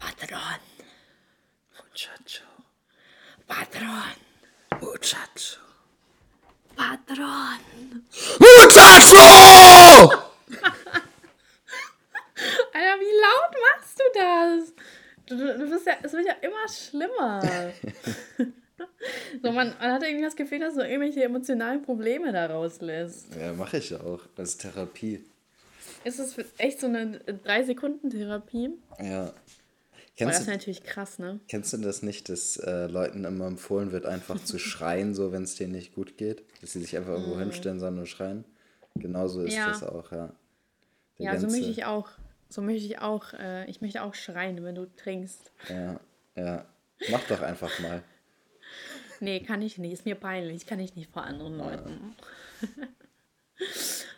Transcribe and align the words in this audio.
Patron, 0.00 0.60
Muchacho. 1.76 2.44
Patron, 3.46 4.16
Muchacho. 4.80 5.60
Patron. 6.76 7.60
Muchacho! 8.40 9.26
Alter, 12.72 12.96
wie 13.00 13.14
laut 13.20 13.54
machst 13.66 13.98
du 13.98 14.04
das? 14.14 14.72
Du, 15.26 15.36
du, 15.36 15.70
bist 15.70 15.86
ja, 15.86 15.94
es 16.02 16.12
wird 16.12 16.26
ja 16.26 16.34
immer 16.40 16.66
schlimmer. 16.68 17.40
so, 19.42 19.52
man, 19.52 19.74
man 19.78 19.92
hat 19.92 20.02
irgendwie 20.02 20.24
das 20.24 20.34
Gefühl, 20.34 20.60
dass 20.60 20.74
du 20.74 20.80
irgendwelche 20.80 21.22
emotionalen 21.22 21.82
Probleme 21.82 22.32
da 22.32 22.46
rauslässt. 22.46 23.34
Ja, 23.38 23.52
mache 23.52 23.76
ich 23.76 23.94
auch. 23.94 24.20
Das 24.36 24.50
ist 24.50 24.62
Therapie. 24.62 25.24
Ist 26.04 26.18
das 26.18 26.34
echt 26.56 26.80
so 26.80 26.86
eine 26.86 27.18
3-Sekunden-Therapie? 27.18 28.70
Ja. 29.00 29.34
Kennst 30.20 30.34
das 30.34 30.40
ist 30.42 30.46
du, 30.46 30.50
natürlich 30.52 30.82
krass, 30.84 31.18
ne? 31.18 31.40
kennst 31.48 31.72
du 31.72 31.76
das 31.78 32.02
nicht, 32.02 32.28
dass 32.28 32.56
äh, 32.58 32.86
Leuten 32.86 33.24
immer 33.24 33.46
empfohlen 33.46 33.90
wird, 33.92 34.06
einfach 34.06 34.42
zu 34.44 34.58
schreien, 34.60 35.14
so 35.14 35.32
wenn 35.32 35.42
es 35.42 35.56
denen 35.56 35.72
nicht 35.72 35.94
gut 35.94 36.16
geht? 36.16 36.44
Dass 36.60 36.72
sie 36.72 36.80
sich 36.80 36.96
einfach 36.96 37.12
irgendwo 37.12 37.38
hinstellen 37.38 37.80
sollen 37.80 37.98
und 37.98 38.06
schreien? 38.06 38.44
Genauso 38.96 39.42
ist 39.42 39.54
Ja. 39.54 39.68
das 39.68 39.82
auch, 39.82 40.12
ja. 40.12 40.32
Der 41.18 41.24
Ja, 41.26 41.36
so 41.36 41.42
ganze- 41.46 41.56
möchte 41.56 41.70
ich 41.70 41.84
auch. 41.84 42.08
So 42.48 42.62
möchte 42.62 42.84
ich 42.86 42.98
auch. 42.98 43.32
Äh, 43.34 43.68
ich 43.70 43.80
möchte 43.80 44.02
auch 44.02 44.14
schreien, 44.14 44.62
wenn 44.64 44.74
du 44.74 44.86
trinkst. 44.96 45.52
Ja, 45.68 46.00
ja. 46.36 46.66
Mach 47.10 47.22
doch 47.28 47.40
einfach 47.42 47.78
mal. 47.80 48.02
Nee, 49.22 49.40
kann 49.40 49.60
ich 49.60 49.76
nicht. 49.76 49.92
Ist 49.92 50.06
mir 50.06 50.14
peinlich. 50.14 50.64
Kann 50.66 50.80
ich 50.80 50.96
nicht 50.96 51.10
vor 51.12 51.24
anderen 51.24 51.58
Leuten. 51.58 52.14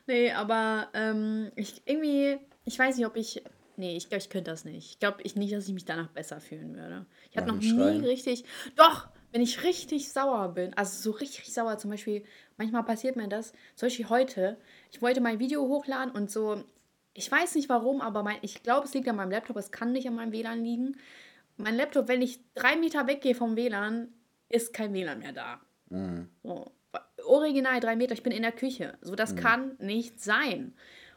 nee, 0.07 0.31
aber 0.33 0.89
ähm, 0.95 1.51
ich 1.57 1.83
irgendwie, 1.87 2.39
ich 2.65 2.79
weiß 2.79 2.97
nicht, 2.97 3.07
ob 3.07 3.17
ich. 3.17 3.43
Nee, 3.83 3.97
ich 3.97 4.09
glaube, 4.09 4.23
ich 4.23 4.31
könnte 4.31 4.53
das 4.53 4.65
nicht. 4.65 4.93
Ich 4.93 4.99
glaube 5.01 5.23
ich 5.25 5.35
nicht, 5.35 5.53
dass 5.53 5.67
ich 5.67 5.75
mich 5.75 5.85
danach 5.85 6.07
besser 6.07 6.41
fühlen 6.41 6.77
würde. 6.77 7.05
Ich 7.29 7.35
Nach 7.35 7.45
noch 7.45 7.57
nie 7.57 7.69
Schreien? 7.69 8.05
richtig. 8.05 8.45
Doch, 8.77 9.09
wenn 9.33 9.43
ich 9.43 9.65
richtig 9.65 10.13
sauer 10.13 10.51
bin, 10.55 10.73
also 10.75 11.03
so 11.03 11.11
richtig 11.19 11.53
sauer, 11.53 11.79
zum 11.79 11.91
Beispiel, 11.91 12.23
manchmal 12.57 12.85
passiert 12.85 13.17
mir 13.17 13.27
das, 13.27 13.53
zum 13.75 13.87
Beispiel 13.87 14.09
heute, 14.09 14.57
ich 14.93 15.03
wollte 15.03 15.21
mein 15.21 15.41
Video 15.41 15.67
hochladen 15.67 16.15
und 16.15 16.31
so, 16.31 16.63
ich 17.13 17.29
weiß 17.29 17.57
nicht 17.57 17.69
warum, 17.71 18.01
aber 18.01 18.23
mein, 18.23 18.37
ich 18.43 18.63
glaube, 18.63 18.87
es 18.87 18.95
liegt 18.95 19.09
an 19.09 19.17
meinem 19.17 19.33
Laptop, 19.33 19.57
es 19.57 19.73
kann 19.73 19.91
nicht 19.91 20.07
an 20.07 20.15
meinem 20.15 20.31
WLAN 20.31 20.63
liegen. 20.63 20.97
Mein 21.57 21.75
Laptop, 21.75 22.07
wenn 22.07 22.23
ich 22.23 22.39
drei 22.55 22.77
Meter 22.77 23.09
weggehe 23.09 23.35
vom 23.35 23.57
WLAN, 23.57 24.13
ist 24.49 24.73
kein 24.73 24.95
WLAN 24.95 25.19
mehr 25.19 25.33
da. 25.33 25.61
So. 26.45 26.71
Original 27.27 27.81
drei 27.81 27.97
Meter, 27.97 28.15
ich 28.15 28.23
bin 28.23 28.33
in 28.33 28.43
der 28.43 28.53
Küche. 28.53 28.97
So, 29.01 29.17
das 29.17 29.35
kann 29.35 29.75
nicht 29.81 30.23
sein. 30.23 30.73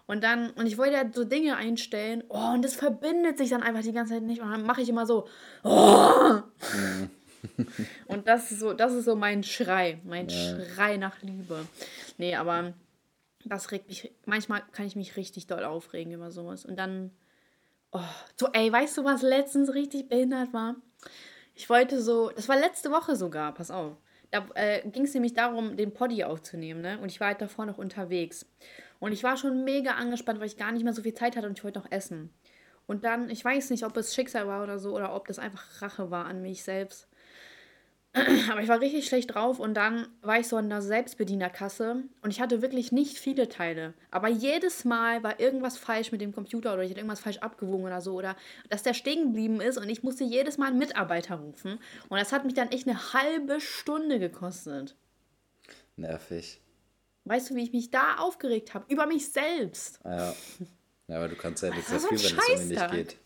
Und 0.07 0.23
dann, 0.23 0.51
und 0.51 0.67
ich 0.67 0.77
wollte 0.77 0.93
ja 0.93 1.03
so 1.11 1.23
Dinge 1.23 1.55
einstellen, 1.55 2.23
oh, 2.29 2.53
und 2.53 2.63
das 2.63 2.75
verbindet 2.75 3.37
sich 3.37 3.49
dann 3.49 3.63
einfach 3.63 3.81
die 3.81 3.91
ganze 3.91 4.13
Zeit 4.13 4.23
nicht. 4.23 4.41
Und 4.41 4.51
dann 4.51 4.63
mache 4.63 4.81
ich 4.81 4.89
immer 4.89 5.05
so, 5.05 5.27
oh. 5.63 6.41
und 8.07 8.27
das 8.27 8.51
ist 8.51 8.59
so, 8.59 8.73
das 8.73 8.93
ist 8.93 9.05
so 9.05 9.15
mein 9.15 9.43
Schrei, 9.43 9.99
mein 10.03 10.29
Schrei 10.29 10.97
nach 10.97 11.21
Liebe. 11.21 11.65
Nee, 12.17 12.35
aber 12.35 12.73
das 13.45 13.71
regt 13.71 13.87
mich, 13.87 14.11
manchmal 14.25 14.63
kann 14.71 14.85
ich 14.85 14.95
mich 14.95 15.17
richtig 15.17 15.47
doll 15.47 15.63
aufregen 15.63 16.13
über 16.13 16.31
sowas. 16.31 16.65
Und 16.65 16.77
dann, 16.77 17.11
oh, 17.91 17.99
so, 18.35 18.47
ey, 18.53 18.71
weißt 18.71 18.97
du, 18.97 19.03
was 19.03 19.23
letztens 19.23 19.73
richtig 19.73 20.07
behindert 20.07 20.53
war? 20.53 20.75
Ich 21.55 21.69
wollte 21.69 22.01
so, 22.01 22.29
das 22.29 22.47
war 22.47 22.59
letzte 22.59 22.91
Woche 22.91 23.15
sogar, 23.15 23.53
pass 23.53 23.71
auf. 23.71 23.97
Da 24.31 24.45
äh, 24.55 24.87
ging 24.89 25.03
es 25.03 25.13
nämlich 25.13 25.33
darum, 25.33 25.77
den 25.77 25.93
Poddy 25.93 26.23
aufzunehmen, 26.23 26.81
ne? 26.81 26.99
Und 26.99 27.11
ich 27.11 27.19
war 27.19 27.27
halt 27.27 27.41
davor 27.41 27.65
noch 27.65 27.77
unterwegs. 27.77 28.45
Und 28.99 29.11
ich 29.11 29.23
war 29.23 29.37
schon 29.37 29.63
mega 29.63 29.91
angespannt, 29.91 30.39
weil 30.39 30.47
ich 30.47 30.57
gar 30.57 30.71
nicht 30.71 30.83
mehr 30.83 30.93
so 30.93 31.01
viel 31.01 31.13
Zeit 31.13 31.35
hatte 31.35 31.47
und 31.47 31.57
ich 31.57 31.63
wollte 31.63 31.79
noch 31.79 31.91
essen. 31.91 32.29
Und 32.87 33.03
dann, 33.03 33.29
ich 33.29 33.43
weiß 33.43 33.71
nicht, 33.71 33.83
ob 33.83 33.97
es 33.97 34.13
Schicksal 34.13 34.47
war 34.47 34.63
oder 34.63 34.79
so, 34.79 34.95
oder 34.95 35.15
ob 35.15 35.27
das 35.27 35.39
einfach 35.39 35.81
Rache 35.81 36.11
war 36.11 36.25
an 36.25 36.41
mich 36.41 36.63
selbst. 36.63 37.07
Aber 38.49 38.61
ich 38.61 38.69
war 38.69 38.79
richtig 38.79 39.07
schlecht 39.07 39.33
drauf 39.33 39.59
und 39.59 39.73
dann 39.73 40.07
war 40.21 40.39
ich 40.39 40.47
so 40.47 40.57
in 40.57 40.69
der 40.69 40.81
Selbstbedienerkasse 40.81 42.03
und 42.21 42.31
ich 42.31 42.39
hatte 42.39 42.61
wirklich 42.61 42.93
nicht 42.93 43.17
viele 43.17 43.49
Teile. 43.49 43.93
Aber 44.09 44.29
jedes 44.29 44.85
Mal 44.85 45.21
war 45.21 45.39
irgendwas 45.41 45.77
falsch 45.77 46.13
mit 46.13 46.21
dem 46.21 46.31
Computer 46.33 46.73
oder 46.73 46.83
ich 46.83 46.91
hatte 46.91 47.01
irgendwas 47.01 47.19
falsch 47.19 47.39
abgewogen 47.39 47.85
oder 47.85 47.99
so 47.99 48.13
oder 48.13 48.37
dass 48.69 48.83
der 48.83 48.93
stehen 48.93 49.23
geblieben 49.25 49.59
ist 49.59 49.77
und 49.77 49.89
ich 49.89 50.01
musste 50.01 50.23
jedes 50.23 50.57
Mal 50.57 50.67
einen 50.67 50.77
Mitarbeiter 50.77 51.35
rufen. 51.35 51.77
Und 52.07 52.17
das 52.17 52.31
hat 52.31 52.45
mich 52.45 52.53
dann 52.53 52.71
echt 52.71 52.87
eine 52.87 53.13
halbe 53.13 53.59
Stunde 53.59 54.17
gekostet. 54.17 54.95
Nervig. 55.97 56.61
Weißt 57.25 57.49
du, 57.49 57.55
wie 57.55 57.63
ich 57.63 57.73
mich 57.73 57.89
da 57.89 58.17
aufgeregt 58.17 58.73
habe? 58.73 58.85
Über 58.87 59.07
mich 59.07 59.31
selbst. 59.31 59.99
Ja. 60.03 60.33
Ja, 61.07 61.17
aber 61.17 61.27
du 61.27 61.35
kannst 61.35 61.61
ja 61.61 61.69
nichts 61.69 61.91
dafür, 61.91 62.09
wenn 62.09 62.15
es 62.17 62.31
irgendwie 62.31 62.73
nicht 62.73 62.91
geht. 62.91 63.17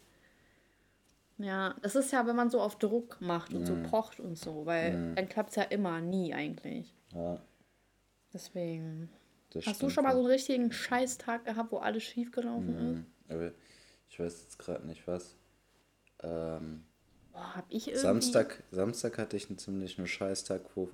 Ja, 1.37 1.73
das 1.81 1.95
ist 1.95 2.11
ja, 2.11 2.27
wenn 2.27 2.35
man 2.35 2.49
so 2.49 2.59
auf 2.59 2.77
Druck 2.77 3.21
macht 3.21 3.53
und 3.53 3.65
so 3.65 3.75
pocht 3.89 4.19
und 4.19 4.37
so, 4.37 4.65
weil 4.65 5.15
dann 5.15 5.29
klappt 5.29 5.51
es 5.51 5.55
ja 5.55 5.63
immer, 5.63 6.01
nie 6.01 6.33
eigentlich. 6.33 6.93
Ja, 7.13 7.41
Deswegen. 8.33 9.09
das 9.51 9.65
Hast 9.65 9.81
du 9.81 9.89
schon 9.89 10.03
mal 10.03 10.13
so 10.13 10.19
einen 10.19 10.27
richtigen 10.27 10.71
Scheißtag 10.71 11.45
gehabt, 11.45 11.71
wo 11.71 11.77
alles 11.77 12.03
schief 12.03 12.31
gelaufen 12.31 12.75
ist? 12.75 12.97
Mhm. 12.97 13.05
Aber 13.29 13.51
ich 14.09 14.19
weiß 14.19 14.41
jetzt 14.41 14.59
gerade 14.59 14.85
nicht 14.85 15.07
was. 15.07 15.35
Ähm, 16.21 16.83
Boah, 17.31 17.55
hab 17.55 17.65
ich 17.69 17.87
irgendwie. 17.87 18.01
Samstag, 18.01 18.63
Samstag 18.71 19.17
hatte 19.17 19.37
ich 19.37 19.49
einen 19.49 19.57
ziemlichen 19.57 20.07
Scheißtag, 20.07 20.61
wo. 20.75 20.89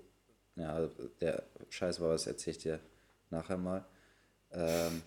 Ja, 0.56 0.88
der 1.20 1.44
Scheiß 1.70 2.00
war, 2.00 2.12
was 2.12 2.28
erzähle 2.28 2.56
ich 2.56 2.64
dir 2.64 2.80
nachher 3.30 3.58
mal. 3.58 3.86
Ähm, 4.52 5.02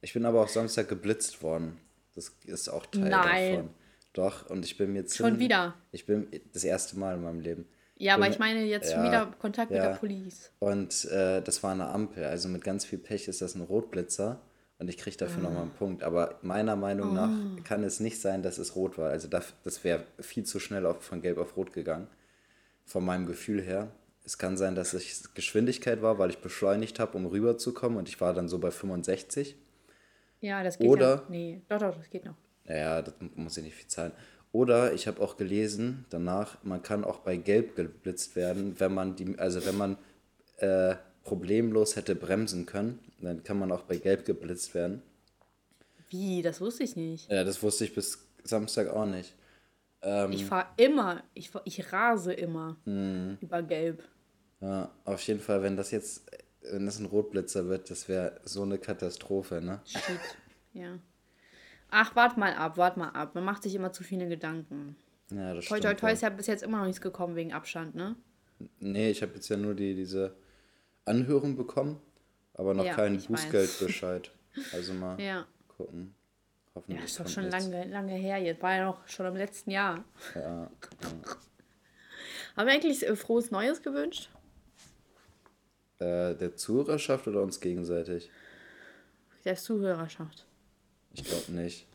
ich 0.00 0.12
bin 0.12 0.24
aber 0.26 0.42
auch 0.42 0.48
Samstag 0.48 0.88
geblitzt 0.88 1.42
worden. 1.42 1.78
Das 2.14 2.32
ist 2.44 2.68
auch 2.68 2.86
Teil 2.86 3.08
Nein. 3.08 3.52
davon. 3.52 3.70
Doch, 4.12 4.48
und 4.48 4.64
ich 4.64 4.76
bin 4.76 4.92
mir 4.92 5.08
Schon 5.08 5.38
wieder? 5.38 5.74
Ich 5.90 6.06
bin 6.06 6.28
das 6.52 6.62
erste 6.62 6.98
Mal 6.98 7.16
in 7.16 7.22
meinem 7.22 7.40
Leben. 7.40 7.66
Ja, 7.96 8.14
aber 8.14 8.24
bin- 8.24 8.32
ich 8.32 8.38
meine 8.38 8.64
jetzt 8.64 8.92
schon 8.92 9.04
ja, 9.04 9.08
wieder 9.08 9.34
Kontakt 9.40 9.70
mit 9.70 9.78
ja. 9.78 9.88
der 9.88 9.96
Police. 9.96 10.52
Und 10.60 11.04
äh, 11.06 11.42
das 11.42 11.62
war 11.62 11.72
eine 11.72 11.88
Ampel. 11.88 12.24
Also 12.24 12.48
mit 12.48 12.62
ganz 12.62 12.84
viel 12.84 12.98
Pech 12.98 13.28
ist 13.28 13.42
das 13.42 13.54
ein 13.54 13.62
Rotblitzer. 13.62 14.40
Und 14.78 14.88
ich 14.88 14.98
kriege 14.98 15.16
dafür 15.16 15.42
nochmal 15.42 15.62
einen 15.62 15.70
Punkt. 15.70 16.02
Aber 16.02 16.38
meiner 16.42 16.76
Meinung 16.76 17.14
nach 17.14 17.30
kann 17.64 17.84
es 17.84 18.00
nicht 18.00 18.20
sein, 18.20 18.42
dass 18.42 18.58
es 18.58 18.74
rot 18.74 18.98
war. 18.98 19.10
Also 19.10 19.28
das, 19.28 19.54
das 19.62 19.84
wäre 19.84 20.04
viel 20.20 20.44
zu 20.44 20.58
schnell 20.58 20.84
auf, 20.86 21.02
von 21.02 21.22
gelb 21.22 21.38
auf 21.38 21.56
rot 21.56 21.72
gegangen. 21.72 22.08
Von 22.84 23.04
meinem 23.04 23.26
Gefühl 23.26 23.62
her. 23.62 23.90
Es 24.24 24.38
kann 24.38 24.56
sein, 24.56 24.74
dass 24.74 24.94
es 24.94 25.34
Geschwindigkeit 25.34 26.00
war, 26.02 26.18
weil 26.18 26.30
ich 26.30 26.38
beschleunigt 26.38 26.98
habe, 26.98 27.16
um 27.16 27.26
rüberzukommen. 27.26 27.98
Und 27.98 28.08
ich 28.08 28.20
war 28.20 28.32
dann 28.32 28.48
so 28.48 28.58
bei 28.58 28.70
65. 28.70 29.56
Ja, 30.40 30.62
das 30.62 30.78
geht 30.78 30.88
Oder- 30.88 31.16
ja. 31.16 31.22
Nee, 31.28 31.60
doch, 31.68 31.78
doch, 31.78 31.96
das 31.96 32.08
geht 32.10 32.24
noch. 32.24 32.34
Naja, 32.64 33.02
das 33.02 33.14
muss 33.34 33.56
ich 33.58 33.64
nicht 33.64 33.76
viel 33.76 33.88
zahlen. 33.88 34.12
Oder 34.52 34.92
ich 34.94 35.06
habe 35.08 35.20
auch 35.20 35.36
gelesen 35.36 36.04
danach, 36.10 36.62
man 36.62 36.82
kann 36.82 37.04
auch 37.04 37.18
bei 37.18 37.36
Gelb 37.36 37.76
geblitzt 37.76 38.36
werden, 38.36 38.78
wenn 38.78 38.94
man 38.94 39.16
die, 39.16 39.38
also 39.38 39.64
wenn 39.66 39.76
man 39.76 39.98
äh, 40.58 40.94
problemlos 41.24 41.96
hätte 41.96 42.14
bremsen 42.14 42.64
können, 42.64 43.00
dann 43.20 43.42
kann 43.42 43.58
man 43.58 43.72
auch 43.72 43.82
bei 43.82 43.96
Gelb 43.96 44.24
geblitzt 44.24 44.74
werden. 44.74 45.02
Wie? 46.08 46.40
Das 46.42 46.60
wusste 46.60 46.84
ich 46.84 46.94
nicht. 46.96 47.30
Ja, 47.30 47.42
das 47.44 47.62
wusste 47.62 47.84
ich 47.84 47.94
bis 47.94 48.24
Samstag 48.44 48.88
auch 48.88 49.06
nicht. 49.06 49.34
Ähm. 50.02 50.32
Ich 50.32 50.44
fahre 50.44 50.66
immer, 50.76 51.22
ich, 51.34 51.50
fahr, 51.50 51.62
ich 51.64 51.92
rase 51.92 52.32
immer 52.32 52.76
Mhm. 52.84 53.38
über 53.40 53.62
Gelb. 53.62 54.02
Ja, 54.64 54.90
auf 55.04 55.20
jeden 55.22 55.40
Fall, 55.40 55.62
wenn 55.62 55.76
das 55.76 55.90
jetzt, 55.90 56.24
wenn 56.62 56.86
das 56.86 56.98
ein 56.98 57.04
Rotblitzer 57.06 57.66
wird, 57.68 57.90
das 57.90 58.08
wäre 58.08 58.40
so 58.44 58.62
eine 58.62 58.78
Katastrophe, 58.78 59.60
ne? 59.60 59.80
Shit. 59.84 60.00
ja. 60.72 60.98
Ach, 61.90 62.16
wart 62.16 62.38
mal 62.38 62.54
ab, 62.54 62.76
wart 62.78 62.96
mal 62.96 63.10
ab. 63.10 63.34
Man 63.34 63.44
macht 63.44 63.62
sich 63.62 63.74
immer 63.74 63.92
zu 63.92 64.02
viele 64.02 64.26
Gedanken. 64.28 64.96
Ja, 65.30 65.52
das 65.54 65.66
Toi, 65.66 65.78
toi, 65.80 65.88
stimmt. 65.88 66.00
toi 66.00 66.06
ja. 66.08 66.12
ist 66.14 66.22
ja 66.22 66.28
bis 66.30 66.46
jetzt 66.46 66.62
immer 66.62 66.78
noch 66.78 66.86
nichts 66.86 67.00
gekommen 67.00 67.36
wegen 67.36 67.52
Abstand, 67.52 67.94
ne? 67.94 68.16
Nee, 68.80 69.10
ich 69.10 69.20
habe 69.22 69.34
jetzt 69.34 69.48
ja 69.48 69.56
nur 69.56 69.74
die, 69.74 69.94
diese 69.94 70.34
Anhörung 71.04 71.56
bekommen, 71.56 72.00
aber 72.54 72.72
noch 72.74 72.84
Ja, 72.84 72.94
keinen. 72.94 73.20
Bußgeldbescheid. 73.22 74.30
Also 74.72 74.94
mal 74.94 75.20
Ja. 75.20 75.46
gucken. 75.68 76.14
Ja, 76.14 76.72
Hoffentlich 76.76 77.04
ist 77.04 77.20
doch 77.20 77.28
schon 77.28 77.44
nichts. 77.48 77.64
lange, 77.68 77.84
lange 77.88 78.14
her 78.14 78.38
jetzt. 78.38 78.62
War 78.62 78.74
ja 78.76 78.84
noch 78.86 79.06
schon 79.06 79.26
im 79.26 79.36
letzten 79.36 79.70
Jahr. 79.70 80.02
Ja, 80.34 80.70
Haben 82.56 82.66
wir 82.66 82.72
eigentlich 82.74 83.06
äh, 83.06 83.14
frohes 83.16 83.50
Neues 83.50 83.82
gewünscht? 83.82 84.30
Äh, 85.98 86.34
der 86.34 86.56
Zuhörerschaft 86.56 87.26
oder 87.28 87.42
uns 87.42 87.60
gegenseitig? 87.60 88.30
Der 89.44 89.56
Zuhörerschaft. 89.56 90.46
Ich 91.12 91.24
glaube 91.24 91.52
nicht. 91.52 91.86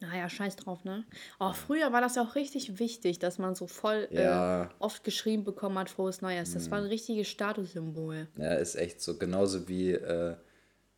Naja, 0.00 0.28
scheiß 0.28 0.54
drauf, 0.56 0.84
ne? 0.84 1.04
Oh, 1.40 1.52
früher 1.52 1.92
war 1.92 2.00
das 2.00 2.14
ja 2.14 2.22
auch 2.22 2.36
richtig 2.36 2.78
wichtig, 2.78 3.18
dass 3.18 3.38
man 3.38 3.56
so 3.56 3.66
voll 3.66 4.06
Ja. 4.12 4.64
äh, 4.64 4.68
oft 4.78 5.02
geschrieben 5.02 5.42
bekommen 5.42 5.76
hat, 5.76 5.90
frohes 5.90 6.22
Neues. 6.22 6.52
Das 6.54 6.70
war 6.70 6.78
ein 6.78 6.84
richtiges 6.86 7.26
Statussymbol. 7.28 8.28
Ja, 8.36 8.54
ist 8.54 8.76
echt 8.76 9.00
so. 9.00 9.18
Genauso 9.18 9.68
wie 9.68 9.90
äh, 9.92 10.36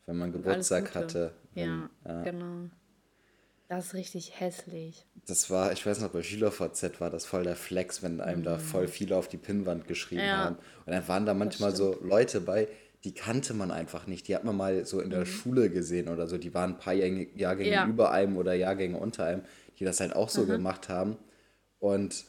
wenn 0.06 0.16
man 0.16 0.32
Geburtstag 0.32 0.94
hatte. 0.94 1.32
Wenn, 1.54 1.88
Ja, 2.04 2.22
genau. 2.22 2.68
Das 3.70 3.86
ist 3.86 3.94
richtig 3.94 4.40
hässlich. 4.40 5.06
Das 5.26 5.48
war, 5.48 5.70
ich 5.70 5.86
weiß 5.86 6.00
noch, 6.00 6.08
bei 6.08 6.24
SchülerVZ 6.24 7.00
war 7.00 7.08
das 7.08 7.24
voll 7.24 7.44
der 7.44 7.54
Flex, 7.54 8.02
wenn 8.02 8.20
einem 8.20 8.42
da 8.42 8.58
voll 8.58 8.88
viele 8.88 9.16
auf 9.16 9.28
die 9.28 9.36
Pinnwand 9.36 9.86
geschrieben 9.86 10.22
Mhm. 10.22 10.26
Ja. 10.26 10.36
haben. 10.38 10.56
Und 10.86 10.92
dann 10.92 11.06
waren 11.06 11.24
da 11.24 11.34
manchmal 11.34 11.76
so 11.76 11.96
Leute 12.02 12.40
bei, 12.40 12.66
die 13.04 13.14
kannte 13.14 13.54
man 13.54 13.70
einfach 13.70 14.08
nicht. 14.08 14.26
Die 14.26 14.34
hat 14.34 14.42
man 14.42 14.56
mal 14.56 14.84
so 14.86 15.00
in 15.00 15.10
der 15.10 15.20
mhm. 15.20 15.26
Schule 15.26 15.70
gesehen 15.70 16.08
oder 16.08 16.26
so. 16.26 16.36
Die 16.36 16.52
waren 16.52 16.72
ein 16.72 16.78
paar 16.78 16.94
Jahrgänge 16.94 17.70
ja. 17.70 17.86
über 17.86 18.10
einem 18.10 18.38
oder 18.38 18.54
Jahrgänge 18.54 18.98
unter 18.98 19.24
einem, 19.24 19.42
die 19.78 19.84
das 19.84 20.00
halt 20.00 20.16
auch 20.16 20.30
so 20.30 20.42
mhm. 20.42 20.48
gemacht 20.48 20.88
haben. 20.88 21.16
Und 21.78 22.24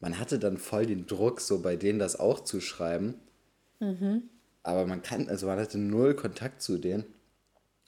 man 0.00 0.18
hatte 0.18 0.38
dann 0.38 0.56
voll 0.56 0.86
den 0.86 1.06
Druck, 1.06 1.42
so 1.42 1.60
bei 1.60 1.76
denen 1.76 1.98
das 1.98 2.18
auch 2.18 2.40
zu 2.40 2.62
schreiben. 2.62 3.16
Mhm. 3.78 4.22
Aber 4.62 4.86
man 4.86 5.02
kann, 5.02 5.28
also 5.28 5.48
man 5.48 5.58
hatte 5.58 5.76
null 5.76 6.14
Kontakt 6.16 6.62
zu 6.62 6.78
denen. 6.78 7.04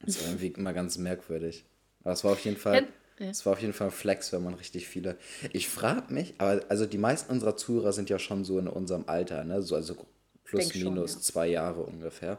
Das 0.05 0.21
war 0.21 0.29
irgendwie 0.29 0.49
immer 0.49 0.75
ganz 0.75 0.99
merkwürdig. 0.99 1.65
Aber 2.05 2.13
es 2.13 2.23
war 2.23 2.33
auf 2.33 2.45
jeden 2.45 2.57
Fall, 2.57 2.87
es 3.19 3.45
war 3.47 3.55
auf 3.55 3.61
jeden 3.61 3.73
Fall 3.73 3.89
ein 3.89 3.93
Flex, 3.93 4.33
wenn 4.33 4.45
man 4.45 4.55
richtig 4.55 4.87
viele. 4.87 5.17
Ich 5.53 5.69
frage 5.69 6.13
mich, 6.13 6.35
aber 6.39 6.63
also 6.69 6.87
die 6.87 6.99
meisten 6.99 7.33
unserer 7.33 7.57
Zuhörer 7.57 7.93
sind 7.93 8.11
ja 8.11 8.19
schon 8.19 8.45
so 8.45 8.59
in 8.59 8.69
unserem 8.69 9.05
Alter, 9.07 9.45
ne? 9.45 9.63
So, 9.63 9.75
also 9.75 9.97
plus 10.45 10.69
Denk 10.69 10.85
minus 10.85 11.13
schon, 11.13 11.21
ja. 11.21 11.25
zwei 11.25 11.47
Jahre 11.49 11.83
ungefähr. 11.83 12.39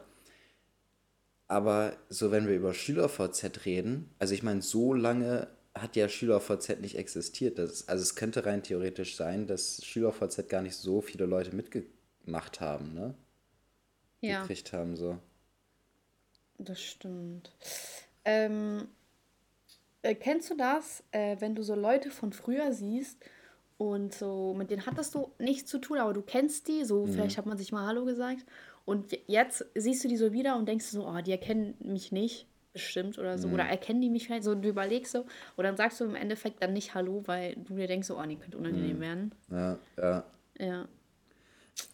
Aber 1.48 1.96
so, 2.10 2.32
wenn 2.32 2.48
wir 2.48 2.56
über 2.56 2.74
SchülerVZ 2.74 3.66
reden, 3.66 4.10
also 4.20 4.34
ich 4.34 4.44
meine, 4.44 4.62
so 4.62 4.94
lange 4.94 5.48
hat 5.76 5.96
ja 5.96 6.08
SchülerVZ 6.08 6.80
nicht 6.80 6.98
existiert. 6.98 7.60
Das, 7.60 7.88
also 7.88 8.02
es 8.02 8.16
könnte 8.16 8.46
rein 8.46 8.64
theoretisch 8.64 9.16
sein, 9.16 9.46
dass 9.46 9.84
SchülerVZ 9.84 10.48
gar 10.48 10.62
nicht 10.62 10.76
so 10.76 11.02
viele 11.02 11.26
Leute 11.26 11.56
mitgemacht 11.56 12.62
haben, 12.62 12.94
ne? 12.94 13.14
Ja. 14.22 14.42
Gekriegt 14.42 14.74
haben, 14.74 14.96
so. 14.96 15.20
Das 16.58 16.82
stimmt. 16.82 17.52
Ähm, 18.24 18.88
äh, 20.06 20.16
kennst 20.16 20.50
du 20.50 20.56
das, 20.56 21.04
äh, 21.12 21.38
wenn 21.40 21.56
du 21.56 21.64
so 21.64 21.76
Leute 21.76 22.10
von 22.12 22.32
früher 22.32 22.72
siehst 22.72 23.18
und 23.78 24.14
so, 24.14 24.54
mit 24.54 24.70
denen 24.70 24.86
hattest 24.86 25.16
du 25.16 25.32
nichts 25.40 25.70
zu 25.70 25.80
tun, 25.80 25.98
aber 25.98 26.14
du 26.14 26.22
kennst 26.22 26.68
die, 26.68 26.86
so 26.86 27.06
mhm. 27.06 27.14
vielleicht 27.14 27.38
hat 27.38 27.46
man 27.46 27.58
sich 27.58 27.72
mal 27.72 27.88
Hallo 27.88 28.06
gesagt 28.06 28.46
und 28.86 29.18
jetzt 29.28 29.66
siehst 29.74 30.04
du 30.04 30.08
die 30.08 30.18
so 30.18 30.32
wieder 30.32 30.58
und 30.58 30.68
denkst 30.68 30.86
so, 30.86 31.08
oh, 31.08 31.22
die 31.22 31.32
erkennen 31.32 31.76
mich 31.80 32.12
nicht 32.12 32.48
bestimmt 32.72 33.18
oder 33.18 33.38
so. 33.38 33.48
Mhm. 33.48 33.54
Oder 33.56 33.64
erkennen 33.64 34.02
die 34.02 34.10
mich 34.10 34.26
vielleicht 34.26 34.44
so, 34.44 34.54
du 34.54 34.68
überlegst 34.68 35.14
so. 35.14 35.26
Oder 35.56 35.70
dann 35.70 35.78
sagst 35.78 36.00
du 36.00 36.04
im 36.04 36.16
Endeffekt 36.16 36.62
dann 36.62 36.74
nicht 36.74 36.94
Hallo, 36.94 37.24
weil 37.26 37.56
du 37.56 37.76
dir 37.76 37.88
denkst 37.88 38.08
so, 38.08 38.20
oh, 38.20 38.24
die 38.24 38.36
könnte 38.36 38.58
unangenehm 38.58 38.98
mhm. 38.98 39.02
werden. 39.02 39.32
Ja, 39.50 39.80
ja. 39.98 40.26
Ja. 40.60 40.88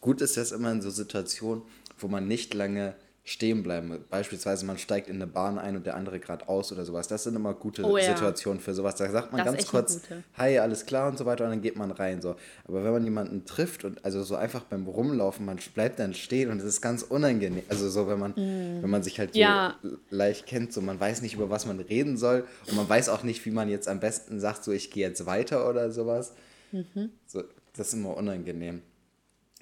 Gut 0.00 0.20
ist 0.20 0.36
das 0.36 0.52
immer 0.52 0.70
in 0.70 0.82
so 0.82 0.90
Situationen, 0.90 1.62
wo 1.98 2.08
man 2.08 2.26
nicht 2.28 2.52
lange 2.52 2.94
stehen 3.24 3.62
bleiben. 3.62 4.04
Beispielsweise 4.10 4.66
man 4.66 4.78
steigt 4.78 5.08
in 5.08 5.16
eine 5.16 5.28
Bahn 5.28 5.56
ein 5.58 5.76
und 5.76 5.86
der 5.86 5.94
andere 5.94 6.18
gerade 6.18 6.48
aus 6.48 6.72
oder 6.72 6.84
sowas. 6.84 7.06
Das 7.06 7.22
sind 7.22 7.36
immer 7.36 7.54
gute 7.54 7.84
oh, 7.84 7.96
ja. 7.96 8.04
Situationen 8.04 8.60
für 8.60 8.74
sowas. 8.74 8.96
Da 8.96 9.08
sagt 9.08 9.30
man 9.30 9.44
das 9.44 9.54
ganz 9.54 9.66
kurz, 9.68 10.00
hi, 10.36 10.58
alles 10.58 10.86
klar 10.86 11.08
und 11.08 11.18
so 11.18 11.24
weiter 11.24 11.44
und 11.44 11.50
dann 11.50 11.62
geht 11.62 11.76
man 11.76 11.92
rein. 11.92 12.20
So. 12.20 12.34
Aber 12.64 12.82
wenn 12.82 12.92
man 12.92 13.04
jemanden 13.04 13.44
trifft 13.44 13.84
und 13.84 14.04
also 14.04 14.24
so 14.24 14.34
einfach 14.34 14.64
beim 14.64 14.88
Rumlaufen, 14.88 15.46
man 15.46 15.58
bleibt 15.72 16.00
dann 16.00 16.14
stehen 16.14 16.50
und 16.50 16.58
es 16.58 16.64
ist 16.64 16.80
ganz 16.80 17.02
unangenehm. 17.02 17.62
Also 17.68 17.88
so, 17.88 18.08
wenn 18.08 18.18
man, 18.18 18.32
mm. 18.32 18.82
wenn 18.82 18.90
man 18.90 19.04
sich 19.04 19.20
halt 19.20 19.34
so 19.34 19.40
ja. 19.40 19.78
leicht 20.10 20.46
kennt, 20.46 20.72
so 20.72 20.80
man 20.80 20.98
weiß 20.98 21.22
nicht, 21.22 21.34
über 21.34 21.48
was 21.48 21.64
man 21.64 21.78
reden 21.78 22.16
soll 22.16 22.44
und 22.66 22.74
man 22.74 22.88
weiß 22.88 23.08
auch 23.08 23.22
nicht, 23.22 23.46
wie 23.46 23.52
man 23.52 23.68
jetzt 23.68 23.86
am 23.86 24.00
besten 24.00 24.40
sagt, 24.40 24.64
so 24.64 24.72
ich 24.72 24.90
gehe 24.90 25.06
jetzt 25.06 25.26
weiter 25.26 25.68
oder 25.68 25.92
sowas. 25.92 26.32
Mhm. 26.72 27.10
So, 27.26 27.44
das 27.76 27.88
ist 27.88 27.94
immer 27.94 28.16
unangenehm. 28.16 28.82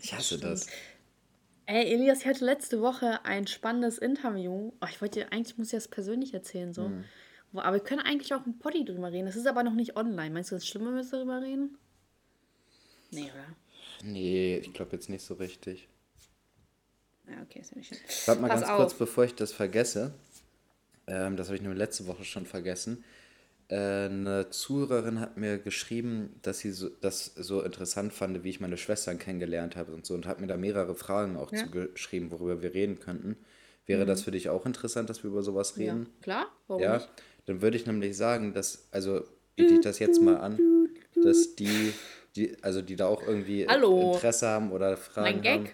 Ich 0.02 0.14
hasse 0.14 0.38
das. 0.38 0.60
das. 0.60 0.70
Ey, 1.70 1.94
Elias, 1.94 2.22
ich 2.22 2.26
hatte 2.26 2.44
letzte 2.44 2.80
Woche 2.80 3.24
ein 3.24 3.46
spannendes 3.46 3.98
Interview. 3.98 4.72
Oh, 4.80 4.86
ich 4.90 5.00
wollte 5.00 5.30
eigentlich 5.30 5.56
muss 5.56 5.68
ich 5.68 5.74
das 5.74 5.86
persönlich 5.86 6.34
erzählen, 6.34 6.74
so. 6.74 6.88
Mhm. 6.88 7.04
Aber 7.52 7.74
wir 7.74 7.80
können 7.80 8.00
eigentlich 8.00 8.34
auch 8.34 8.44
im 8.44 8.58
Poddy 8.58 8.84
drüber 8.84 9.12
reden. 9.12 9.26
Das 9.26 9.36
ist 9.36 9.46
aber 9.46 9.62
noch 9.62 9.74
nicht 9.74 9.96
online. 9.96 10.30
Meinst 10.30 10.50
du, 10.50 10.56
das 10.56 10.64
ist 10.64 10.68
schlimm, 10.68 10.86
wenn 10.86 10.96
wir 10.96 11.04
darüber 11.04 11.40
reden? 11.40 11.78
Nee, 13.12 13.30
oder? 13.32 13.44
Nee, 14.02 14.56
ich 14.58 14.72
glaube 14.72 14.96
jetzt 14.96 15.08
nicht 15.08 15.24
so 15.24 15.34
richtig. 15.34 15.88
Ja, 17.28 17.40
okay, 17.42 17.60
ist 17.60 17.70
ja 17.70 17.76
nicht 17.76 17.88
schlimm. 17.88 18.00
Warte 18.26 18.40
mal 18.40 18.48
Pass 18.48 18.60
ganz 18.62 18.72
auf. 18.72 18.76
kurz, 18.78 18.94
bevor 18.94 19.24
ich 19.24 19.36
das 19.36 19.52
vergesse. 19.52 20.12
Ähm, 21.06 21.36
das 21.36 21.46
habe 21.46 21.56
ich 21.56 21.62
nur 21.62 21.74
letzte 21.74 22.08
Woche 22.08 22.24
schon 22.24 22.46
vergessen. 22.46 23.04
Äh, 23.70 24.06
eine 24.06 24.50
Zuhörerin 24.50 25.20
hat 25.20 25.36
mir 25.36 25.58
geschrieben, 25.58 26.34
dass 26.42 26.58
sie 26.58 26.72
so, 26.72 26.88
das 26.88 27.26
so 27.36 27.62
interessant 27.62 28.12
fand, 28.12 28.42
wie 28.42 28.50
ich 28.50 28.58
meine 28.58 28.76
Schwestern 28.76 29.20
kennengelernt 29.20 29.76
habe 29.76 29.92
und 29.92 30.04
so 30.04 30.14
und 30.14 30.26
hat 30.26 30.40
mir 30.40 30.48
da 30.48 30.56
mehrere 30.56 30.96
Fragen 30.96 31.36
auch 31.36 31.52
ja. 31.52 31.64
zugeschrieben, 31.64 32.32
worüber 32.32 32.62
wir 32.62 32.74
reden 32.74 32.98
könnten. 32.98 33.36
Wäre 33.86 34.02
mhm. 34.02 34.08
das 34.08 34.22
für 34.22 34.32
dich 34.32 34.48
auch 34.48 34.66
interessant, 34.66 35.08
dass 35.08 35.22
wir 35.22 35.30
über 35.30 35.44
sowas 35.44 35.76
reden? 35.76 36.06
Ja, 36.06 36.22
klar, 36.22 36.46
warum 36.66 36.82
ja, 36.82 36.94
nicht? 36.94 37.08
Dann 37.46 37.62
würde 37.62 37.76
ich 37.76 37.86
nämlich 37.86 38.16
sagen, 38.16 38.54
dass, 38.54 38.88
also 38.90 39.22
biete 39.54 39.74
ich 39.74 39.80
das 39.80 40.00
jetzt 40.00 40.20
mal 40.20 40.38
an, 40.38 40.58
dass 41.22 41.54
die, 41.54 41.92
die 42.34 42.56
also 42.62 42.82
die 42.82 42.96
da 42.96 43.06
auch 43.06 43.22
irgendwie 43.22 43.68
Hallo. 43.68 44.14
Interesse 44.14 44.48
haben 44.48 44.72
oder 44.72 44.96
Fragen 44.96 45.36
mein 45.36 45.42
Gag? 45.42 45.58
haben. 45.58 45.68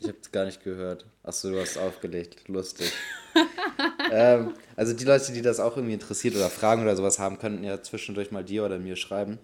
Ich 0.00 0.08
habe 0.08 0.18
es 0.20 0.32
gar 0.32 0.44
nicht 0.46 0.62
gehört. 0.62 1.06
Achso, 1.22 1.50
du 1.50 1.60
hast 1.60 1.76
aufgelegt. 1.76 2.48
Lustig. 2.48 2.92
ähm, 4.10 4.54
also 4.76 4.94
die 4.94 5.04
Leute, 5.04 5.32
die 5.32 5.42
das 5.42 5.60
auch 5.60 5.76
irgendwie 5.76 5.94
interessiert 5.94 6.34
oder 6.36 6.48
Fragen 6.48 6.82
oder 6.82 6.96
sowas 6.96 7.18
haben, 7.18 7.38
könnten 7.38 7.64
ja 7.64 7.82
zwischendurch 7.82 8.30
mal 8.30 8.44
dir 8.44 8.64
oder 8.64 8.78
mir 8.78 8.96
schreiben. 8.96 9.38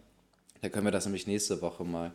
Da 0.63 0.69
können 0.69 0.87
wir 0.87 0.93
das 0.93 1.07
nämlich 1.07 1.27
nächste 1.27 1.61
Woche 1.63 1.85
mal 1.85 2.13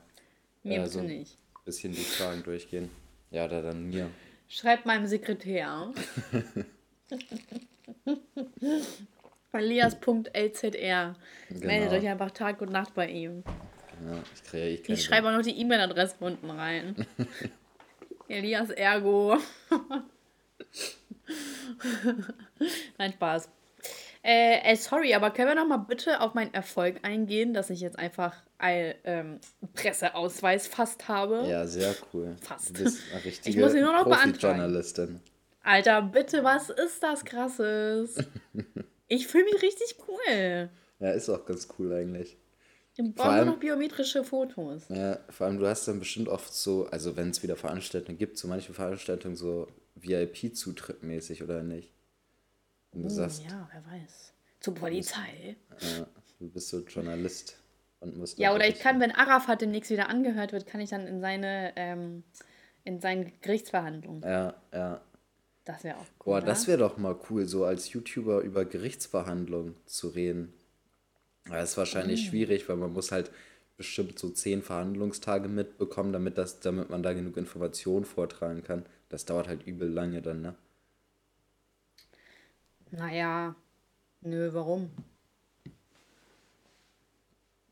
mir 0.64 0.84
äh, 0.84 0.88
so 0.88 1.00
ein 1.00 1.08
nicht. 1.08 1.38
bisschen 1.66 1.94
die 1.94 2.02
Fragen 2.02 2.44
durchgehen. 2.44 2.90
Ja, 3.32 3.48
da 3.48 3.62
dann 3.62 3.90
mir. 3.90 4.10
Schreibt 4.48 4.86
meinem 4.86 5.08
Sekretär. 5.08 5.92
Elias.lzr. 9.52 11.16
Genau. 11.50 11.66
Meldet 11.66 11.92
euch 11.92 12.08
einfach 12.08 12.32
Tag 12.32 12.62
und 12.62 12.72
Nacht 12.72 12.94
bei 12.94 13.10
ihm. 13.10 13.44
Ja, 14.06 14.22
ich, 14.34 14.44
kriege, 14.44 14.68
ich, 14.68 14.90
ich 14.90 15.04
schreibe 15.04 15.30
auch 15.30 15.34
noch 15.34 15.42
die 15.42 15.58
E-Mail-Adresse 15.60 16.16
unten 16.20 16.50
rein. 16.50 16.96
Elias 18.28 18.70
Ergo. 18.70 19.38
Nein, 22.98 23.14
Spaß. 23.14 23.50
Äh, 24.24 24.72
äh, 24.72 24.76
sorry, 24.76 25.14
aber 25.14 25.30
können 25.30 25.50
wir 25.50 25.56
noch 25.56 25.68
mal 25.68 25.78
bitte 25.78 26.20
auf 26.20 26.34
meinen 26.34 26.52
Erfolg 26.54 26.96
eingehen, 27.04 27.54
dass 27.54 27.70
ich 27.70 27.80
jetzt 27.80 28.00
einfach 28.00 28.42
einen 28.58 28.96
ähm, 29.04 29.40
Presseausweis 29.76 30.66
fast 30.66 31.08
habe? 31.08 31.46
Ja, 31.48 31.68
sehr 31.68 31.94
cool. 32.12 32.36
Fast. 32.42 32.70
Du 32.70 32.84
bist 32.84 33.04
eine 33.12 33.24
richtige 33.24 33.50
ich 33.50 33.58
muss 33.64 33.76
ihn 33.76 33.84
nur 33.84 33.94
noch 33.94 34.06
beantragen. 34.06 35.22
Alter, 35.62 36.02
bitte, 36.02 36.44
was 36.44 36.72
ist 36.72 37.04
das 37.04 37.24
Krasses? 37.24 38.18
ich 39.08 39.28
fühle 39.28 39.46
mich 39.46 39.62
richtig 39.62 39.96
cool. 40.08 40.70
Ja, 41.00 41.12
ist 41.12 41.30
auch 41.30 41.46
ganz 41.46 41.68
cool 41.78 41.94
eigentlich. 41.94 42.38
Wir 42.96 43.12
brauchen 43.12 43.36
nur 43.36 43.46
noch 43.46 43.60
biometrische 43.60 44.24
Fotos. 44.24 44.84
Ja, 44.90 45.20
vor 45.30 45.48
allem 45.48 45.60
du 45.60 45.68
hast 45.68 45.88
dann 45.88 46.00
bestimmt 46.00 46.30
oft 46.30 46.54
so, 46.54 46.88
also 46.88 47.18
wenn 47.18 47.30
es 47.30 47.44
wieder 47.44 47.58
Veranstaltungen 47.58 48.18
gibt, 48.18 48.38
so 48.38 48.48
manche 48.48 48.74
Veranstaltungen 48.74 49.36
so 49.36 49.68
VIP-Zutritt 49.96 51.04
mäßig 51.04 51.44
oder 51.44 51.62
nicht. 51.62 51.92
Und 52.92 53.04
du 53.04 53.08
oh, 53.08 53.12
sagst, 53.12 53.44
ja, 53.44 53.70
wer 53.72 54.00
weiß. 54.00 54.34
Zur 54.62 54.76
Polizei. 54.76 55.58
Bist, 55.70 55.98
ja, 55.98 56.08
du 56.40 56.50
bist 56.50 56.70
so 56.70 56.80
Journalist 56.80 57.58
und 58.00 58.18
musst. 58.18 58.40
Ja, 58.40 58.56
oder 58.56 58.68
ich 58.68 58.80
kann, 58.80 59.02
wenn 59.02 59.12
Arafat 59.12 59.62
demnächst 59.62 59.92
wieder 59.92 60.10
angehört 60.10 60.54
wird, 60.54 60.66
kann 60.66 60.80
ich 60.80 60.90
dann 60.90 61.06
in 61.06 61.20
seine, 61.20 61.74
ähm, 61.76 62.24
in 62.86 63.02
seine 63.02 63.32
Gerichtsverhandlungen. 63.42 64.24
Ja, 64.24 64.56
ja. 64.74 65.02
Das 65.66 65.84
wäre 65.84 65.98
auch 65.98 66.06
cool. 66.20 66.26
Boah, 66.26 66.42
das 66.42 66.68
wäre 66.68 66.78
doch 66.78 66.98
mal 66.98 67.18
cool, 67.30 67.48
so 67.48 67.66
als 67.66 67.92
YouTuber 67.92 68.42
über 68.42 68.66
Gerichtsverhandlungen 68.66 69.76
zu 69.86 70.10
reden. 70.10 70.54
Das 71.50 71.72
ist 71.72 71.78
wahrscheinlich 71.78 72.26
mhm. 72.26 72.30
schwierig, 72.30 72.68
weil 72.68 72.76
man 72.76 72.94
muss 72.94 73.12
halt 73.12 73.32
bestimmt 73.78 74.18
so 74.18 74.30
zehn 74.30 74.62
Verhandlungstage 74.62 75.48
mitbekommen, 75.48 76.14
damit, 76.14 76.38
das, 76.38 76.60
damit 76.60 76.90
man 76.90 77.04
da 77.04 77.14
genug 77.14 77.38
Informationen 77.38 78.06
vortragen 78.06 78.64
kann. 78.64 78.86
Das 79.10 79.26
dauert 79.26 79.48
halt 79.48 79.66
übel 79.68 79.90
lange 79.90 80.22
dann, 80.22 80.42
ne? 80.42 80.56
Naja, 82.92 83.56
nö, 84.22 84.50
warum? 84.54 84.90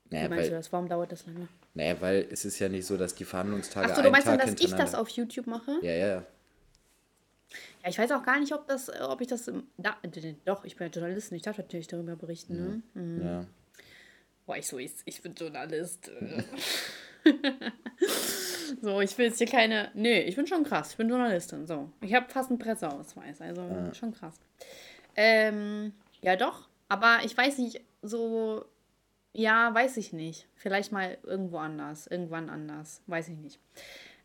Naja, 0.10 0.26
Wie 0.26 0.30
meinst 0.30 0.44
weil, 0.44 0.50
du 0.50 0.56
das? 0.56 0.72
Warum 0.72 0.90
dauert 0.90 1.12
das 1.12 1.26
lange? 1.26 1.48
Naja, 1.74 1.96
weil 2.02 2.28
es 2.30 2.46
ist 2.46 2.60
ja 2.60 2.70
nicht 2.70 2.86
so, 2.86 2.98
dass 2.98 3.16
die 3.16 3.26
Verhandlungstage. 3.26 3.90
Achso, 3.90 4.02
du 4.02 4.12
meinst 4.12 4.28
Tag 4.28 4.40
dann, 4.40 4.56
dass 4.56 4.64
ich 4.64 4.74
das 4.74 4.94
auf 4.94 5.10
YouTube 5.10 5.48
mache? 5.48 5.80
Ja, 5.82 5.92
ja, 5.92 6.08
ja. 6.08 6.26
Ja, 7.84 7.90
ich 7.90 7.98
weiß 7.98 8.12
auch 8.12 8.24
gar 8.24 8.40
nicht, 8.40 8.54
ob 8.54 8.68
das, 8.68 8.90
ob 9.02 9.22
ich 9.22 9.28
das. 9.28 9.52
Da, 9.78 9.98
doch, 10.46 10.64
ich 10.66 10.76
bin 10.76 10.88
ja 10.88 10.94
Journalistin, 10.94 11.38
ich 11.38 11.44
darf 11.44 11.58
natürlich 11.58 11.88
darüber 11.88 12.16
berichten, 12.16 12.56
ne? 12.56 13.02
Mhm. 13.02 13.26
Ja. 13.26 13.46
Boah, 14.46 14.58
ich 14.58 14.68
so, 14.68 14.78
ich, 14.78 14.92
ich 15.06 15.22
bin 15.22 15.34
Journalist. 15.36 16.12
so, 18.82 19.02
ich 19.02 19.18
will 19.18 19.28
jetzt 19.28 19.38
hier 19.38 19.48
keine. 19.48 19.90
Nee, 19.94 20.22
ich 20.22 20.36
bin 20.36 20.48
schon 20.48 20.64
krass. 20.64 20.92
Ich 20.92 20.98
bin 20.98 21.10
Journalistin. 21.10 21.66
So. 21.66 21.90
Ich 22.02 22.14
habe 22.14 22.30
fast 22.30 22.50
einen 22.50 22.60
Presseausweis. 22.60 23.40
Also 23.42 23.62
ja. 23.62 23.94
schon 23.94 24.14
krass. 24.14 24.36
Ähm, 25.16 25.94
ja, 26.22 26.36
doch. 26.36 26.68
Aber 26.90 27.20
ich 27.24 27.38
weiß 27.38 27.58
nicht, 27.60 27.82
so. 28.02 28.66
Ja, 29.32 29.74
weiß 29.74 29.98
ich 29.98 30.14
nicht. 30.14 30.48
Vielleicht 30.56 30.92
mal 30.92 31.18
irgendwo 31.24 31.58
anders. 31.58 32.08
Irgendwann 32.08 32.50
anders. 32.50 33.02
Weiß 33.08 33.30
ich 33.30 33.38
nicht. 33.38 33.60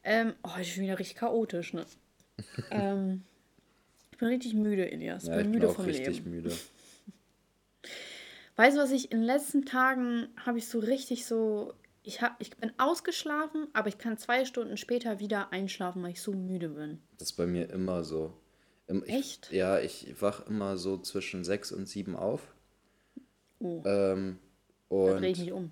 Ähm, 0.04 0.34
oh, 0.42 0.50
ich 0.60 0.74
bin 0.74 0.84
wieder 0.84 0.98
richtig 0.98 1.16
chaotisch, 1.18 1.72
ne? 1.72 1.86
ähm, 2.70 3.22
ich 4.10 4.18
bin 4.18 4.28
richtig 4.28 4.54
müde, 4.54 4.90
Elias. 4.90 5.24
Ich 5.24 5.30
ja, 5.30 5.36
bin 5.36 5.46
ich 5.46 5.52
müde 5.52 5.60
bin 5.60 5.70
auch 5.70 5.76
vom 5.76 5.84
richtig 5.84 6.16
Leben. 6.16 6.30
müde. 6.30 6.56
Weißt 8.58 8.76
du, 8.76 8.80
was 8.80 8.90
ich 8.90 9.12
in 9.12 9.18
den 9.18 9.26
letzten 9.26 9.64
Tagen 9.64 10.26
habe 10.44 10.58
ich 10.58 10.66
so 10.66 10.80
richtig 10.80 11.26
so, 11.26 11.74
ich, 12.02 12.22
hab, 12.22 12.40
ich 12.40 12.56
bin 12.56 12.72
ausgeschlafen, 12.76 13.68
aber 13.72 13.86
ich 13.86 13.98
kann 13.98 14.18
zwei 14.18 14.44
Stunden 14.44 14.76
später 14.76 15.20
wieder 15.20 15.52
einschlafen, 15.52 16.02
weil 16.02 16.10
ich 16.10 16.20
so 16.20 16.32
müde 16.32 16.70
bin. 16.70 16.98
Das 17.18 17.30
ist 17.30 17.36
bei 17.36 17.46
mir 17.46 17.70
immer 17.70 18.02
so. 18.02 18.34
Ich, 18.88 19.14
Echt? 19.14 19.52
Ja, 19.52 19.78
ich 19.78 20.12
wach 20.20 20.44
immer 20.48 20.76
so 20.76 20.98
zwischen 20.98 21.44
sechs 21.44 21.70
und 21.70 21.86
sieben 21.86 22.16
auf. 22.16 22.52
Oh. 23.60 23.80
Ähm, 23.84 24.40
und 24.88 25.06
Dann 25.06 25.18
drehe 25.18 25.30
ich 25.30 25.38
mich 25.38 25.52
um. 25.52 25.70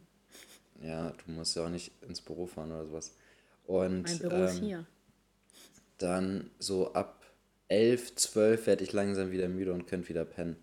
Ja, 0.80 1.10
du 1.10 1.32
musst 1.32 1.56
ja 1.56 1.64
auch 1.64 1.70
nicht 1.70 1.90
ins 2.02 2.20
Büro 2.20 2.46
fahren 2.46 2.70
oder 2.70 2.86
sowas. 2.86 3.16
Und, 3.66 4.02
mein 4.02 4.18
Büro 4.20 4.36
ähm, 4.36 4.44
ist 4.44 4.60
hier. 4.60 4.86
Dann 5.98 6.50
so 6.60 6.92
ab 6.92 7.24
elf, 7.66 8.14
zwölf 8.14 8.68
werde 8.68 8.84
ich 8.84 8.92
langsam 8.92 9.32
wieder 9.32 9.48
müde 9.48 9.72
und 9.72 9.88
könnte 9.88 10.08
wieder 10.08 10.24
pennen. 10.24 10.56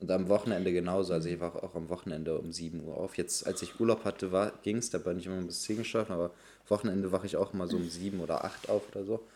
Und 0.00 0.10
am 0.10 0.28
Wochenende 0.28 0.72
genauso. 0.72 1.12
Also 1.12 1.28
ich 1.28 1.40
wache 1.40 1.62
auch 1.62 1.74
am 1.74 1.88
Wochenende 1.88 2.38
um 2.38 2.52
7 2.52 2.82
Uhr 2.84 2.96
auf. 2.96 3.16
Jetzt, 3.16 3.46
als 3.46 3.62
ich 3.62 3.80
Urlaub 3.80 4.04
hatte, 4.04 4.52
ging 4.62 4.78
es, 4.78 4.90
da 4.90 4.98
bin 4.98 5.18
ich 5.18 5.26
immer 5.26 5.40
bis 5.42 5.62
10 5.62 5.78
geschlafen, 5.78 6.12
aber 6.12 6.32
Wochenende 6.68 7.12
wache 7.12 7.26
ich 7.26 7.36
auch 7.36 7.54
immer 7.54 7.68
so 7.68 7.76
um 7.76 7.88
7 7.88 8.20
oder 8.20 8.44
8 8.44 8.68
auf 8.68 8.82
oder 8.90 9.04
so. 9.04 9.26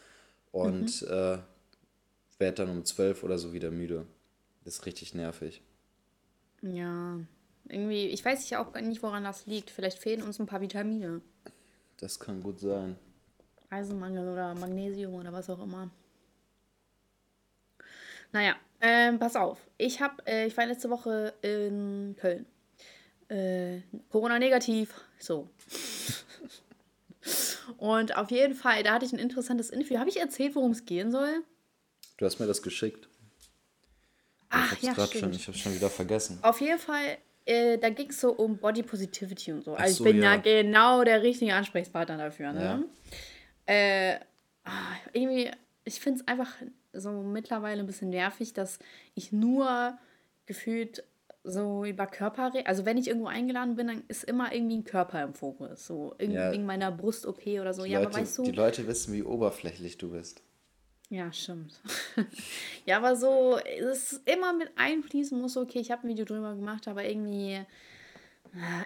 Und 0.53 1.03
mhm. 1.03 1.09
äh, 1.09 1.39
werde 2.39 2.67
dann 2.67 2.71
um 2.71 2.85
12 2.85 3.23
oder 3.23 3.39
so 3.39 3.53
wieder 3.53 3.71
müde. 3.71 4.07
Das 4.65 4.75
ist 4.75 4.87
richtig 4.87 5.15
nervig. 5.15 5.63
Ja, 6.63 7.19
irgendwie, 7.69 8.07
ich 8.09 8.25
weiß 8.25 8.49
ja 8.51 8.63
auch 8.63 8.75
nicht, 8.81 9.03
woran 9.03 9.25
das 9.25 9.47
liegt. 9.47 9.71
Vielleicht 9.71 9.99
fehlen 9.99 10.23
uns 10.23 10.39
ein 10.41 10.47
paar 10.47 10.61
Vitamine. 10.61 11.21
Das 11.99 12.19
kann 12.19 12.43
gut 12.43 12.61
sein. 12.61 12.97
Eisenmangel 13.71 14.29
oder 14.29 14.55
Magnesium 14.55 15.15
oder 15.15 15.33
was 15.33 15.51
auch 15.51 15.63
immer. 15.63 15.91
Naja, 18.33 18.57
ähm, 18.81 19.19
pass 19.19 19.37
auf. 19.37 19.59
Ich 19.77 20.01
hab, 20.01 20.27
äh, 20.29 20.47
ich 20.47 20.57
war 20.57 20.67
letzte 20.67 20.91
Woche 20.91 21.35
in 21.43 22.17
Köln. 22.19 22.47
Äh, 23.29 23.81
Corona 24.11 24.39
negativ. 24.39 24.95
So. 25.19 25.49
Und 27.77 28.17
auf 28.17 28.31
jeden 28.31 28.55
Fall, 28.55 28.83
da 28.83 28.95
hatte 28.95 29.05
ich 29.05 29.13
ein 29.13 29.19
interessantes 29.19 29.71
Interview. 29.71 29.99
Habe 29.99 30.11
ich 30.11 30.19
erzählt, 30.19 30.55
worum 30.55 30.71
es 30.71 30.85
gehen 30.85 31.11
soll? 31.11 31.43
Du 32.17 32.25
hast 32.25 32.39
mir 32.39 32.47
das 32.47 32.63
geschickt. 32.63 33.09
Ach, 34.51 34.73
ich 34.81 34.89
hab's 34.89 35.13
ja, 35.13 35.21
schon, 35.21 35.33
ich 35.33 35.47
hab's 35.47 35.59
schon 35.59 35.75
wieder 35.75 35.91
vergessen. 35.91 36.39
Auf 36.43 36.61
jeden 36.61 36.79
Fall, 36.79 37.19
äh, 37.45 37.77
da 37.77 37.91
ging 37.91 38.09
es 38.09 38.21
so 38.21 38.33
um 38.33 38.57
Body 38.57 38.83
Positivity 38.83 39.53
und 39.53 39.65
so. 39.65 39.75
Also 39.75 40.05
so, 40.05 40.07
ich 40.07 40.13
bin 40.13 40.23
ja. 40.23 40.35
ja. 40.35 40.41
genau 40.41 41.05
der 41.05 41.23
richtige 41.23 41.55
Ansprechpartner 41.55 42.17
dafür. 42.17 42.53
Ne? 42.53 42.89
Ja. 43.67 43.75
Äh, 43.75 44.21
ah, 44.65 44.97
irgendwie, 45.13 45.51
ich 45.85 46.01
finde 46.01 46.21
es 46.21 46.29
einfach 46.29 46.51
so 46.93 47.11
mittlerweile 47.11 47.81
ein 47.81 47.87
bisschen 47.87 48.11
nervig, 48.11 48.53
dass 48.53 48.79
ich 49.15 49.33
nur 49.33 49.99
gefühlt 50.47 51.05
so 51.45 51.85
über 51.85 52.07
Körper 52.07 52.53
rede. 52.55 52.67
Also 52.67 52.85
wenn 52.85 52.99
ich 52.99 53.09
irgendwo 53.09 53.29
eingeladen 53.29 53.77
bin, 53.77 53.87
dann 53.87 54.03
ist 54.09 54.25
immer 54.25 54.53
irgendwie 54.53 54.79
ein 54.79 54.85
Körper 54.85 55.23
im 55.23 55.35
Fokus. 55.35 55.87
So 55.87 56.15
irgendwie 56.19 56.39
ja. 56.39 56.53
wegen 56.53 56.67
meiner 56.67 56.91
Brust-OP 56.91 57.47
oder 57.47 57.73
so. 57.73 57.85
Die 57.85 57.91
ja, 57.91 58.01
Leute, 58.01 58.11
aber 58.11 58.21
weißt 58.21 58.39
du. 58.39 58.43
Die 58.43 58.53
Leute 58.53 58.87
wissen, 58.87 59.13
wie 59.15 59.23
oberflächlich 59.23 59.99
du 59.99 60.11
bist. 60.11 60.43
Ja, 61.11 61.33
stimmt. 61.33 61.81
ja, 62.87 62.99
aber 62.99 63.17
so, 63.17 63.59
es 63.59 64.13
ist 64.13 64.29
immer 64.29 64.53
mit 64.53 64.71
einfließen 64.77 65.41
muss, 65.41 65.57
okay, 65.57 65.79
ich 65.79 65.91
habe 65.91 66.07
ein 66.07 66.11
Video 66.11 66.27
drüber 66.27 66.55
gemacht, 66.55 66.87
aber 66.87 67.05
irgendwie. 67.05 67.61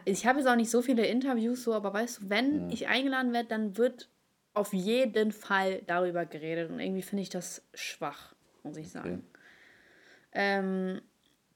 Ich 0.05 0.27
habe 0.27 0.41
jetzt 0.41 0.49
auch 0.49 0.57
nicht 0.57 0.71
so 0.71 0.83
viele 0.83 1.07
Interviews, 1.07 1.63
so, 1.65 1.73
aber 1.73 1.93
weißt 1.93 2.23
du, 2.23 2.31
wenn 2.31 2.69
ja. 2.69 2.75
ich 2.75 2.89
eingeladen 2.89 3.33
werde, 3.33 3.49
dann 3.49 3.77
wird 3.77 4.09
auf 4.55 4.73
jeden 4.73 5.33
Fall 5.33 5.83
darüber 5.87 6.25
geredet. 6.27 6.71
Und 6.71 6.81
irgendwie 6.81 7.03
finde 7.03 7.23
ich 7.23 7.31
das 7.31 7.63
schwach, 7.75 8.35
muss 8.63 8.77
ich 8.77 8.91
sagen. 8.91 9.25
Okay. 9.29 9.39
Ähm, 10.33 11.01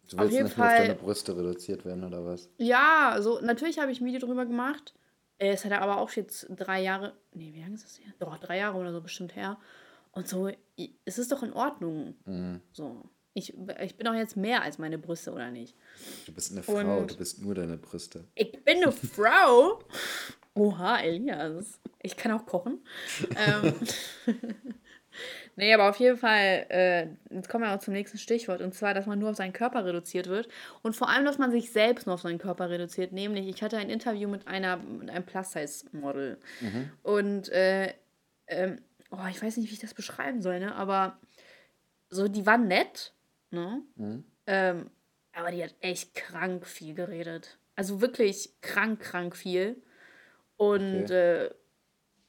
du 0.08 0.18
willst 0.18 0.42
nicht 0.42 0.54
Fall, 0.54 0.68
auf 0.68 0.86
deine 0.86 0.94
Brüste 0.94 1.36
reduziert 1.36 1.84
werden, 1.84 2.04
oder 2.04 2.24
was? 2.24 2.48
Ja, 2.58 3.10
also 3.10 3.40
natürlich 3.40 3.78
habe 3.78 3.90
ich 3.90 4.00
ein 4.00 4.06
Video 4.06 4.20
drüber 4.20 4.46
gemacht. 4.46 4.94
Es 5.38 5.64
hat 5.64 5.72
aber 5.72 5.98
auch 5.98 6.10
jetzt 6.12 6.46
drei 6.50 6.82
Jahre. 6.82 7.14
Nee, 7.34 7.52
wie 7.52 7.60
lange 7.60 7.74
ist 7.74 7.84
das 7.84 7.98
her? 7.98 8.12
Doch, 8.18 8.38
drei 8.38 8.58
Jahre 8.58 8.78
oder 8.78 8.92
so 8.92 9.00
bestimmt 9.00 9.36
her. 9.36 9.58
Und 10.12 10.28
so, 10.28 10.50
es 11.04 11.18
ist 11.18 11.30
doch 11.30 11.42
in 11.42 11.52
Ordnung. 11.52 12.16
Mhm. 12.24 12.62
So. 12.72 13.02
Ich, 13.34 13.52
ich 13.82 13.96
bin 13.98 14.06
doch 14.06 14.14
jetzt 14.14 14.38
mehr 14.38 14.62
als 14.62 14.78
meine 14.78 14.96
Brüste, 14.96 15.30
oder 15.30 15.50
nicht? 15.50 15.76
Du 16.24 16.32
bist 16.32 16.52
eine 16.52 16.62
Frau, 16.62 17.00
Und 17.00 17.10
du 17.10 17.16
bist 17.18 17.42
nur 17.42 17.54
deine 17.54 17.76
Brüste. 17.76 18.24
Ich 18.34 18.64
bin 18.64 18.78
eine 18.78 18.92
Frau? 18.92 19.80
Oha, 20.56 21.00
Elias. 21.00 21.78
Ich 22.02 22.16
kann 22.16 22.32
auch 22.32 22.46
kochen. 22.46 22.80
ähm, 23.36 23.74
nee, 25.56 25.72
aber 25.74 25.90
auf 25.90 25.98
jeden 25.98 26.16
Fall, 26.16 26.66
äh, 26.70 27.08
jetzt 27.34 27.48
kommen 27.48 27.64
wir 27.64 27.74
auch 27.74 27.78
zum 27.78 27.92
nächsten 27.92 28.16
Stichwort. 28.16 28.62
Und 28.62 28.74
zwar, 28.74 28.94
dass 28.94 29.06
man 29.06 29.18
nur 29.18 29.30
auf 29.30 29.36
seinen 29.36 29.52
Körper 29.52 29.84
reduziert 29.84 30.28
wird. 30.28 30.48
Und 30.82 30.96
vor 30.96 31.10
allem, 31.10 31.26
dass 31.26 31.36
man 31.36 31.50
sich 31.50 31.72
selbst 31.72 32.06
nur 32.06 32.14
auf 32.14 32.22
seinen 32.22 32.38
Körper 32.38 32.70
reduziert. 32.70 33.12
Nämlich, 33.12 33.46
ich 33.48 33.62
hatte 33.62 33.76
ein 33.76 33.90
Interview 33.90 34.28
mit, 34.28 34.48
einer, 34.48 34.78
mit 34.78 35.10
einem 35.10 35.26
Plus-Size-Model. 35.26 36.38
Mhm. 36.60 36.90
Und 37.02 37.50
äh, 37.50 37.92
ähm, 38.46 38.80
oh, 39.10 39.26
ich 39.30 39.42
weiß 39.42 39.58
nicht, 39.58 39.68
wie 39.68 39.74
ich 39.74 39.80
das 39.80 39.94
beschreiben 39.94 40.40
soll, 40.40 40.58
ne? 40.58 40.74
Aber 40.74 41.18
so, 42.08 42.28
die 42.28 42.46
war 42.46 42.56
nett, 42.56 43.12
ne? 43.50 43.82
Mhm. 43.96 44.24
Ähm, 44.46 44.90
aber 45.34 45.50
die 45.50 45.62
hat 45.62 45.74
echt 45.80 46.14
krank 46.14 46.66
viel 46.66 46.94
geredet. 46.94 47.58
Also 47.74 48.00
wirklich 48.00 48.54
krank, 48.62 49.00
krank 49.00 49.36
viel. 49.36 49.82
Und 50.56 51.04
okay. 51.04 51.44
äh, 51.44 51.50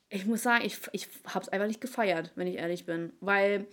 ich 0.10 0.26
muss 0.26 0.44
sagen, 0.44 0.64
ich, 0.66 0.80
ich 0.92 1.08
habe 1.28 1.44
es 1.44 1.50
einfach 1.50 1.68
nicht 1.68 1.82
gefeiert, 1.82 2.32
wenn 2.36 2.48
ich 2.48 2.58
ehrlich 2.58 2.86
bin. 2.86 3.14
Weil 3.20 3.68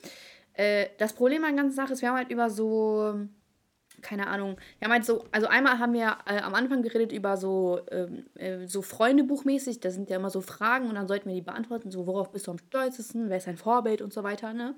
äh, 0.54 0.88
das 0.98 1.12
Problem 1.12 1.44
an 1.44 1.54
der 1.54 1.62
ganzen 1.62 1.76
Sache 1.76 1.92
ist, 1.92 2.02
wir 2.02 2.08
haben 2.08 2.18
halt 2.18 2.30
über 2.30 2.50
so 2.50 3.28
keine 4.04 4.28
Ahnung. 4.28 4.56
Ja, 4.80 4.88
meint 4.88 5.04
so, 5.04 5.24
also 5.32 5.48
einmal 5.48 5.80
haben 5.80 5.94
wir 5.94 6.18
äh, 6.26 6.38
am 6.38 6.54
Anfang 6.54 6.82
geredet 6.82 7.10
über 7.10 7.36
so, 7.36 7.80
ähm, 7.90 8.26
äh, 8.34 8.68
so 8.68 8.82
Freundebuchmäßig, 8.82 9.80
da 9.80 9.90
sind 9.90 10.08
ja 10.10 10.16
immer 10.16 10.30
so 10.30 10.40
Fragen 10.40 10.88
und 10.88 10.94
dann 10.94 11.08
sollten 11.08 11.28
wir 11.28 11.34
die 11.34 11.40
beantworten, 11.40 11.90
so 11.90 12.06
worauf 12.06 12.30
bist 12.30 12.46
du 12.46 12.52
am 12.52 12.58
stolzesten, 12.58 13.30
wer 13.30 13.38
ist 13.38 13.48
dein 13.48 13.56
Vorbild 13.56 14.02
und 14.02 14.12
so 14.12 14.22
weiter, 14.22 14.52
ne? 14.52 14.76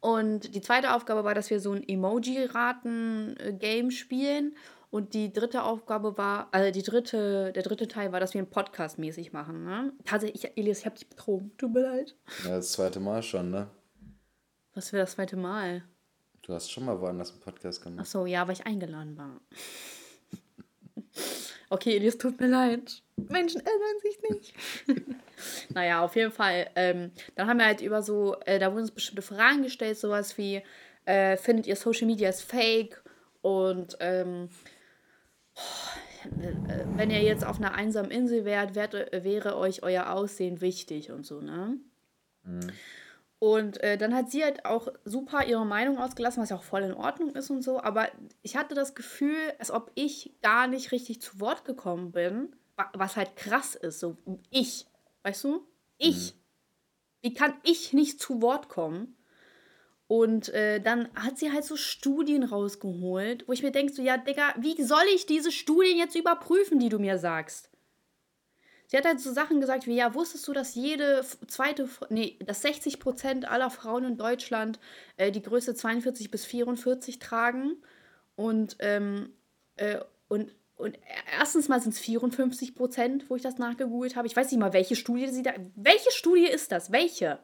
Und 0.00 0.54
die 0.54 0.60
zweite 0.60 0.94
Aufgabe 0.94 1.24
war, 1.24 1.34
dass 1.34 1.50
wir 1.50 1.58
so 1.58 1.72
ein 1.72 1.82
Emoji-Raten-Game 1.86 3.90
spielen. 3.90 4.54
Und 4.96 5.12
die 5.12 5.30
dritte 5.30 5.62
Aufgabe 5.62 6.16
war, 6.16 6.48
also 6.52 6.72
die 6.72 6.82
dritte, 6.82 7.52
der 7.52 7.62
dritte 7.62 7.86
Teil 7.86 8.12
war, 8.12 8.20
dass 8.20 8.32
wir 8.32 8.38
einen 8.38 8.48
Podcast 8.48 8.98
mäßig 8.98 9.30
machen. 9.30 9.62
Ne? 9.62 9.92
Tatsächlich, 10.06 10.56
Elias, 10.56 10.78
ich 10.78 10.86
hab 10.86 10.94
dich 10.94 11.06
betrogen. 11.06 11.50
Tut 11.58 11.74
mir 11.74 11.82
leid. 11.82 12.16
Ja, 12.44 12.52
das 12.52 12.72
zweite 12.72 12.98
Mal 12.98 13.22
schon, 13.22 13.50
ne? 13.50 13.68
Was 14.72 14.88
für 14.88 14.96
das 14.96 15.12
zweite 15.12 15.36
Mal? 15.36 15.82
Du 16.40 16.54
hast 16.54 16.72
schon 16.72 16.86
mal 16.86 16.98
woanders 16.98 17.30
einen 17.30 17.40
Podcast 17.40 17.82
gemacht. 17.82 18.00
Ach 18.00 18.06
so, 18.06 18.24
ja, 18.24 18.48
weil 18.48 18.54
ich 18.54 18.64
eingeladen 18.64 19.18
war. 19.18 19.38
okay, 21.68 21.96
Elias, 21.96 22.16
tut 22.16 22.40
mir 22.40 22.46
leid. 22.46 23.02
Menschen 23.16 23.60
ändern 23.60 24.00
sich 24.00 24.18
nicht. 24.30 24.54
naja, 25.74 26.02
auf 26.02 26.16
jeden 26.16 26.32
Fall. 26.32 26.70
Ähm, 26.74 27.10
dann 27.34 27.48
haben 27.48 27.58
wir 27.58 27.66
halt 27.66 27.82
über 27.82 28.00
so, 28.00 28.36
äh, 28.46 28.58
da 28.58 28.72
wurden 28.72 28.84
uns 28.84 28.92
bestimmte 28.92 29.20
Fragen 29.20 29.62
gestellt, 29.62 29.98
sowas 29.98 30.38
wie, 30.38 30.62
äh, 31.04 31.36
findet 31.36 31.66
ihr 31.66 31.76
Social 31.76 32.06
Media 32.06 32.30
ist 32.30 32.40
fake? 32.40 33.02
Und 33.42 33.98
ähm, 34.00 34.48
wenn 36.96 37.10
ihr 37.10 37.22
jetzt 37.22 37.44
auf 37.44 37.58
einer 37.58 37.74
einsamen 37.74 38.10
Insel 38.10 38.44
wärt, 38.44 38.74
wäre, 38.74 39.08
wäre 39.24 39.56
euch 39.56 39.82
euer 39.82 40.10
Aussehen 40.10 40.60
wichtig 40.60 41.10
und 41.10 41.24
so, 41.26 41.40
ne? 41.40 41.78
Mhm. 42.44 42.72
Und 43.38 43.82
äh, 43.82 43.98
dann 43.98 44.14
hat 44.14 44.30
sie 44.30 44.42
halt 44.42 44.64
auch 44.64 44.88
super 45.04 45.44
ihre 45.44 45.66
Meinung 45.66 45.98
ausgelassen, 45.98 46.42
was 46.42 46.50
ja 46.50 46.56
auch 46.56 46.62
voll 46.62 46.82
in 46.82 46.94
Ordnung 46.94 47.34
ist 47.34 47.50
und 47.50 47.62
so. 47.62 47.80
Aber 47.80 48.08
ich 48.42 48.56
hatte 48.56 48.74
das 48.74 48.94
Gefühl, 48.94 49.36
als 49.58 49.70
ob 49.70 49.90
ich 49.94 50.32
gar 50.40 50.66
nicht 50.66 50.90
richtig 50.90 51.20
zu 51.20 51.38
Wort 51.38 51.64
gekommen 51.64 52.12
bin, 52.12 52.56
was 52.94 53.16
halt 53.16 53.36
krass 53.36 53.74
ist. 53.74 54.00
So 54.00 54.16
ich, 54.50 54.86
weißt 55.22 55.44
du? 55.44 55.66
Ich. 55.98 56.34
Mhm. 56.34 56.38
Wie 57.22 57.34
kann 57.34 57.54
ich 57.62 57.92
nicht 57.92 58.20
zu 58.20 58.40
Wort 58.40 58.68
kommen? 58.68 59.15
Und 60.08 60.50
äh, 60.50 60.80
dann 60.80 61.08
hat 61.14 61.38
sie 61.38 61.52
halt 61.52 61.64
so 61.64 61.76
Studien 61.76 62.44
rausgeholt, 62.44 63.48
wo 63.48 63.52
ich 63.52 63.62
mir 63.62 63.72
denke, 63.72 63.92
so, 63.92 64.02
ja, 64.02 64.16
Digga, 64.16 64.54
wie 64.58 64.80
soll 64.82 65.04
ich 65.14 65.26
diese 65.26 65.50
Studien 65.50 65.98
jetzt 65.98 66.14
überprüfen, 66.14 66.78
die 66.78 66.88
du 66.88 66.98
mir 66.98 67.18
sagst? 67.18 67.70
Sie 68.88 68.96
hat 68.96 69.04
halt 69.04 69.20
so 69.20 69.32
Sachen 69.32 69.60
gesagt 69.60 69.88
wie, 69.88 69.96
ja, 69.96 70.14
wusstest 70.14 70.46
du, 70.46 70.52
dass 70.52 70.76
jede 70.76 71.24
zweite, 71.48 71.88
nee, 72.08 72.38
dass 72.46 72.62
60 72.62 73.00
Prozent 73.00 73.50
aller 73.50 73.70
Frauen 73.70 74.04
in 74.04 74.16
Deutschland 74.16 74.78
äh, 75.16 75.32
die 75.32 75.42
Größe 75.42 75.74
42 75.74 76.30
bis 76.30 76.44
44 76.44 77.18
tragen? 77.18 77.82
Und, 78.36 78.76
ähm, 78.78 79.30
äh, 79.74 79.98
und, 80.28 80.52
und 80.76 80.96
erstens 81.36 81.68
mal 81.68 81.80
sind 81.80 81.94
es 81.94 81.98
54 81.98 82.76
Prozent, 82.76 83.28
wo 83.28 83.34
ich 83.34 83.42
das 83.42 83.58
nachgegoogelt 83.58 84.14
habe. 84.14 84.28
Ich 84.28 84.36
weiß 84.36 84.52
nicht 84.52 84.60
mal, 84.60 84.72
welche 84.72 84.94
Studie 84.94 85.28
sie 85.28 85.42
da, 85.42 85.52
welche 85.74 86.12
Studie 86.12 86.46
ist 86.46 86.70
das? 86.70 86.92
Welche? 86.92 87.40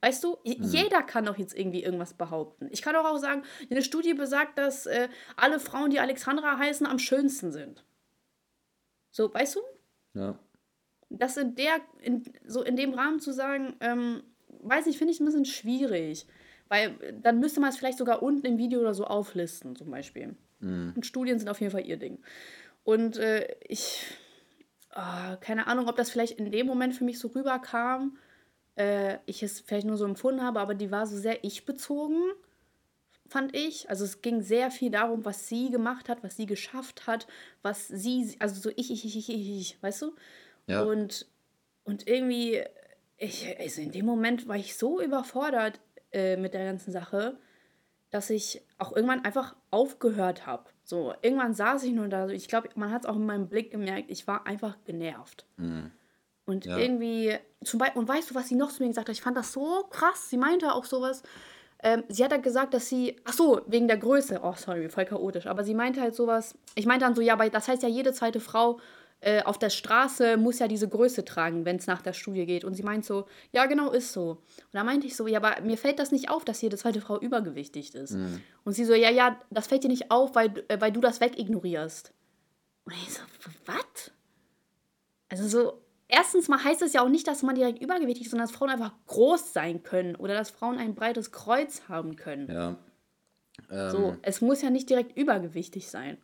Weißt 0.00 0.22
du, 0.22 0.38
mhm. 0.44 0.62
jeder 0.62 1.02
kann 1.02 1.24
doch 1.24 1.38
jetzt 1.38 1.56
irgendwie 1.56 1.82
irgendwas 1.82 2.14
behaupten. 2.14 2.68
Ich 2.70 2.82
kann 2.82 2.94
doch 2.94 3.04
auch 3.04 3.18
sagen, 3.18 3.42
eine 3.70 3.82
Studie 3.82 4.14
besagt, 4.14 4.58
dass 4.58 4.86
äh, 4.86 5.08
alle 5.36 5.58
Frauen, 5.58 5.90
die 5.90 5.98
Alexandra 5.98 6.58
heißen, 6.58 6.86
am 6.86 6.98
schönsten 6.98 7.50
sind. 7.50 7.84
So, 9.10 9.32
weißt 9.32 9.56
du? 9.56 9.60
Ja 10.14 10.38
das 11.10 11.36
in 11.36 11.54
der, 11.54 11.80
in, 12.00 12.22
so 12.46 12.62
in 12.62 12.76
dem 12.76 12.94
Rahmen 12.94 13.20
zu 13.20 13.32
sagen, 13.32 13.76
ähm, 13.80 14.22
weiß 14.60 14.86
nicht, 14.86 14.98
finde 14.98 15.12
ich 15.12 15.20
ein 15.20 15.26
bisschen 15.26 15.44
schwierig. 15.44 16.26
Weil 16.68 16.98
dann 17.22 17.40
müsste 17.40 17.60
man 17.60 17.70
es 17.70 17.78
vielleicht 17.78 17.96
sogar 17.96 18.22
unten 18.22 18.46
im 18.46 18.58
Video 18.58 18.80
oder 18.80 18.92
so 18.92 19.04
auflisten, 19.04 19.74
zum 19.74 19.90
Beispiel. 19.90 20.36
Mhm. 20.60 20.92
Und 20.94 21.06
Studien 21.06 21.38
sind 21.38 21.48
auf 21.48 21.60
jeden 21.60 21.72
Fall 21.72 21.86
ihr 21.86 21.96
Ding. 21.96 22.18
Und 22.84 23.16
äh, 23.16 23.56
ich, 23.66 24.04
oh, 24.94 25.00
oh, 25.00 25.36
keine 25.40 25.66
Ahnung, 25.66 25.88
ob 25.88 25.96
das 25.96 26.10
vielleicht 26.10 26.38
in 26.38 26.50
dem 26.50 26.66
Moment 26.66 26.94
für 26.94 27.04
mich 27.04 27.18
so 27.18 27.28
rüberkam, 27.28 28.18
äh, 28.78 29.18
ich 29.26 29.42
es 29.42 29.60
vielleicht 29.60 29.86
nur 29.86 29.96
so 29.96 30.04
empfunden 30.04 30.42
habe, 30.42 30.60
aber 30.60 30.74
die 30.74 30.90
war 30.90 31.06
so 31.06 31.16
sehr 31.16 31.44
ich-bezogen, 31.44 32.22
fand 33.26 33.54
ich. 33.54 33.90
Also 33.90 34.04
es 34.04 34.22
ging 34.22 34.40
sehr 34.40 34.70
viel 34.70 34.90
darum, 34.90 35.24
was 35.24 35.48
sie 35.48 35.70
gemacht 35.70 36.08
hat, 36.08 36.22
was 36.22 36.36
sie 36.36 36.46
geschafft 36.46 37.06
hat, 37.06 37.26
was 37.62 37.88
sie, 37.88 38.36
also 38.38 38.60
so 38.60 38.70
ich, 38.76 38.90
ich, 38.90 39.04
ich, 39.04 39.16
ich, 39.16 39.28
ich, 39.28 39.60
ich 39.60 39.82
weißt 39.82 40.02
du? 40.02 40.14
Ja. 40.66 40.82
Und, 40.82 41.26
und 41.84 42.06
irgendwie, 42.06 42.62
ich, 43.16 43.58
also 43.58 43.80
in 43.80 43.90
dem 43.90 44.06
Moment 44.06 44.46
war 44.46 44.56
ich 44.56 44.76
so 44.76 45.02
überfordert 45.02 45.80
äh, 46.12 46.36
mit 46.36 46.54
der 46.54 46.64
ganzen 46.64 46.92
Sache, 46.92 47.36
dass 48.10 48.30
ich 48.30 48.62
auch 48.78 48.94
irgendwann 48.94 49.24
einfach 49.24 49.56
aufgehört 49.70 50.46
habe. 50.46 50.70
So, 50.84 51.14
irgendwann 51.20 51.52
saß 51.52 51.82
ich 51.82 51.92
nur 51.92 52.08
da. 52.08 52.28
Ich 52.28 52.48
glaube, 52.48 52.70
man 52.76 52.92
hat 52.92 53.02
es 53.02 53.08
auch 53.08 53.16
in 53.16 53.26
meinem 53.26 53.48
Blick 53.48 53.70
gemerkt, 53.70 54.10
ich 54.10 54.26
war 54.26 54.46
einfach 54.46 54.78
genervt. 54.84 55.44
Mhm. 55.56 55.90
Und 56.48 56.64
ja. 56.64 56.78
irgendwie, 56.78 57.36
zum 57.62 57.78
Beispiel, 57.78 58.00
und 58.00 58.08
weißt 58.08 58.30
du, 58.30 58.34
was 58.34 58.48
sie 58.48 58.54
noch 58.54 58.72
zu 58.72 58.82
mir 58.82 58.88
gesagt 58.88 59.08
hat? 59.08 59.14
Ich 59.14 59.20
fand 59.20 59.36
das 59.36 59.52
so 59.52 59.84
krass. 59.90 60.30
Sie 60.30 60.38
meinte 60.38 60.72
auch 60.72 60.84
sowas. 60.84 61.22
Ähm, 61.82 62.04
sie 62.08 62.24
hat 62.24 62.32
halt 62.32 62.42
gesagt, 62.42 62.74
dass 62.74 62.88
sie, 62.88 63.16
ach 63.24 63.34
so, 63.34 63.60
wegen 63.66 63.86
der 63.86 63.98
Größe, 63.98 64.40
oh 64.42 64.54
sorry, 64.56 64.88
voll 64.88 65.04
chaotisch, 65.04 65.46
aber 65.46 65.62
sie 65.62 65.74
meinte 65.74 66.00
halt 66.00 66.14
sowas, 66.14 66.56
ich 66.74 66.86
meinte 66.86 67.04
dann 67.04 67.14
so, 67.14 67.22
ja, 67.22 67.34
aber 67.34 67.48
das 67.50 67.68
heißt 67.68 67.84
ja, 67.84 67.88
jede 67.88 68.12
zweite 68.12 68.40
Frau 68.40 68.80
äh, 69.20 69.42
auf 69.42 69.58
der 69.58 69.70
Straße 69.70 70.36
muss 70.38 70.58
ja 70.58 70.68
diese 70.68 70.88
Größe 70.88 71.24
tragen, 71.24 71.64
wenn 71.64 71.76
es 71.76 71.86
nach 71.86 72.02
der 72.02 72.14
Studie 72.14 72.46
geht. 72.46 72.64
Und 72.64 72.74
sie 72.74 72.82
meint 72.82 73.04
so, 73.04 73.26
ja, 73.52 73.66
genau, 73.66 73.90
ist 73.90 74.12
so. 74.12 74.30
Und 74.30 74.38
da 74.72 74.82
meinte 74.84 75.06
ich 75.06 75.16
so, 75.16 75.26
ja, 75.26 75.38
aber 75.38 75.60
mir 75.60 75.76
fällt 75.76 75.98
das 75.98 76.10
nicht 76.10 76.30
auf, 76.30 76.44
dass 76.44 76.62
jede 76.62 76.76
zweite 76.76 77.00
Frau 77.00 77.20
übergewichtig 77.20 77.94
ist. 77.94 78.12
Mhm. 78.12 78.40
Und 78.64 78.72
sie 78.72 78.84
so, 78.84 78.94
ja, 78.94 79.10
ja, 79.10 79.38
das 79.50 79.66
fällt 79.66 79.84
dir 79.84 79.88
nicht 79.88 80.10
auf, 80.10 80.34
weil, 80.34 80.64
äh, 80.68 80.80
weil 80.80 80.92
du 80.92 81.00
das 81.00 81.20
wegignorierst. 81.20 82.12
Und 82.84 82.94
ich 82.94 83.12
so, 83.12 83.20
was? 83.66 84.12
Also 85.28 85.46
so, 85.46 85.80
erstens 86.08 86.48
mal 86.48 86.62
heißt 86.62 86.82
es 86.82 86.92
ja 86.92 87.02
auch 87.02 87.08
nicht, 87.08 87.26
dass 87.28 87.42
man 87.42 87.54
direkt 87.54 87.80
übergewichtig 87.80 88.24
ist, 88.24 88.30
sondern 88.30 88.48
dass 88.48 88.56
Frauen 88.56 88.70
einfach 88.70 88.92
groß 89.06 89.52
sein 89.52 89.82
können 89.82 90.16
oder 90.16 90.34
dass 90.34 90.50
Frauen 90.50 90.78
ein 90.78 90.94
breites 90.94 91.30
Kreuz 91.30 91.82
haben 91.88 92.16
können. 92.16 92.50
Ja. 92.50 92.76
Ähm, 93.70 93.90
so, 93.90 94.16
es 94.22 94.40
muss 94.40 94.62
ja 94.62 94.70
nicht 94.70 94.88
direkt 94.88 95.16
übergewichtig 95.16 95.88
sein. 95.88 96.18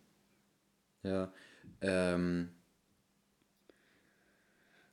Ja. 1.03 1.33
Ähm, 1.81 2.51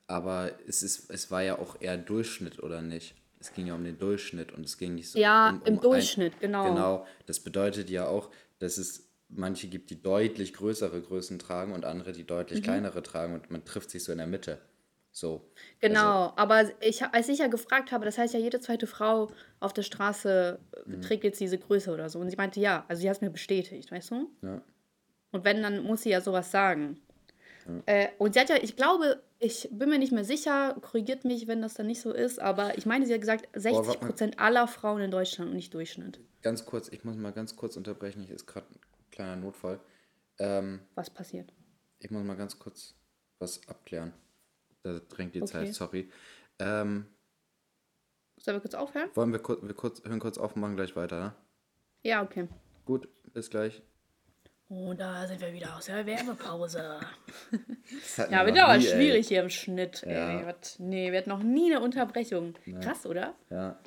aber 0.07 0.51
es, 0.67 0.83
ist, 0.83 1.09
es 1.09 1.31
war 1.31 1.41
ja 1.41 1.57
auch 1.57 1.79
eher 1.79 1.97
Durchschnitt, 1.97 2.61
oder 2.61 2.81
nicht? 2.81 3.15
Es 3.39 3.53
ging 3.53 3.67
ja 3.67 3.75
um 3.75 3.83
den 3.83 3.97
Durchschnitt 3.97 4.51
und 4.51 4.65
es 4.65 4.77
ging 4.77 4.95
nicht 4.95 5.09
so. 5.09 5.17
Ja, 5.17 5.49
um, 5.49 5.61
um 5.61 5.67
im 5.67 5.81
Durchschnitt, 5.81 6.33
ein, 6.33 6.39
genau. 6.39 6.63
Genau. 6.65 7.07
Das 7.25 7.39
bedeutet 7.39 7.89
ja 7.89 8.07
auch, 8.07 8.29
dass 8.59 8.77
es 8.77 9.09
manche 9.29 9.67
gibt, 9.67 9.89
die 9.89 10.01
deutlich 10.01 10.53
größere 10.53 11.01
Größen 11.01 11.39
tragen 11.39 11.73
und 11.73 11.85
andere, 11.85 12.11
die 12.11 12.25
deutlich 12.25 12.59
mhm. 12.59 12.63
kleinere 12.63 13.01
tragen 13.01 13.33
und 13.33 13.49
man 13.49 13.63
trifft 13.63 13.89
sich 13.89 14.03
so 14.03 14.11
in 14.11 14.17
der 14.17 14.27
Mitte. 14.27 14.59
So. 15.11 15.45
Genau, 15.81 16.27
also, 16.27 16.33
aber 16.37 16.71
ich, 16.81 17.03
als 17.03 17.27
ich 17.27 17.39
ja 17.39 17.47
gefragt 17.47 17.91
habe, 17.91 18.05
das 18.05 18.17
heißt 18.17 18.33
ja, 18.33 18.39
jede 18.39 18.59
zweite 18.59 18.87
Frau 18.87 19.29
auf 19.59 19.73
der 19.73 19.83
Straße 19.83 20.59
mhm. 20.85 21.01
trägt 21.01 21.23
jetzt 21.23 21.39
diese 21.39 21.57
Größe 21.57 21.91
oder 21.91 22.09
so. 22.09 22.19
Und 22.19 22.29
sie 22.29 22.37
meinte, 22.37 22.59
ja, 22.59 22.85
also 22.87 23.01
sie 23.01 23.09
hat 23.09 23.17
es 23.17 23.21
mir 23.21 23.29
bestätigt, 23.29 23.91
weißt 23.91 24.11
du? 24.11 24.29
Ja. 24.41 24.61
Und 25.31 25.43
wenn, 25.43 25.61
dann 25.61 25.83
muss 25.83 26.03
sie 26.03 26.09
ja 26.09 26.21
sowas 26.21 26.51
sagen. 26.51 27.01
Ja. 27.67 27.81
Äh, 27.85 28.09
und 28.17 28.33
sie 28.33 28.39
hat 28.39 28.49
ja, 28.49 28.55
ich 28.55 28.75
glaube, 28.75 29.21
ich 29.39 29.67
bin 29.71 29.89
mir 29.89 29.99
nicht 29.99 30.11
mehr 30.13 30.23
sicher, 30.23 30.75
korrigiert 30.81 31.25
mich, 31.25 31.47
wenn 31.47 31.61
das 31.61 31.73
dann 31.73 31.87
nicht 31.87 32.01
so 32.01 32.11
ist, 32.11 32.39
aber 32.39 32.77
ich 32.77 32.85
meine, 32.85 33.05
sie 33.05 33.13
hat 33.13 33.21
gesagt, 33.21 33.47
60 33.53 33.99
Prozent 33.99 34.39
aller 34.39 34.67
Frauen 34.67 35.01
in 35.01 35.11
Deutschland 35.11 35.49
und 35.49 35.55
nicht 35.55 35.73
Durchschnitt. 35.73 36.19
Ganz 36.41 36.65
kurz, 36.65 36.89
ich 36.89 37.03
muss 37.03 37.17
mal 37.17 37.31
ganz 37.31 37.55
kurz 37.55 37.75
unterbrechen, 37.75 38.23
hier 38.23 38.35
ist 38.35 38.47
gerade 38.47 38.67
ein 38.71 38.79
kleiner 39.11 39.35
Notfall. 39.35 39.79
Ähm, 40.39 40.79
was 40.95 41.09
passiert? 41.09 41.53
Ich 41.99 42.11
muss 42.11 42.23
mal 42.23 42.35
ganz 42.35 42.57
kurz 42.57 42.95
was 43.39 43.67
abklären. 43.67 44.13
Da 44.83 44.99
drängt 44.99 45.35
die 45.35 45.41
okay. 45.41 45.51
Zeit, 45.51 45.73
sorry. 45.73 46.09
Ähm, 46.59 47.05
Sollen 48.37 48.57
wir 48.57 48.61
kurz 48.61 48.73
aufhören? 48.73 49.09
Wollen 49.13 49.31
wir, 49.31 49.39
kurz, 49.39 49.61
wir 49.61 49.73
kurz, 49.73 50.03
hören 50.03 50.19
kurz 50.19 50.37
auf 50.37 50.55
und 50.55 50.61
machen 50.61 50.75
gleich 50.75 50.95
weiter, 50.95 51.19
ne? 51.19 51.35
Ja, 52.03 52.23
okay. 52.23 52.47
Gut, 52.85 53.07
bis 53.33 53.49
gleich. 53.51 53.83
Und 54.67 54.99
da 54.99 55.27
sind 55.27 55.41
wir 55.41 55.53
wieder 55.53 55.75
aus 55.75 55.85
der 55.85 56.05
Werbepause. 56.05 56.99
ja, 58.17 58.45
wird 58.45 58.57
aber 58.57 58.79
schwierig 58.79 59.25
ey. 59.25 59.35
hier 59.35 59.43
im 59.43 59.49
Schnitt. 59.49 60.01
Ja. 60.07 60.39
Ey. 60.39 60.55
Nee, 60.79 61.11
wir 61.11 61.19
hatten 61.19 61.29
noch 61.29 61.43
nie 61.43 61.73
eine 61.73 61.83
Unterbrechung. 61.83 62.55
Ja. 62.65 62.79
Krass, 62.79 63.05
oder? 63.05 63.35
Ja. 63.49 63.77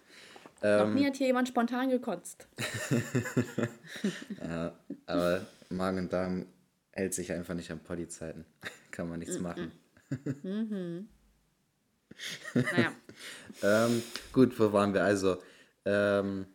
Noch 0.63 0.87
ähm, 0.87 0.95
nie 0.95 1.07
hat 1.07 1.17
hier 1.17 1.27
jemand 1.27 1.49
spontan 1.49 1.89
gekotzt. 1.89 2.49
ja, 4.43 4.79
aber 5.07 5.47
Magen 5.69 5.99
und 5.99 6.13
Darm 6.13 6.47
hält 6.93 7.15
sich 7.15 7.33
einfach 7.33 7.55
nicht 7.55 7.71
an 7.71 7.81
Poddyzeiten. 7.81 8.45
Kann 8.91 9.09
man 9.09 9.19
nichts 9.19 9.39
mm 9.39 9.41
-mm. 9.41 9.43
machen. 9.43 9.73
Mhm. 10.43 11.09
Naja. 12.55 12.93
ähm, 13.63 14.03
gut, 14.33 14.59
wo 14.59 14.73
waren 14.73 14.95
wir? 14.95 15.03
Also, 15.05 15.43
ähm, 15.85 16.47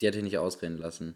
die 0.00 0.06
hat 0.06 0.14
dich 0.14 0.22
nicht 0.22 0.38
ausreden 0.38 0.78
lassen. 0.78 1.14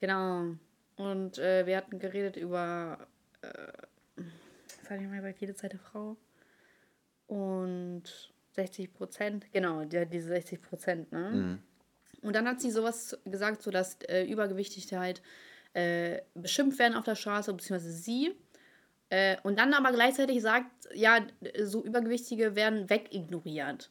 Genau. 0.00 0.56
Und 0.96 1.38
äh, 1.38 1.66
wir 1.66 1.76
hatten 1.76 1.98
geredet 1.98 2.36
über, 2.36 3.06
äh, 3.40 4.22
sag 4.88 5.00
ich 5.00 5.06
mal, 5.06 5.22
bei 5.22 5.34
jede 5.38 5.54
Zeit 5.54 5.72
der 5.72 5.80
Frau. 5.80 6.16
Und 7.26 8.32
60 8.54 8.92
Prozent, 8.92 9.52
genau, 9.52 9.84
die, 9.84 10.04
diese 10.06 10.28
60 10.28 10.60
Prozent, 10.60 11.12
ne? 11.12 11.30
Mhm. 11.30 11.58
Und 12.22 12.36
dann 12.36 12.46
hat 12.46 12.60
sie 12.60 12.70
sowas 12.70 13.18
gesagt, 13.24 13.62
so 13.62 13.70
dass 13.70 13.96
äh, 14.02 14.24
Übergewichtigkeit 14.24 15.22
äh, 15.74 16.20
beschimpft 16.34 16.78
werden 16.78 16.94
auf 16.94 17.04
der 17.04 17.16
Straße, 17.16 17.52
beziehungsweise 17.52 17.92
sie. 17.92 18.34
Äh, 19.12 19.36
und 19.42 19.58
dann 19.58 19.74
aber 19.74 19.92
gleichzeitig 19.92 20.40
sagt, 20.40 20.70
ja, 20.94 21.20
so 21.62 21.84
Übergewichtige 21.84 22.56
werden 22.56 22.88
wegignoriert. 22.88 23.90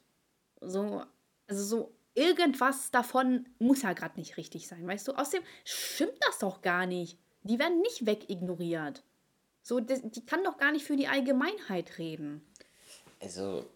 So, 0.60 1.04
also 1.46 1.64
so 1.64 1.94
irgendwas 2.16 2.90
davon 2.90 3.46
muss 3.60 3.82
ja 3.82 3.92
gerade 3.92 4.18
nicht 4.18 4.36
richtig 4.36 4.66
sein, 4.66 4.84
weißt 4.84 5.06
du? 5.06 5.12
Außerdem 5.12 5.46
stimmt 5.64 6.18
das 6.26 6.40
doch 6.40 6.60
gar 6.60 6.86
nicht. 6.86 7.18
Die 7.44 7.60
werden 7.60 7.82
nicht 7.82 8.04
wegignoriert. 8.04 9.04
So, 9.62 9.78
die, 9.78 10.26
kann 10.26 10.42
doch 10.42 10.58
gar 10.58 10.72
nicht 10.72 10.84
für 10.84 10.96
die 10.96 11.06
Allgemeinheit 11.06 11.98
reden. 11.98 12.42
Also, 13.20 13.70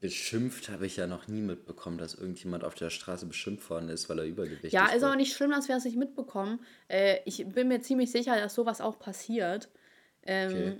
beschimpft 0.00 0.68
habe 0.68 0.84
ich 0.84 0.96
ja 0.96 1.06
noch 1.06 1.28
nie 1.28 1.40
mitbekommen, 1.40 1.96
dass 1.96 2.12
irgendjemand 2.12 2.62
auf 2.62 2.74
der 2.74 2.90
Straße 2.90 3.24
beschimpft 3.24 3.70
worden 3.70 3.88
ist, 3.88 4.10
weil 4.10 4.18
er 4.18 4.26
übergewichtig 4.26 4.64
ist. 4.64 4.72
Ja, 4.74 4.88
ist 4.88 5.02
auch 5.02 5.16
nicht 5.16 5.34
schlimm, 5.34 5.52
dass 5.52 5.66
wir 5.66 5.76
es 5.76 5.84
nicht 5.86 5.96
mitbekommen. 5.96 6.60
Äh, 6.88 7.20
ich 7.24 7.46
bin 7.48 7.68
mir 7.68 7.80
ziemlich 7.80 8.10
sicher, 8.10 8.38
dass 8.38 8.54
sowas 8.54 8.82
auch 8.82 8.98
passiert. 8.98 9.70
Ähm, 10.24 10.50
okay. 10.50 10.76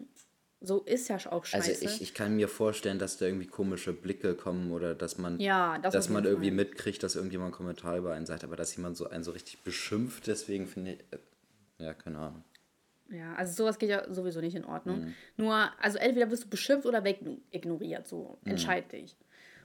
So 0.63 0.83
ist 0.83 1.09
ja 1.09 1.17
auch 1.31 1.47
scheiße. 1.47 1.71
Also 1.71 1.85
ich, 1.87 2.03
ich 2.03 2.13
kann 2.13 2.37
mir 2.37 2.47
vorstellen, 2.47 2.99
dass 2.99 3.17
da 3.17 3.25
irgendwie 3.25 3.47
komische 3.47 3.95
Blicke 3.95 4.35
kommen 4.35 4.73
oder 4.73 4.95
dass 4.95 5.17
man, 5.17 5.41
ja, 5.41 5.79
das 5.79 5.95
dass 5.95 6.11
man 6.11 6.27
irgendwie 6.27 6.49
Fall. 6.49 6.57
mitkriegt, 6.57 7.03
dass 7.03 7.17
irgendjemand 7.17 7.49
einen 7.49 7.57
Kommentar 7.57 7.97
über 7.97 8.13
einen 8.13 8.27
sagt, 8.27 8.45
aber 8.45 8.57
dass 8.57 8.77
jemand 8.77 8.99
so 8.99 9.09
einen 9.09 9.25
so 9.25 9.31
richtig 9.31 9.63
beschimpft, 9.63 10.27
deswegen 10.27 10.67
finde 10.67 10.93
ich, 10.93 10.99
äh, 11.13 11.85
ja, 11.85 11.95
keine 11.95 12.19
Ahnung. 12.19 12.45
Ja, 13.09 13.35
also 13.35 13.55
sowas 13.55 13.79
geht 13.79 13.89
ja 13.89 14.13
sowieso 14.13 14.41
nicht 14.41 14.55
in 14.55 14.67
Ordnung. 14.67 15.01
Mhm. 15.01 15.15
Nur, 15.39 15.71
also 15.81 15.97
entweder 15.97 16.31
wirst 16.31 16.45
du 16.45 16.49
beschimpft 16.49 16.87
oder 16.87 17.05
wegignoriert, 17.05 18.07
so, 18.07 18.39
mhm. 18.43 18.51
entscheid 18.51 18.93
dich. 18.93 19.17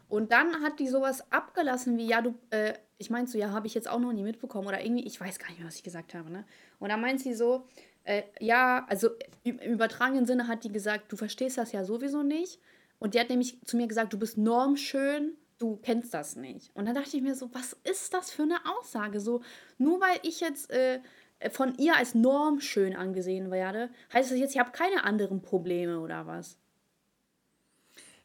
Und 0.08 0.32
dann 0.32 0.62
hat 0.62 0.80
die 0.80 0.88
sowas 0.88 1.30
abgelassen 1.32 1.98
wie, 1.98 2.08
ja, 2.08 2.22
du, 2.22 2.36
äh, 2.52 2.74
ich 2.98 3.10
meinte 3.10 3.32
so, 3.32 3.38
ja, 3.38 3.52
habe 3.52 3.68
ich 3.68 3.74
jetzt 3.74 3.90
auch 3.90 4.00
noch 4.00 4.14
nie 4.14 4.24
mitbekommen 4.24 4.68
oder 4.68 4.84
irgendwie, 4.84 5.06
ich 5.06 5.20
weiß 5.20 5.40
gar 5.40 5.50
nicht 5.50 5.60
mehr, 5.60 5.68
was 5.68 5.76
ich 5.76 5.84
gesagt 5.84 6.14
habe, 6.14 6.32
ne? 6.32 6.46
Und 6.80 6.90
dann 6.90 7.02
meint 7.02 7.20
sie 7.20 7.34
so, 7.34 7.68
äh, 8.06 8.24
ja, 8.39 8.86
also 8.88 9.10
im 9.44 9.58
übertragenen 9.60 10.26
Sinne 10.26 10.48
hat 10.48 10.63
die 10.63 10.72
gesagt, 10.72 11.12
du 11.12 11.18
verstehst 11.18 11.58
das 11.58 11.72
ja 11.72 11.84
sowieso 11.84 12.24
nicht. 12.24 12.60
Und 13.00 13.13
die 13.13 13.20
hat 13.20 13.30
nämlich 13.30 13.60
zu 13.65 13.78
mir 13.78 13.88
gesagt, 13.88 14.13
du 14.13 14.20
bist 14.20 14.38
normschön, 14.38 15.34
du 15.58 15.78
kennst 15.78 16.13
das 16.13 16.36
nicht. 16.36 16.72
Und 16.76 16.86
dann 16.86 16.96
dachte 16.96 17.18
ich 17.18 17.24
mir 17.24 17.36
so, 17.36 17.54
was 17.54 17.76
ist 17.84 18.13
das 18.13 18.32
für 18.32 18.44
eine 18.44 18.60
Aussage? 18.78 19.20
So, 19.20 19.41
nur 19.78 20.00
weil 20.00 20.20
ich 20.22 20.39
jetzt 20.39 20.72
äh, 20.72 21.02
von 21.50 21.76
ihr 21.78 21.98
als 21.98 22.15
normschön 22.15 22.96
angesehen 22.96 23.52
werde, 23.52 23.89
heißt 24.13 24.32
das 24.32 24.39
jetzt, 24.39 24.54
ich 24.54 24.60
habe 24.60 24.72
keine 24.72 25.04
anderen 25.04 25.41
Probleme 25.41 26.00
oder 26.00 26.28
was? 26.28 26.58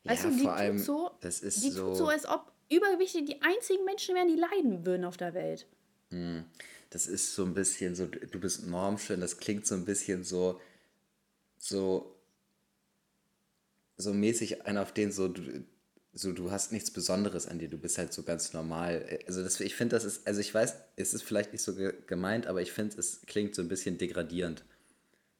Weißt 0.04 0.24
ja, 0.24 0.30
du, 0.30 0.36
die 0.36 0.42
vor 0.42 0.54
allem, 0.54 0.78
so, 0.78 1.10
das 1.20 1.40
ist 1.40 1.64
die 1.64 1.70
so 1.70 1.88
tut 1.88 1.96
so, 1.96 2.08
als 2.08 2.28
ob 2.28 2.52
Übergewichtige 2.70 3.24
die 3.24 3.42
einzigen 3.42 3.84
Menschen 3.84 4.14
wären, 4.14 4.28
die 4.28 4.36
leiden 4.36 4.86
würden 4.86 5.04
auf 5.04 5.16
der 5.16 5.34
Welt. 5.34 5.66
Hm 6.10 6.44
das 6.90 7.06
ist 7.06 7.34
so 7.34 7.44
ein 7.44 7.54
bisschen 7.54 7.94
so, 7.94 8.06
du 8.06 8.40
bist 8.40 8.66
normschön, 8.66 9.20
das 9.20 9.38
klingt 9.38 9.66
so 9.66 9.74
ein 9.76 9.84
bisschen 9.84 10.24
so, 10.24 10.60
so, 11.58 12.16
so 13.96 14.12
mäßig 14.12 14.66
einer 14.66 14.82
auf 14.82 14.92
den 14.92 15.12
so, 15.12 15.28
du, 15.28 15.64
so, 16.12 16.32
du 16.32 16.50
hast 16.50 16.72
nichts 16.72 16.90
Besonderes 16.90 17.46
an 17.46 17.60
dir, 17.60 17.68
du 17.68 17.78
bist 17.78 17.96
halt 17.96 18.12
so 18.12 18.24
ganz 18.24 18.52
normal. 18.52 19.20
Also 19.28 19.44
das, 19.44 19.60
ich 19.60 19.76
finde, 19.76 19.94
das 19.94 20.04
ist, 20.04 20.26
also 20.26 20.40
ich 20.40 20.52
weiß, 20.52 20.74
es 20.96 21.14
ist 21.14 21.22
vielleicht 21.22 21.52
nicht 21.52 21.62
so 21.62 21.74
gemeint, 22.08 22.48
aber 22.48 22.60
ich 22.60 22.72
finde, 22.72 22.98
es 22.98 23.22
klingt 23.26 23.54
so 23.54 23.62
ein 23.62 23.68
bisschen 23.68 23.96
degradierend. 23.96 24.64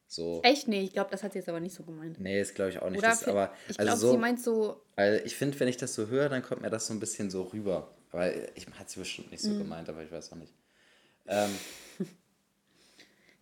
So. 0.07 0.41
Echt? 0.43 0.67
Nee, 0.67 0.83
ich 0.83 0.93
glaube, 0.93 1.09
das 1.11 1.23
hat 1.23 1.33
sie 1.33 1.39
jetzt 1.39 1.49
aber 1.49 1.59
nicht 1.59 1.75
so 1.75 1.83
gemeint. 1.83 2.19
Nee, 2.19 2.39
das 2.39 2.53
glaube 2.53 2.71
ich 2.71 2.79
auch 2.79 2.89
nicht. 2.89 2.99
Oder 2.99 3.09
das, 3.09 3.23
aber, 3.25 3.53
ich 3.69 3.79
also 3.79 3.89
glaube, 3.89 3.99
so, 3.99 4.11
sie 4.11 4.17
meint 4.17 4.41
so. 4.41 4.81
Weil 4.95 5.21
ich 5.25 5.35
finde, 5.35 5.59
wenn 5.59 5.69
ich 5.69 5.77
das 5.77 5.93
so 5.93 6.07
höre, 6.07 6.29
dann 6.29 6.43
kommt 6.43 6.61
mir 6.61 6.69
das 6.69 6.87
so 6.87 6.93
ein 6.93 6.99
bisschen 6.99 7.29
so 7.29 7.43
rüber. 7.43 7.93
Weil 8.11 8.51
ich 8.55 8.67
hat 8.67 8.89
sie 8.89 8.99
bestimmt 8.99 9.31
nicht 9.31 9.41
so 9.41 9.51
mhm. 9.51 9.59
gemeint, 9.59 9.87
aber 9.87 10.03
ich 10.03 10.11
weiß 10.11 10.33
auch 10.33 10.37
nicht. 10.37 10.53
Ähm, 11.27 11.49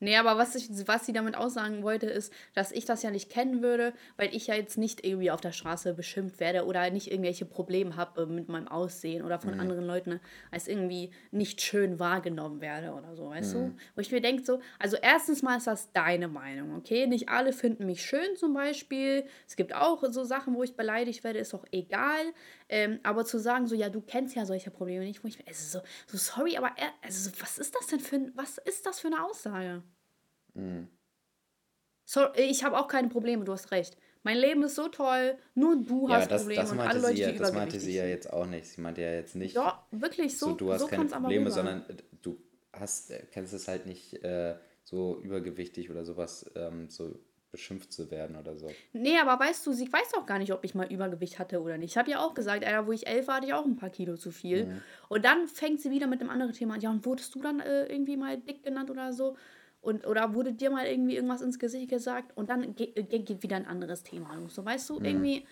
Nee, 0.01 0.15
aber 0.15 0.37
was, 0.37 0.55
ich, 0.55 0.69
was 0.87 1.05
sie 1.05 1.13
damit 1.13 1.35
aussagen 1.35 1.83
wollte, 1.83 2.05
ist, 2.05 2.31
dass 2.53 2.71
ich 2.71 2.85
das 2.85 3.03
ja 3.03 3.11
nicht 3.11 3.29
kennen 3.29 3.61
würde, 3.61 3.93
weil 4.15 4.33
ich 4.33 4.47
ja 4.47 4.55
jetzt 4.55 4.77
nicht 4.77 5.05
irgendwie 5.05 5.29
auf 5.29 5.41
der 5.41 5.51
Straße 5.51 5.93
beschimpft 5.93 6.39
werde 6.39 6.65
oder 6.65 6.89
nicht 6.89 7.11
irgendwelche 7.11 7.45
Probleme 7.45 7.97
habe 7.97 8.25
mit 8.25 8.47
meinem 8.47 8.69
Aussehen 8.69 9.23
oder 9.23 9.39
von 9.39 9.53
mhm. 9.53 9.59
anderen 9.59 9.85
Leuten 9.85 10.21
als 10.51 10.69
irgendwie 10.69 11.11
nicht 11.31 11.61
schön 11.61 11.99
wahrgenommen 11.99 12.61
werde 12.61 12.93
oder 12.93 13.15
so, 13.15 13.29
weißt 13.29 13.55
mhm. 13.55 13.59
du? 13.59 13.75
Wo 13.95 14.01
ich 14.01 14.11
mir 14.11 14.21
denke, 14.21 14.43
so, 14.45 14.61
also 14.79 14.95
erstens 15.01 15.41
mal 15.41 15.57
ist 15.57 15.67
das 15.67 15.91
deine 15.91 16.29
Meinung, 16.29 16.75
okay? 16.77 17.05
Nicht 17.05 17.27
alle 17.27 17.51
finden 17.51 17.85
mich 17.85 18.05
schön 18.05 18.37
zum 18.37 18.53
Beispiel. 18.53 19.25
Es 19.47 19.57
gibt 19.57 19.75
auch 19.75 20.01
so 20.11 20.23
Sachen, 20.23 20.55
wo 20.55 20.63
ich 20.63 20.75
beleidigt 20.77 21.25
werde, 21.25 21.39
ist 21.39 21.53
auch 21.53 21.65
egal. 21.71 22.21
Ähm, 22.69 22.99
aber 23.03 23.25
zu 23.25 23.39
sagen, 23.39 23.67
so, 23.67 23.75
ja, 23.75 23.89
du 23.89 24.01
kennst 24.01 24.35
ja 24.35 24.45
solche 24.45 24.69
Probleme 24.69 25.03
nicht, 25.03 25.23
wo 25.23 25.27
ich 25.27 25.39
mir, 25.39 25.47
also 25.47 25.79
so, 25.79 25.85
so 26.07 26.17
sorry, 26.17 26.55
aber 26.55 26.71
er, 26.77 26.89
also, 27.01 27.31
was 27.39 27.57
ist 27.57 27.75
das 27.75 27.87
denn 27.87 27.99
für, 27.99 28.31
was 28.35 28.59
ist 28.59 28.85
das 28.85 28.99
für 28.99 29.07
eine 29.07 29.25
Aussage? 29.25 29.83
Mhm. 30.53 30.87
So, 32.05 32.21
ich 32.35 32.63
habe 32.63 32.77
auch 32.79 32.87
keine 32.87 33.09
Probleme, 33.09 33.43
du 33.43 33.51
hast 33.51 33.71
recht. 33.71 33.97
Mein 34.23 34.37
Leben 34.37 34.63
ist 34.63 34.75
so 34.75 34.87
toll, 34.87 35.37
nur 35.55 35.81
du 35.81 36.07
ja, 36.09 36.15
hast 36.15 36.31
das, 36.31 36.41
Probleme 36.41 36.61
das 36.63 36.71
und 36.71 36.79
alle 36.79 36.99
Leute, 36.99 37.19
ja, 37.19 37.31
die 37.31 37.37
Das 37.37 37.53
meinte 37.53 37.79
sie 37.79 37.95
ja 37.95 38.05
jetzt 38.05 38.31
auch 38.31 38.45
nicht. 38.45 38.67
Sie 38.67 38.81
meinte 38.81 39.01
ja 39.01 39.11
jetzt 39.11 39.35
nicht. 39.35 39.55
Ja, 39.55 39.85
wirklich, 39.91 40.37
so, 40.37 40.47
so 40.47 40.55
du 40.55 40.73
hast 40.73 40.81
so 40.81 40.87
keine 40.87 41.05
Probleme, 41.05 41.51
sondern 41.51 41.87
äh, 41.89 41.95
du 42.21 42.37
hast, 42.73 43.11
äh, 43.11 43.25
kennst 43.31 43.53
es 43.53 43.67
halt 43.67 43.85
nicht 43.85 44.23
äh, 44.23 44.57
so 44.83 45.19
übergewichtig 45.21 45.89
oder 45.89 46.03
sowas, 46.03 46.49
ähm, 46.55 46.89
so 46.89 47.17
beschimpft 47.51 47.91
zu 47.91 48.11
werden 48.11 48.35
oder 48.35 48.55
so. 48.55 48.71
Nee, 48.93 49.17
aber 49.17 49.43
weißt 49.43 49.65
du, 49.65 49.73
sie 49.73 49.91
weiß 49.91 50.13
auch 50.15 50.25
gar 50.25 50.39
nicht, 50.39 50.53
ob 50.53 50.63
ich 50.63 50.75
mal 50.75 50.91
Übergewicht 50.91 51.39
hatte 51.39 51.61
oder 51.61 51.77
nicht. 51.77 51.91
Ich 51.91 51.97
habe 51.97 52.11
ja 52.11 52.19
auch 52.19 52.33
gesagt, 52.33 52.63
Alter, 52.63 52.87
wo 52.87 52.91
ich 52.91 53.07
elf 53.07 53.27
war, 53.27 53.35
hatte 53.37 53.47
ich 53.47 53.53
auch 53.53 53.65
ein 53.65 53.75
paar 53.75 53.89
Kilo 53.89 54.17
zu 54.17 54.31
viel. 54.31 54.65
Mhm. 54.65 54.81
Und 55.09 55.25
dann 55.25 55.47
fängt 55.47 55.81
sie 55.81 55.89
wieder 55.91 56.07
mit 56.07 56.21
einem 56.21 56.29
anderen 56.29 56.53
Thema 56.53 56.75
an. 56.75 56.81
Ja, 56.81 56.91
und 56.91 57.05
wurdest 57.05 57.33
du 57.33 57.41
dann 57.41 57.59
äh, 57.59 57.85
irgendwie 57.85 58.17
mal 58.17 58.37
dick 58.37 58.63
genannt 58.63 58.91
oder 58.91 59.13
so? 59.13 59.35
Und, 59.81 60.05
oder 60.05 60.33
wurde 60.33 60.53
dir 60.53 60.69
mal 60.69 60.85
irgendwie 60.85 61.15
irgendwas 61.15 61.41
ins 61.41 61.57
Gesicht 61.57 61.89
gesagt 61.89 62.35
und 62.35 62.49
dann 62.49 62.75
geht, 62.75 62.95
geht 63.09 63.43
wieder 63.43 63.55
ein 63.55 63.65
anderes 63.65 64.03
Thema 64.03 64.35
los. 64.35 64.55
So, 64.55 64.65
weißt 64.65 64.89
du, 64.89 64.99
mhm. 64.99 65.05
irgendwie, 65.05 65.47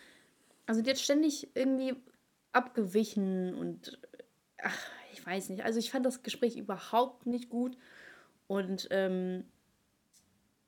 also 0.65 0.83
hat 0.85 0.99
ständig 0.99 1.49
irgendwie 1.55 1.95
abgewichen 2.51 3.55
und 3.55 3.99
ach, 4.61 4.89
ich 5.13 5.25
weiß 5.25 5.49
nicht. 5.49 5.63
Also 5.63 5.79
ich 5.79 5.91
fand 5.91 6.05
das 6.05 6.23
Gespräch 6.23 6.57
überhaupt 6.57 7.25
nicht 7.25 7.49
gut 7.49 7.77
und 8.47 8.87
ähm, 8.91 9.45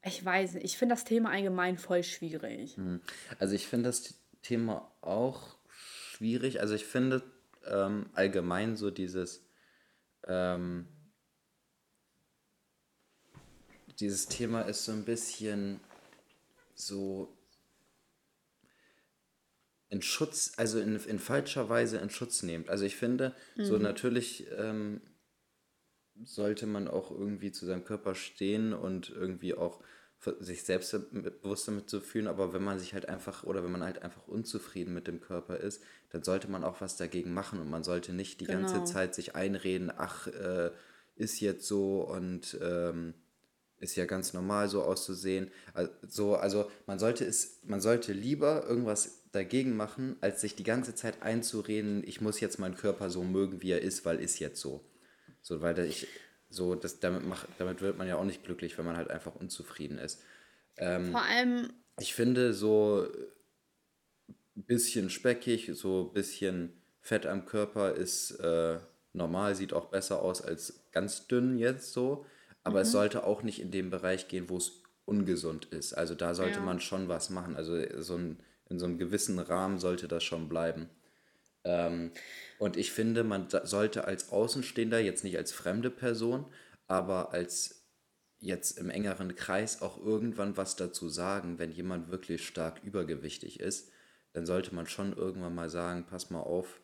ich 0.03 0.23
weiß 0.23 0.53
nicht, 0.55 0.65
ich 0.65 0.77
finde 0.77 0.95
das 0.95 1.03
Thema 1.03 1.31
allgemein 1.31 1.77
voll 1.77 2.03
schwierig. 2.03 2.77
Mhm. 2.77 3.01
Also 3.37 3.55
ich 3.55 3.67
finde 3.67 3.89
das 3.89 4.15
Thema 4.41 4.91
auch 5.01 5.57
schwierig. 5.69 6.61
Also 6.61 6.75
ich 6.75 6.85
finde 6.85 7.23
ähm, 7.67 8.09
allgemein 8.13 8.77
so 8.77 8.91
dieses 8.91 9.45
ähm, 10.27 10.87
dieses 13.99 14.27
Thema 14.27 14.61
ist 14.61 14.85
so 14.85 14.91
ein 14.91 15.03
bisschen 15.03 15.79
so 16.73 17.35
in 19.89 20.01
Schutz, 20.01 20.53
also 20.57 20.79
in, 20.79 20.95
in 20.97 21.19
falscher 21.19 21.67
Weise 21.67 21.97
in 21.97 22.09
Schutz 22.09 22.43
nehmt. 22.43 22.69
Also 22.69 22.85
ich 22.85 22.95
finde, 22.95 23.35
mhm. 23.55 23.65
so 23.65 23.77
natürlich 23.77 24.47
ähm, 24.57 25.01
sollte 26.23 26.67
man 26.67 26.87
auch 26.87 27.11
irgendwie 27.11 27.51
zu 27.51 27.65
seinem 27.65 27.83
Körper 27.83 28.15
stehen 28.15 28.73
und 28.73 29.09
irgendwie 29.09 29.53
auch 29.53 29.81
sich 30.39 30.63
selbst 30.63 30.91
bewusst 31.11 31.67
damit 31.67 31.89
zu 31.89 32.01
fühlen, 32.01 32.27
aber 32.27 32.53
wenn 32.53 32.63
man 32.63 32.77
sich 32.77 32.93
halt 32.93 33.07
einfach 33.07 33.43
oder 33.43 33.63
wenn 33.63 33.71
man 33.71 33.83
halt 33.83 34.03
einfach 34.03 34.27
unzufrieden 34.27 34.93
mit 34.93 35.07
dem 35.07 35.21
Körper 35.21 35.57
ist, 35.57 35.81
dann 36.09 36.23
sollte 36.23 36.51
man 36.51 36.65
auch 36.65 36.81
was 36.81 36.97
dagegen 36.97 37.33
machen 37.33 37.59
und 37.59 37.69
man 37.69 37.83
sollte 37.83 38.11
nicht 38.11 38.41
die 38.41 38.45
genau. 38.45 38.59
ganze 38.59 38.83
Zeit 38.83 39.15
sich 39.15 39.35
einreden, 39.35 39.91
ach, 39.95 40.27
äh, 40.27 40.71
ist 41.15 41.39
jetzt 41.39 41.67
so 41.67 42.01
und 42.01 42.57
ähm, 42.61 43.13
ist 43.79 43.95
ja 43.95 44.05
ganz 44.05 44.33
normal, 44.33 44.67
so 44.67 44.83
auszusehen. 44.83 45.51
Also, 45.73 46.35
also 46.35 46.69
man 46.85 46.99
sollte 46.99 47.23
es, 47.23 47.61
man 47.63 47.79
sollte 47.79 48.11
lieber 48.11 48.65
irgendwas 48.67 49.23
dagegen 49.31 49.77
machen, 49.77 50.17
als 50.19 50.41
sich 50.41 50.55
die 50.55 50.63
ganze 50.63 50.95
Zeit 50.95 51.21
einzureden, 51.21 52.03
ich 52.05 52.19
muss 52.19 52.41
jetzt 52.41 52.59
meinen 52.59 52.75
Körper 52.75 53.09
so 53.09 53.23
mögen, 53.23 53.61
wie 53.61 53.71
er 53.71 53.81
ist, 53.81 54.03
weil 54.03 54.19
ist 54.19 54.39
jetzt 54.39 54.59
so. 54.59 54.83
So, 55.41 55.61
weil 55.61 55.77
ich, 55.79 56.07
so, 56.49 56.75
das, 56.75 56.99
damit, 56.99 57.25
mach, 57.25 57.45
damit 57.57 57.81
wird 57.81 57.97
man 57.97 58.07
ja 58.07 58.15
auch 58.15 58.23
nicht 58.23 58.43
glücklich, 58.43 58.77
wenn 58.77 58.85
man 58.85 58.97
halt 58.97 59.09
einfach 59.09 59.35
unzufrieden 59.35 59.97
ist. 59.97 60.21
Ähm, 60.77 61.11
Vor 61.11 61.23
allem. 61.23 61.73
Ich 61.99 62.13
finde, 62.13 62.53
so 62.53 63.07
ein 64.55 64.63
bisschen 64.63 65.09
speckig, 65.09 65.71
so 65.73 66.09
ein 66.09 66.13
bisschen 66.13 66.73
Fett 67.01 67.25
am 67.25 67.45
Körper 67.45 67.93
ist 67.93 68.31
äh, 68.39 68.79
normal, 69.13 69.55
sieht 69.55 69.73
auch 69.73 69.85
besser 69.85 70.21
aus 70.21 70.41
als 70.41 70.85
ganz 70.91 71.27
dünn 71.27 71.57
jetzt 71.57 71.93
so 71.93 72.25
aber 72.63 72.79
mhm. 72.79 72.83
es 72.83 72.91
sollte 72.91 73.23
auch 73.23 73.43
nicht 73.43 73.61
in 73.61 73.71
dem 73.71 73.89
Bereich 73.89 74.27
gehen, 74.27 74.49
wo 74.49 74.57
es 74.57 74.83
ungesund 75.05 75.65
ist. 75.65 75.93
Also 75.93 76.15
da 76.15 76.35
sollte 76.35 76.59
ja. 76.59 76.65
man 76.65 76.79
schon 76.79 77.07
was 77.07 77.29
machen. 77.29 77.55
Also 77.55 77.81
so 78.01 78.15
ein, 78.15 78.37
in 78.69 78.79
so 78.79 78.85
einem 78.85 78.97
gewissen 78.97 79.39
Rahmen 79.39 79.79
sollte 79.79 80.07
das 80.07 80.23
schon 80.23 80.49
bleiben. 80.49 80.89
Ähm, 81.63 82.11
und 82.57 82.77
ich 82.77 82.91
finde, 82.91 83.23
man 83.23 83.47
sollte 83.49 84.05
als 84.05 84.29
Außenstehender, 84.29 84.99
jetzt 84.99 85.23
nicht 85.23 85.37
als 85.37 85.51
fremde 85.51 85.89
Person, 85.89 86.45
aber 86.87 87.33
als 87.33 87.87
jetzt 88.39 88.77
im 88.77 88.89
engeren 88.89 89.35
Kreis 89.35 89.81
auch 89.81 89.97
irgendwann 90.03 90.57
was 90.57 90.75
dazu 90.75 91.09
sagen, 91.09 91.59
wenn 91.59 91.71
jemand 91.71 92.09
wirklich 92.09 92.45
stark 92.47 92.81
übergewichtig 92.83 93.59
ist, 93.59 93.91
dann 94.33 94.45
sollte 94.45 94.73
man 94.73 94.87
schon 94.87 95.13
irgendwann 95.13 95.55
mal 95.55 95.69
sagen, 95.69 96.05
pass 96.05 96.29
mal 96.29 96.41
auf, 96.41 96.79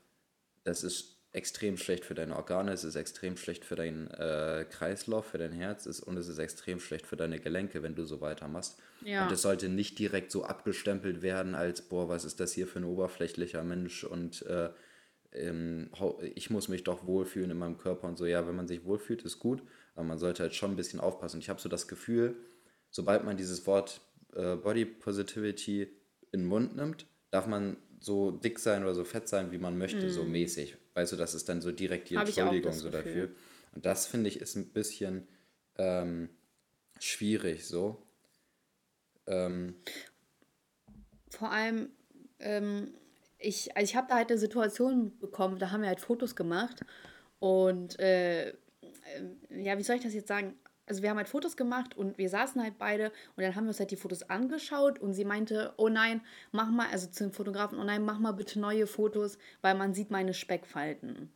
das 0.64 0.84
ist 0.84 1.15
extrem 1.36 1.78
schlecht 1.78 2.06
für 2.06 2.16
deine 2.16 2.36
Organe, 2.36 2.72
es 2.72 2.84
ist 2.84 2.96
extrem 2.96 3.36
schlecht 3.36 3.66
für 3.66 3.76
deinen 3.76 4.08
äh, 4.12 4.66
Kreislauf, 4.70 5.26
für 5.26 5.38
dein 5.38 5.52
Herz 5.52 5.86
ist, 5.86 6.00
und 6.00 6.18
es 6.18 6.28
ist 6.28 6.40
extrem 6.40 6.80
schlecht 6.80 7.06
für 7.06 7.18
deine 7.18 7.40
Gelenke, 7.40 7.84
wenn 7.84 7.94
du 7.94 8.06
so 8.06 8.22
weitermachst. 8.22 8.78
Ja. 9.04 9.26
Und 9.26 9.32
es 9.34 9.42
sollte 9.42 9.68
nicht 9.68 10.00
direkt 10.00 10.32
so 10.32 10.46
abgestempelt 10.46 11.22
werden 11.22 11.54
als, 11.54 11.82
boah, 11.82 12.08
was 12.08 12.24
ist 12.24 12.40
das 12.40 12.54
hier 12.54 12.68
für 12.68 12.80
ein 12.80 12.86
oberflächlicher 12.86 13.64
Mensch 13.64 14.06
und 14.06 14.44
äh, 14.44 14.70
ähm, 15.34 15.90
ich 16.36 16.50
muss 16.50 16.70
mich 16.70 16.84
doch 16.84 17.06
wohlfühlen 17.06 17.52
in 17.52 17.58
meinem 17.58 17.78
Körper 17.78 18.08
und 18.08 18.18
so. 18.18 18.26
Ja, 18.26 18.48
wenn 18.48 18.56
man 18.56 18.68
sich 18.68 18.86
wohlfühlt, 18.86 19.24
ist 19.24 19.40
gut, 19.40 19.62
aber 19.94 20.06
man 20.06 20.18
sollte 20.18 20.44
halt 20.44 20.56
schon 20.56 20.72
ein 20.72 20.78
bisschen 20.78 21.02
aufpassen. 21.02 21.38
Und 21.38 21.42
ich 21.42 21.50
habe 21.50 21.60
so 21.60 21.68
das 21.68 21.90
Gefühl, 21.90 22.38
sobald 22.90 23.26
man 23.26 23.36
dieses 23.36 23.68
Wort 23.68 24.00
äh, 24.34 24.56
Body 24.56 24.86
Positivity 24.86 25.84
in 26.32 26.42
den 26.42 26.46
Mund 26.46 26.78
nimmt, 26.78 27.08
darf 27.32 27.46
man 27.46 27.76
so 28.00 28.32
dick 28.32 28.60
sein 28.60 28.84
oder 28.84 28.96
so 28.96 29.04
fett 29.04 29.28
sein, 29.28 29.52
wie 29.52 29.58
man 29.58 29.78
möchte, 29.78 30.06
mm. 30.06 30.10
so 30.10 30.24
mäßig. 30.24 30.78
Weißt 30.96 31.12
du, 31.12 31.18
das 31.18 31.36
ist 31.36 31.50
dann 31.50 31.62
so 31.62 31.72
direkt 31.72 32.10
die 32.10 32.16
Entschuldigung 32.16 32.74
so 32.74 32.90
dafür. 32.90 33.30
Und 33.74 33.86
das 33.86 34.08
finde 34.08 34.30
ich 34.30 34.40
ist 34.40 34.56
ein 34.56 34.70
bisschen 34.70 35.28
ähm, 35.78 36.30
schwierig 37.00 37.68
so. 37.68 38.02
Ähm, 39.28 39.76
Vor 41.30 41.52
allem, 41.52 41.90
ähm, 42.40 42.94
ich, 43.38 43.76
also 43.76 43.84
ich 43.84 43.96
habe 43.96 44.08
da 44.08 44.16
halt 44.16 44.30
eine 44.30 44.40
Situation 44.40 45.18
bekommen, 45.20 45.60
da 45.60 45.72
haben 45.72 45.82
wir 45.82 45.90
halt 45.90 46.00
Fotos 46.00 46.36
gemacht 46.36 46.86
und 47.40 48.00
äh, 48.00 48.50
äh 48.50 48.54
ja, 49.50 49.78
wie 49.78 49.84
soll 49.84 49.98
ich 49.98 50.04
das 50.04 50.14
jetzt 50.14 50.30
sagen? 50.30 50.58
Also 50.88 51.02
wir 51.02 51.10
haben 51.10 51.18
halt 51.18 51.30
Fotos 51.30 51.58
gemacht 51.58 51.98
und 51.98 52.18
wir 52.18 52.30
saßen 52.30 52.62
halt 52.62 52.78
beide 52.78 53.12
und 53.36 53.44
dann 53.44 53.56
haben 53.56 53.66
wir 53.66 53.70
uns 53.70 53.80
halt 53.80 53.92
die 53.92 53.96
Fotos 53.96 54.24
angeschaut 54.24 55.00
und 55.00 55.14
sie 55.14 55.26
meinte, 55.26 55.74
oh 55.78 55.90
nein, 55.90 56.22
mach 56.52 56.70
mal, 56.70 56.88
also 56.90 57.08
zum 57.08 57.32
Fotografen, 57.32 57.80
oh 57.80 57.84
nein, 57.84 58.04
mach 58.04 58.20
mal 58.20 58.34
bitte 58.34 58.60
neue 58.60 58.88
Fotos, 58.88 59.38
weil 59.62 59.76
man 59.76 59.94
sieht 59.94 60.12
meine 60.12 60.34
Speckfalten. 60.34 61.32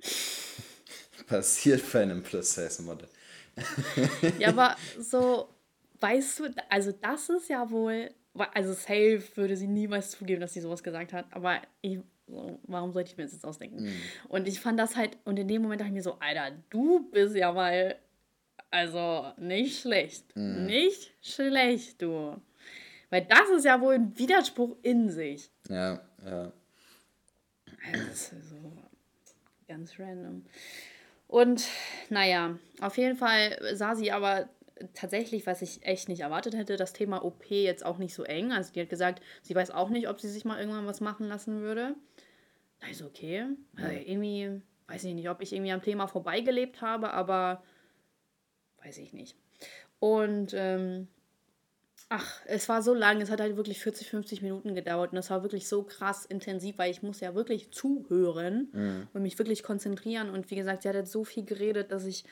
Passiert 1.26 1.82
bei 1.92 2.02
einem 2.02 2.22
Plus-Size-Model. 2.22 3.08
ja, 4.38 4.48
aber 4.48 4.76
so, 4.98 5.48
weißt 6.00 6.38
du, 6.40 6.54
also 6.70 6.92
das 6.92 7.28
ist 7.28 7.48
ja 7.48 7.70
wohl, 7.70 8.10
also 8.54 8.72
safe 8.72 9.22
würde 9.34 9.56
sie 9.56 9.68
niemals 9.68 10.12
zugeben, 10.12 10.40
dass 10.40 10.54
sie 10.54 10.60
sowas 10.60 10.82
gesagt 10.82 11.12
hat, 11.12 11.26
aber 11.32 11.60
ich 11.82 12.00
warum 12.26 12.92
sollte 12.92 13.10
ich 13.10 13.16
mir 13.16 13.24
das 13.24 13.32
jetzt 13.32 13.44
ausdenken? 13.44 13.84
Mhm. 13.84 14.00
Und 14.28 14.48
ich 14.48 14.60
fand 14.60 14.78
das 14.78 14.96
halt, 14.96 15.18
und 15.24 15.38
in 15.38 15.48
dem 15.48 15.62
Moment 15.62 15.80
dachte 15.80 15.90
ich 15.90 15.94
mir 15.94 16.02
so, 16.02 16.18
Alter, 16.20 16.56
du 16.70 17.10
bist 17.10 17.34
ja 17.34 17.52
mal, 17.52 17.96
also 18.70 19.32
nicht 19.36 19.80
schlecht. 19.80 20.34
Mhm. 20.36 20.66
Nicht 20.66 21.12
schlecht, 21.20 22.00
du. 22.00 22.40
Weil 23.10 23.26
das 23.26 23.50
ist 23.56 23.64
ja 23.64 23.80
wohl 23.80 23.94
ein 23.94 24.18
Widerspruch 24.18 24.76
in 24.82 25.10
sich. 25.10 25.50
Ja, 25.68 26.00
ja. 26.24 26.52
Also, 27.84 28.06
das 28.08 28.32
ist 28.32 28.50
so 28.50 28.72
ganz 29.68 29.98
random. 29.98 30.44
Und 31.26 31.66
naja, 32.10 32.58
auf 32.80 32.96
jeden 32.98 33.16
Fall 33.16 33.58
sah 33.74 33.94
sie 33.94 34.12
aber 34.12 34.48
tatsächlich, 34.94 35.46
was 35.46 35.62
ich 35.62 35.84
echt 35.84 36.08
nicht 36.08 36.20
erwartet 36.20 36.54
hätte, 36.54 36.76
das 36.76 36.92
Thema 36.92 37.24
OP 37.24 37.44
jetzt 37.50 37.84
auch 37.84 37.98
nicht 37.98 38.14
so 38.14 38.24
eng. 38.24 38.52
Also 38.52 38.72
die 38.72 38.80
hat 38.80 38.90
gesagt, 38.90 39.22
sie 39.42 39.54
weiß 39.54 39.70
auch 39.70 39.88
nicht, 39.88 40.08
ob 40.08 40.20
sie 40.20 40.28
sich 40.28 40.44
mal 40.44 40.58
irgendwann 40.58 40.86
was 40.86 41.00
machen 41.00 41.28
lassen 41.28 41.60
würde. 41.60 41.94
Also 42.86 43.06
okay. 43.06 43.46
Also 43.76 43.92
irgendwie, 43.92 44.60
weiß 44.88 45.04
ich 45.04 45.14
nicht, 45.14 45.28
ob 45.28 45.40
ich 45.40 45.52
irgendwie 45.52 45.72
am 45.72 45.82
Thema 45.82 46.06
vorbeigelebt 46.06 46.80
habe, 46.80 47.12
aber 47.12 47.62
weiß 48.84 48.98
ich 48.98 49.12
nicht. 49.12 49.36
Und 49.98 50.52
ähm, 50.54 51.08
ach, 52.08 52.40
es 52.46 52.68
war 52.68 52.82
so 52.82 52.92
lang, 52.92 53.20
es 53.20 53.30
hat 53.30 53.40
halt 53.40 53.56
wirklich 53.56 53.80
40, 53.80 54.10
50 54.10 54.42
Minuten 54.42 54.74
gedauert 54.74 55.12
und 55.12 55.18
es 55.18 55.30
war 55.30 55.42
wirklich 55.42 55.68
so 55.68 55.84
krass 55.84 56.26
intensiv, 56.26 56.78
weil 56.78 56.90
ich 56.90 57.02
muss 57.02 57.20
ja 57.20 57.34
wirklich 57.34 57.70
zuhören 57.70 58.68
mhm. 58.72 59.08
und 59.12 59.22
mich 59.22 59.38
wirklich 59.38 59.62
konzentrieren. 59.62 60.30
Und 60.30 60.50
wie 60.50 60.56
gesagt, 60.56 60.82
sie 60.82 60.88
hat 60.88 60.96
halt 60.96 61.08
so 61.08 61.24
viel 61.24 61.44
geredet, 61.44 61.92
dass 61.92 62.04
ich 62.04 62.24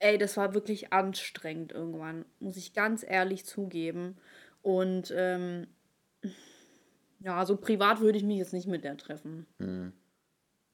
ey, 0.00 0.18
das 0.18 0.36
war 0.36 0.54
wirklich 0.54 0.92
anstrengend 0.92 1.72
irgendwann, 1.72 2.24
muss 2.40 2.56
ich 2.56 2.72
ganz 2.72 3.04
ehrlich 3.06 3.44
zugeben. 3.44 4.16
Und 4.62 5.12
ähm, 5.16 5.66
ja, 7.20 7.44
so 7.44 7.56
privat 7.56 8.00
würde 8.00 8.18
ich 8.18 8.24
mich 8.24 8.38
jetzt 8.38 8.52
nicht 8.52 8.66
mit 8.66 8.84
der 8.84 8.96
treffen. 8.96 9.46
Hm. 9.58 9.92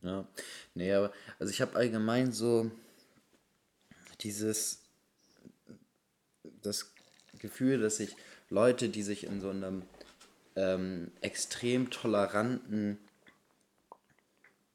Ja, 0.02 0.28
nee, 0.74 0.92
aber 0.92 1.12
also 1.38 1.50
ich 1.50 1.62
habe 1.62 1.76
allgemein 1.76 2.30
so 2.30 2.70
dieses, 4.20 4.82
das 6.62 6.92
Gefühl, 7.38 7.80
dass 7.80 7.96
sich 7.96 8.16
Leute, 8.50 8.90
die 8.90 9.02
sich 9.02 9.24
in 9.24 9.40
so 9.40 9.48
einem 9.48 9.82
ähm, 10.56 11.10
extrem 11.22 11.90
toleranten 11.90 12.98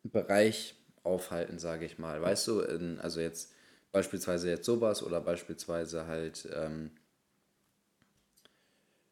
Bereich 0.03 0.75
aufhalten, 1.03 1.59
sage 1.59 1.85
ich 1.85 1.99
mal. 1.99 2.21
Weißt 2.21 2.47
du, 2.47 2.61
in, 2.61 2.99
also 2.99 3.19
jetzt 3.19 3.53
beispielsweise 3.91 4.49
jetzt 4.49 4.65
sowas 4.65 5.03
oder 5.03 5.21
beispielsweise 5.21 6.07
halt 6.07 6.47
ähm, 6.53 6.91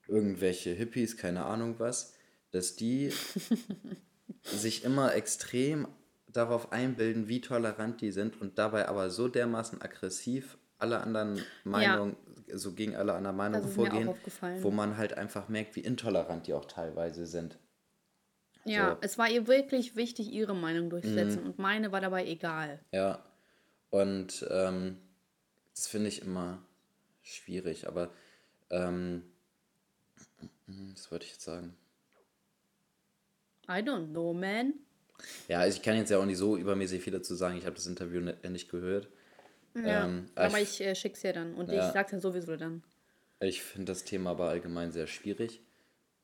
irgendwelche 0.07 0.71
Hippies, 0.71 1.17
keine 1.17 1.45
Ahnung 1.45 1.75
was, 1.77 2.16
dass 2.51 2.75
die 2.75 3.11
sich 4.43 4.83
immer 4.83 5.13
extrem 5.15 5.87
darauf 6.27 6.71
einbilden, 6.71 7.27
wie 7.27 7.41
tolerant 7.41 8.01
die 8.01 8.11
sind 8.11 8.39
und 8.39 8.57
dabei 8.57 8.87
aber 8.87 9.09
so 9.09 9.27
dermaßen 9.27 9.81
aggressiv 9.81 10.57
alle 10.77 10.99
anderen 10.99 11.41
Meinungen, 11.63 12.15
ja. 12.47 12.57
so 12.57 12.73
gegen 12.73 12.95
alle 12.95 13.13
anderen 13.13 13.35
Meinungen 13.35 13.67
vorgehen, 13.67 14.13
wo 14.61 14.71
man 14.71 14.97
halt 14.97 15.17
einfach 15.17 15.49
merkt, 15.49 15.75
wie 15.75 15.79
intolerant 15.81 16.47
die 16.47 16.53
auch 16.53 16.65
teilweise 16.65 17.25
sind. 17.25 17.57
Ja, 18.65 18.91
so. 18.91 18.97
es 19.01 19.17
war 19.17 19.29
ihr 19.29 19.47
wirklich 19.47 19.95
wichtig, 19.95 20.31
ihre 20.31 20.55
Meinung 20.55 20.89
durchzusetzen 20.89 21.41
mhm. 21.41 21.47
und 21.47 21.59
meine 21.59 21.91
war 21.91 22.01
dabei 22.01 22.27
egal. 22.27 22.79
Ja, 22.91 23.23
und 23.89 24.45
ähm, 24.51 24.97
das 25.73 25.87
finde 25.87 26.09
ich 26.09 26.21
immer 26.21 26.61
schwierig, 27.23 27.87
aber 27.87 28.11
ähm, 28.69 29.23
was 30.67 31.11
wollte 31.11 31.25
ich 31.25 31.31
jetzt 31.31 31.45
sagen? 31.45 31.75
I 33.69 33.81
don't 33.81 34.11
know, 34.11 34.33
man. 34.33 34.73
Ja, 35.47 35.59
also 35.59 35.77
ich 35.77 35.83
kann 35.83 35.97
jetzt 35.97 36.09
ja 36.09 36.19
auch 36.19 36.25
nicht 36.25 36.37
so 36.37 36.57
übermäßig 36.57 37.01
viel 37.01 37.13
dazu 37.13 37.35
sagen. 37.35 37.57
Ich 37.57 37.65
habe 37.65 37.75
das 37.75 37.87
Interview 37.87 38.21
nicht, 38.21 38.49
nicht 38.49 38.69
gehört. 38.69 39.09
Ja, 39.75 40.05
ähm, 40.05 40.29
aber 40.35 40.59
ich, 40.59 40.79
ich 40.79 40.87
äh, 40.87 40.95
schick's 40.95 41.23
ja 41.23 41.33
dann 41.33 41.53
und 41.53 41.69
ja, 41.69 41.87
ich 41.87 41.93
sag's 41.93 42.11
ja 42.11 42.19
sowieso 42.19 42.55
dann. 42.55 42.83
Ich 43.39 43.61
finde 43.61 43.91
das 43.91 44.03
Thema 44.03 44.31
aber 44.31 44.49
allgemein 44.49 44.91
sehr 44.91 45.07
schwierig. 45.07 45.61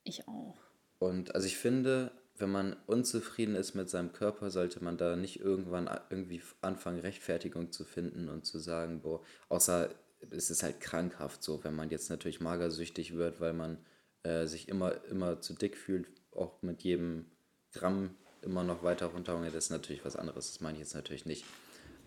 Ich 0.04 0.28
auch. 0.28 0.58
Und 1.00 1.36
also 1.36 1.46
ich 1.46 1.58
finde, 1.58 2.12
wenn 2.38 2.50
man 2.50 2.76
unzufrieden 2.88 3.56
ist 3.56 3.76
mit 3.76 3.90
seinem 3.90 4.14
Körper, 4.14 4.50
sollte 4.50 4.84
man 4.84 4.98
da 4.98 5.16
nicht 5.16 5.40
irgendwann 5.40 5.90
irgendwie 6.10 6.42
anfangen, 6.62 7.00
Rechtfertigung 7.00 7.72
zu 7.72 7.84
finden 7.84 8.30
und 8.30 8.46
zu 8.46 8.58
sagen, 8.58 9.02
boah, 9.02 9.22
außer 9.50 9.90
es 10.32 10.50
ist 10.50 10.64
halt 10.64 10.80
krankhaft 10.80 11.44
so, 11.44 11.64
wenn 11.64 11.76
man 11.76 11.90
jetzt 11.90 12.10
natürlich 12.10 12.40
magersüchtig 12.40 13.16
wird, 13.16 13.40
weil 13.40 13.54
man 13.54 13.78
äh, 14.24 14.46
sich 14.46 14.70
immer, 14.70 15.04
immer 15.06 15.42
zu 15.42 15.54
dick 15.54 15.78
fühlt, 15.78 16.08
auch 16.36 16.62
mit 16.62 16.84
jedem 16.84 17.26
Gramm 17.74 18.16
immer 18.42 18.64
noch 18.64 18.84
weiter 18.84 19.08
runterhungert, 19.08 19.56
das 19.56 19.66
ist 19.66 19.70
natürlich 19.70 20.06
was 20.06 20.16
anderes. 20.16 20.52
Das 20.52 20.62
meine 20.62 20.78
ich 20.78 20.84
jetzt 20.84 20.96
natürlich 20.96 21.26
nicht. 21.26 21.46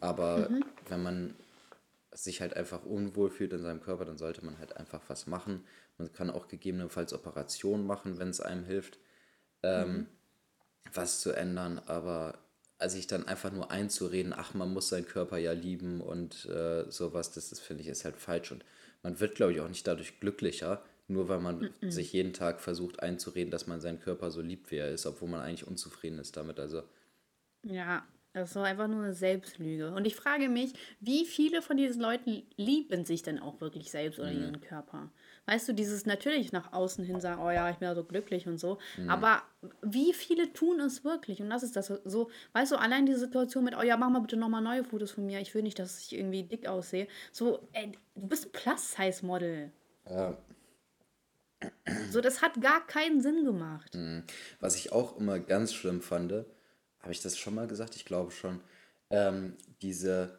Aber 0.00 0.48
mhm. 0.50 0.64
wenn 0.88 1.02
man 1.02 1.34
sich 2.12 2.40
halt 2.40 2.54
einfach 2.54 2.84
unwohl 2.84 3.30
fühlt 3.30 3.52
in 3.52 3.62
seinem 3.62 3.80
Körper, 3.80 4.04
dann 4.04 4.18
sollte 4.18 4.44
man 4.44 4.58
halt 4.58 4.76
einfach 4.76 5.02
was 5.08 5.26
machen. 5.26 5.64
Man 5.98 6.12
kann 6.12 6.30
auch 6.30 6.48
gegebenenfalls 6.48 7.12
Operationen 7.12 7.86
machen, 7.86 8.18
wenn 8.18 8.28
es 8.28 8.40
einem 8.40 8.64
hilft, 8.64 8.98
ähm, 9.62 9.92
mhm. 9.92 10.06
was 10.92 11.20
zu 11.20 11.32
ändern. 11.32 11.80
Aber 11.86 12.38
sich 12.84 13.06
dann 13.06 13.26
einfach 13.26 13.52
nur 13.52 13.70
einzureden, 13.70 14.34
ach, 14.36 14.54
man 14.54 14.72
muss 14.72 14.88
seinen 14.88 15.06
Körper 15.06 15.38
ja 15.38 15.52
lieben 15.52 16.00
und 16.00 16.44
äh, 16.46 16.90
sowas, 16.90 17.32
das 17.32 17.52
ist, 17.52 17.60
finde 17.60 17.82
ich, 17.82 17.88
ist 17.88 18.04
halt 18.04 18.16
falsch. 18.16 18.52
Und 18.52 18.64
man 19.02 19.18
wird, 19.20 19.34
glaube 19.34 19.52
ich, 19.52 19.60
auch 19.60 19.68
nicht 19.68 19.86
dadurch 19.86 20.20
glücklicher, 20.20 20.82
nur 21.08 21.28
weil 21.28 21.40
man 21.40 21.70
mhm. 21.80 21.90
sich 21.90 22.12
jeden 22.12 22.32
Tag 22.32 22.60
versucht 22.60 23.02
einzureden, 23.02 23.50
dass 23.50 23.66
man 23.66 23.80
seinen 23.80 24.00
Körper 24.00 24.30
so 24.30 24.40
liebt, 24.40 24.70
wie 24.70 24.76
er 24.76 24.90
ist, 24.90 25.06
obwohl 25.06 25.28
man 25.28 25.40
eigentlich 25.40 25.66
unzufrieden 25.66 26.18
ist 26.18 26.36
damit. 26.36 26.58
Also. 26.58 26.82
Ja, 27.62 28.04
das 28.36 28.50
ist 28.50 28.56
einfach 28.58 28.86
nur 28.86 29.02
eine 29.02 29.14
Selbstlüge. 29.14 29.92
Und 29.94 30.06
ich 30.06 30.14
frage 30.14 30.50
mich, 30.50 30.74
wie 31.00 31.24
viele 31.24 31.62
von 31.62 31.78
diesen 31.78 32.02
Leuten 32.02 32.42
lieben 32.56 33.06
sich 33.06 33.22
denn 33.22 33.38
auch 33.38 33.62
wirklich 33.62 33.90
selbst 33.90 34.18
oder 34.18 34.30
mhm. 34.30 34.40
ihren 34.42 34.60
Körper? 34.60 35.10
Weißt 35.46 35.68
du, 35.68 35.72
dieses 35.72 36.04
natürlich 36.04 36.52
nach 36.52 36.72
außen 36.74 37.02
hin 37.02 37.18
sagen, 37.18 37.40
oh 37.40 37.50
ja, 37.50 37.70
ich 37.70 37.76
bin 37.76 37.88
ja 37.88 37.94
so 37.94 38.04
glücklich 38.04 38.46
und 38.46 38.58
so. 38.58 38.78
Mhm. 38.98 39.08
Aber 39.08 39.42
wie 39.80 40.12
viele 40.12 40.52
tun 40.52 40.80
es 40.80 41.02
wirklich? 41.02 41.40
Und 41.40 41.48
das 41.48 41.62
ist 41.62 41.76
das 41.76 41.86
so, 42.04 42.28
weißt 42.52 42.72
du, 42.72 42.76
allein 42.76 43.06
diese 43.06 43.20
Situation 43.20 43.64
mit, 43.64 43.74
oh 43.74 43.82
ja, 43.82 43.96
mach 43.96 44.10
mal 44.10 44.20
bitte 44.20 44.36
nochmal 44.36 44.60
neue 44.60 44.84
Fotos 44.84 45.12
von 45.12 45.24
mir. 45.24 45.40
Ich 45.40 45.54
will 45.54 45.62
nicht, 45.62 45.78
dass 45.78 46.00
ich 46.00 46.14
irgendwie 46.18 46.42
dick 46.42 46.66
aussehe. 46.66 47.06
So, 47.32 47.66
ey, 47.72 47.92
du 48.16 48.26
bist 48.26 48.46
ein 48.46 48.52
Plus-Size-Model. 48.52 49.70
Ja. 50.10 50.36
So, 52.10 52.20
das 52.20 52.42
hat 52.42 52.60
gar 52.60 52.86
keinen 52.86 53.20
Sinn 53.20 53.44
gemacht. 53.44 53.94
Mhm. 53.94 54.24
Was 54.60 54.76
ich 54.76 54.92
auch 54.92 55.16
immer 55.18 55.38
ganz 55.38 55.72
schlimm 55.72 56.02
fand, 56.02 56.32
habe 56.32 57.12
ich 57.12 57.22
das 57.22 57.38
schon 57.38 57.54
mal 57.54 57.66
gesagt? 57.66 57.96
Ich 57.96 58.04
glaube 58.04 58.30
schon. 58.30 58.60
Ähm, 59.10 59.56
diese 59.82 60.38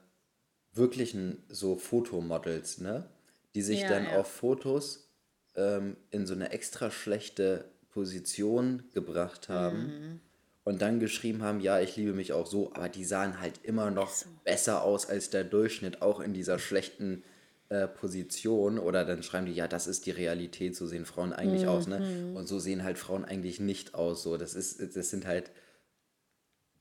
wirklichen 0.73 1.43
so 1.49 1.75
Fotomodels, 1.75 2.79
ne? 2.79 3.09
Die 3.55 3.61
sich 3.61 3.81
ja, 3.81 3.89
dann 3.89 4.03
ja. 4.05 4.19
auf 4.19 4.27
Fotos 4.27 5.09
ähm, 5.55 5.97
in 6.11 6.25
so 6.25 6.33
eine 6.33 6.51
extra 6.51 6.91
schlechte 6.91 7.65
Position 7.89 8.83
gebracht 8.93 9.49
haben 9.49 9.83
mhm. 9.85 10.19
und 10.63 10.81
dann 10.81 10.99
geschrieben 10.99 11.41
haben, 11.41 11.61
ja, 11.61 11.79
ich 11.79 11.95
liebe 11.95 12.13
mich 12.13 12.33
auch 12.33 12.45
so, 12.45 12.71
aber 12.73 12.89
die 12.89 13.05
sahen 13.05 13.41
halt 13.41 13.63
immer 13.63 13.89
noch 13.89 14.11
so. 14.11 14.27
besser 14.43 14.83
aus 14.83 15.07
als 15.07 15.29
der 15.29 15.43
Durchschnitt, 15.43 16.01
auch 16.01 16.19
in 16.19 16.33
dieser 16.33 16.59
schlechten 16.59 17.23
äh, 17.69 17.87
Position 17.87 18.79
oder 18.79 19.03
dann 19.03 19.23
schreiben 19.23 19.45
die, 19.45 19.53
ja, 19.53 19.67
das 19.67 19.87
ist 19.87 20.05
die 20.05 20.11
Realität, 20.11 20.75
so 20.75 20.87
sehen 20.87 21.05
Frauen 21.05 21.33
eigentlich 21.33 21.63
mhm. 21.63 21.69
aus, 21.69 21.87
ne? 21.87 21.99
Mhm. 21.99 22.35
Und 22.35 22.47
so 22.47 22.59
sehen 22.59 22.83
halt 22.83 22.97
Frauen 22.97 23.25
eigentlich 23.25 23.59
nicht 23.59 23.93
aus. 23.93 24.23
So, 24.23 24.37
das 24.37 24.53
ist, 24.53 24.95
das 24.95 25.09
sind 25.09 25.25
halt 25.25 25.51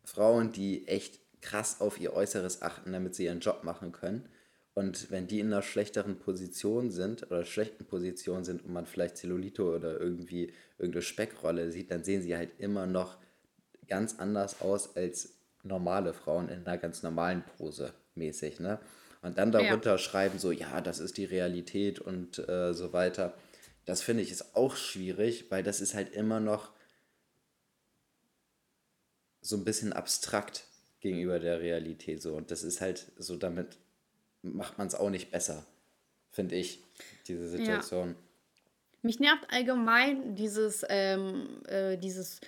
Frauen, 0.04 0.52
die 0.52 0.86
echt 0.86 1.20
krass 1.40 1.80
auf 1.80 2.00
ihr 2.00 2.12
Äußeres 2.12 2.62
achten, 2.62 2.92
damit 2.92 3.14
sie 3.14 3.24
ihren 3.24 3.40
Job 3.40 3.64
machen 3.64 3.92
können. 3.92 4.28
Und 4.74 5.10
wenn 5.10 5.26
die 5.26 5.40
in 5.40 5.46
einer 5.46 5.62
schlechteren 5.62 6.18
Position 6.18 6.90
sind 6.90 7.22
oder 7.30 7.44
schlechten 7.44 7.86
Position 7.86 8.44
sind 8.44 8.64
und 8.64 8.72
man 8.72 8.84
vielleicht 8.84 9.16
Zellulite 9.16 9.64
oder 9.64 9.98
irgendwie 9.98 10.52
irgendeine 10.78 11.02
Speckrolle 11.02 11.72
sieht, 11.72 11.90
dann 11.90 12.04
sehen 12.04 12.22
sie 12.22 12.36
halt 12.36 12.50
immer 12.58 12.86
noch 12.86 13.16
ganz 13.88 14.18
anders 14.18 14.60
aus 14.60 14.94
als 14.94 15.34
normale 15.62 16.12
Frauen 16.12 16.48
in 16.48 16.66
einer 16.66 16.78
ganz 16.78 17.02
normalen 17.02 17.42
Pose 17.56 17.92
mäßig, 18.14 18.60
ne? 18.60 18.78
Und 19.26 19.38
dann 19.38 19.50
darunter 19.50 19.92
ja. 19.92 19.98
schreiben, 19.98 20.38
so, 20.38 20.52
ja, 20.52 20.80
das 20.80 21.00
ist 21.00 21.16
die 21.16 21.24
Realität 21.24 21.98
und 21.98 22.38
äh, 22.48 22.72
so 22.72 22.92
weiter. 22.92 23.34
Das 23.84 24.00
finde 24.00 24.22
ich 24.22 24.30
ist 24.30 24.54
auch 24.54 24.76
schwierig, 24.76 25.50
weil 25.50 25.64
das 25.64 25.80
ist 25.80 25.94
halt 25.94 26.12
immer 26.12 26.38
noch 26.38 26.70
so 29.40 29.56
ein 29.56 29.64
bisschen 29.64 29.92
abstrakt 29.92 30.64
gegenüber 31.00 31.40
der 31.40 31.60
Realität 31.60 32.22
so. 32.22 32.36
Und 32.36 32.52
das 32.52 32.62
ist 32.62 32.80
halt 32.80 33.10
so, 33.16 33.36
damit 33.36 33.78
macht 34.42 34.78
man 34.78 34.86
es 34.86 34.94
auch 34.94 35.10
nicht 35.10 35.32
besser, 35.32 35.66
finde 36.30 36.54
ich, 36.54 36.84
diese 37.26 37.48
Situation. 37.48 38.10
Ja. 38.10 38.16
Mich 39.06 39.20
nervt 39.20 39.46
allgemein 39.50 40.34
dieses, 40.34 40.84
ähm, 40.88 41.62
äh, 41.66 41.96
dieses 41.96 42.40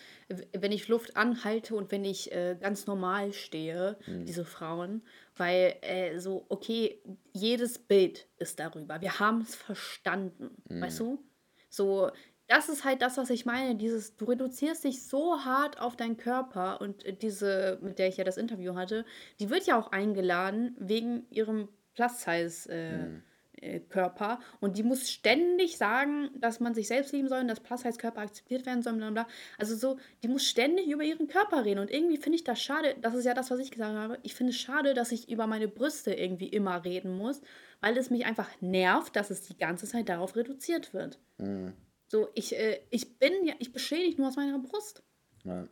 wenn 0.53 0.73
ich 0.73 0.89
Luft 0.89 1.17
anhalte 1.17 1.75
und 1.75 1.91
wenn 1.91 2.05
ich 2.05 2.33
äh, 2.33 2.57
ganz 2.61 2.87
normal 2.87 3.33
stehe, 3.33 3.97
mhm. 4.07 4.27
diese 4.27 4.45
Frauen, 4.45 5.03
weil 5.37 5.77
äh, 5.81 6.19
so, 6.19 6.45
okay, 6.51 7.01
jedes 7.33 7.79
Bild 7.79 8.27
ist 8.37 8.61
darüber. 8.61 9.01
Wir 9.01 9.19
haben 9.21 9.41
es 9.41 9.55
verstanden, 9.55 10.51
mhm. 10.69 10.83
weißt 10.83 11.01
du? 11.01 11.25
So, 11.71 12.11
das 12.47 12.69
ist 12.69 12.85
halt 12.85 13.01
das, 13.01 13.17
was 13.17 13.31
ich 13.31 13.47
meine. 13.47 13.75
Dieses, 13.77 14.17
du 14.17 14.27
reduzierst 14.27 14.85
dich 14.85 15.03
so 15.07 15.45
hart 15.45 15.81
auf 15.81 15.97
deinen 15.97 16.17
Körper 16.19 16.81
und 16.81 17.05
diese, 17.23 17.79
mit 17.81 17.99
der 17.99 18.09
ich 18.09 18.19
ja 18.19 18.25
das 18.25 18.37
Interview 18.37 18.75
hatte, 18.75 19.07
die 19.41 19.49
wird 19.49 19.67
ja 19.67 19.79
auch 19.79 19.93
eingeladen 19.93 20.77
wegen 20.79 21.27
ihrem 21.31 21.69
Plus-Size. 21.95 22.71
Äh, 22.71 22.97
mhm. 22.97 23.23
Äh, 23.61 23.81
Körper 23.81 24.39
und 24.61 24.77
die 24.79 24.83
muss 24.83 25.11
ständig 25.11 25.79
sagen, 25.79 26.31
dass 26.37 26.61
man 26.61 26.75
sich 26.75 26.87
selbst 26.87 27.13
lieben 27.13 27.29
soll 27.29 27.41
und 27.41 27.49
dass 27.49 27.61
Plus-Size-Körper 27.61 28.21
akzeptiert 28.21 28.67
werden 28.67 28.83
sollen, 28.83 28.99
bla 28.99 29.11
bla. 29.11 29.27
Also 29.57 29.75
so, 29.75 29.99
die 30.23 30.29
muss 30.29 30.45
ständig 30.45 30.89
über 30.89 31.03
ihren 31.03 31.27
Körper 31.27 31.65
reden 31.65 31.81
und 31.81 31.91
irgendwie 31.91 32.19
finde 32.19 32.37
ich 32.37 32.45
das 32.45 32.63
schade, 32.63 32.95
das 33.01 33.15
ist 33.15 33.25
ja 33.25 33.35
das, 33.35 33.51
was 33.51 33.59
ich 33.59 33.71
gesagt 33.71 33.97
habe, 33.97 34.19
ich 34.23 34.35
finde 34.35 34.53
es 34.53 34.59
schade, 34.59 34.95
dass 34.95 35.13
ich 35.13 35.29
über 35.29 35.47
meine 35.47 35.67
Brüste 35.67 36.15
irgendwie 36.15 36.49
immer 36.49 36.85
reden 36.85 37.17
muss, 37.17 37.41
weil 37.81 37.97
es 37.97 38.11
mich 38.11 38.27
einfach 38.27 38.49
nervt, 38.61 39.17
dass 39.17 39.31
es 39.31 39.43
die 39.43 39.57
ganze 39.57 39.87
Zeit 39.87 40.09
darauf 40.09 40.37
reduziert 40.37 40.95
wird. 40.95 41.19
Mhm. 41.39 41.73
So, 42.07 42.29
ich, 42.35 42.57
äh, 42.57 42.81
ich 42.91 43.19
bin 43.19 43.33
ja, 43.45 43.55
ich 43.59 43.73
beschädige 43.73 44.21
nur 44.21 44.29
aus 44.29 44.37
meiner 44.37 44.59
Brust. 44.59 45.03
Ja. 45.45 45.67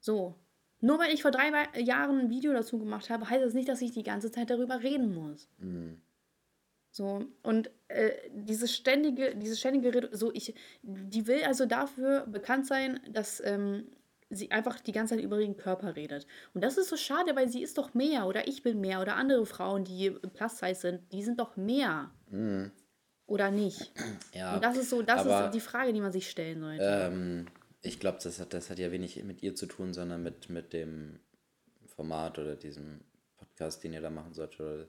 So. 0.00 0.34
Nur 0.80 0.98
weil 0.98 1.12
ich 1.12 1.22
vor 1.22 1.30
drei 1.30 1.50
Jahren 1.78 2.18
ein 2.18 2.30
Video 2.30 2.54
dazu 2.54 2.78
gemacht 2.78 3.10
habe, 3.10 3.28
heißt 3.28 3.44
das 3.44 3.52
nicht, 3.52 3.68
dass 3.68 3.82
ich 3.82 3.92
die 3.92 4.02
ganze 4.02 4.32
Zeit 4.32 4.48
darüber 4.48 4.82
reden 4.82 5.14
muss. 5.14 5.48
Mhm. 5.58 6.00
So, 6.90 7.24
und 7.42 7.70
äh, 7.88 8.10
diese 8.32 8.66
ständige, 8.66 9.36
diese 9.36 9.56
ständige, 9.56 10.08
so 10.12 10.32
ich, 10.32 10.54
die 10.82 11.26
will 11.26 11.44
also 11.44 11.66
dafür 11.66 12.26
bekannt 12.26 12.66
sein, 12.66 13.00
dass 13.12 13.40
ähm, 13.44 13.86
sie 14.28 14.50
einfach 14.50 14.80
die 14.80 14.92
ganze 14.92 15.14
Zeit 15.14 15.24
über 15.24 15.40
ihren 15.40 15.56
Körper 15.56 15.96
redet. 15.96 16.26
Und 16.54 16.62
das 16.62 16.78
ist 16.78 16.88
so 16.88 16.96
schade, 16.96 17.34
weil 17.36 17.48
sie 17.48 17.62
ist 17.62 17.78
doch 17.78 17.94
mehr 17.94 18.26
oder 18.26 18.48
ich 18.48 18.62
bin 18.62 18.80
mehr 18.80 19.00
oder 19.00 19.16
andere 19.16 19.46
Frauen, 19.46 19.84
die 19.84 20.10
plus 20.10 20.58
size 20.58 20.80
sind, 20.80 21.12
die 21.12 21.22
sind 21.22 21.38
doch 21.38 21.56
mehr. 21.56 22.10
Mhm. 22.30 22.70
Oder 23.26 23.50
nicht? 23.50 23.92
Ja. 24.34 24.54
Und 24.54 24.64
das 24.64 24.76
ist 24.76 24.90
so, 24.90 25.02
das 25.02 25.26
ist 25.26 25.54
die 25.54 25.60
Frage, 25.60 25.92
die 25.92 26.00
man 26.00 26.12
sich 26.12 26.30
stellen 26.30 26.60
sollte. 26.60 26.84
Ähm, 26.84 27.46
ich 27.82 27.98
glaube, 27.98 28.18
das 28.22 28.38
hat, 28.38 28.54
das 28.54 28.70
hat 28.70 28.78
ja 28.78 28.92
wenig 28.92 29.22
mit 29.24 29.42
ihr 29.42 29.54
zu 29.54 29.66
tun, 29.66 29.92
sondern 29.92 30.22
mit, 30.22 30.50
mit 30.50 30.72
dem 30.72 31.18
Format 31.86 32.38
oder 32.38 32.54
diesem 32.54 33.00
Podcast, 33.36 33.82
den 33.82 33.92
ihr 33.92 34.00
da 34.00 34.10
machen 34.10 34.34
solltet. 34.34 34.88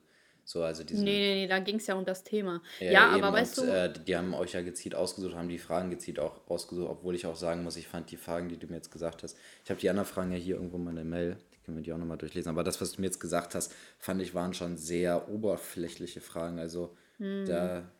So, 0.52 0.62
also 0.62 0.84
diesen, 0.84 1.04
nee, 1.04 1.18
nee, 1.18 1.34
nee, 1.34 1.46
da 1.46 1.60
ging 1.60 1.76
es 1.76 1.86
ja 1.86 1.94
um 1.94 2.04
das 2.04 2.24
Thema. 2.24 2.60
Ja, 2.78 2.92
ja 2.92 3.08
aber 3.08 3.32
weißt 3.32 3.60
und, 3.60 3.68
du. 3.68 3.72
Äh, 3.72 3.92
die 4.06 4.14
haben 4.14 4.34
euch 4.34 4.52
ja 4.52 4.60
gezielt 4.60 4.94
ausgesucht, 4.94 5.34
haben 5.34 5.48
die 5.48 5.58
Fragen 5.58 5.88
gezielt 5.88 6.18
auch 6.18 6.46
ausgesucht, 6.46 6.90
obwohl 6.90 7.14
ich 7.14 7.24
auch 7.24 7.36
sagen 7.36 7.62
muss, 7.62 7.78
ich 7.78 7.88
fand 7.88 8.10
die 8.10 8.18
Fragen, 8.18 8.50
die 8.50 8.58
du 8.58 8.66
mir 8.66 8.74
jetzt 8.74 8.90
gesagt 8.90 9.22
hast. 9.22 9.38
Ich 9.64 9.70
habe 9.70 9.80
die 9.80 9.88
anderen 9.88 10.06
Fragen 10.06 10.30
ja 10.30 10.36
hier 10.36 10.56
irgendwo 10.56 10.76
in 10.76 10.84
meiner 10.84 11.04
Mail, 11.04 11.38
die 11.54 11.58
können 11.64 11.78
wir 11.78 11.82
die 11.82 11.90
auch 11.90 11.96
nochmal 11.96 12.18
durchlesen. 12.18 12.50
Aber 12.50 12.64
das, 12.64 12.82
was 12.82 12.92
du 12.92 13.00
mir 13.00 13.06
jetzt 13.06 13.18
gesagt 13.18 13.54
hast, 13.54 13.72
fand 13.98 14.20
ich, 14.20 14.34
waren 14.34 14.52
schon 14.52 14.76
sehr 14.76 15.30
oberflächliche 15.30 16.20
Fragen. 16.20 16.58
Also 16.58 16.94
hm. 17.16 17.46
da, 17.46 17.90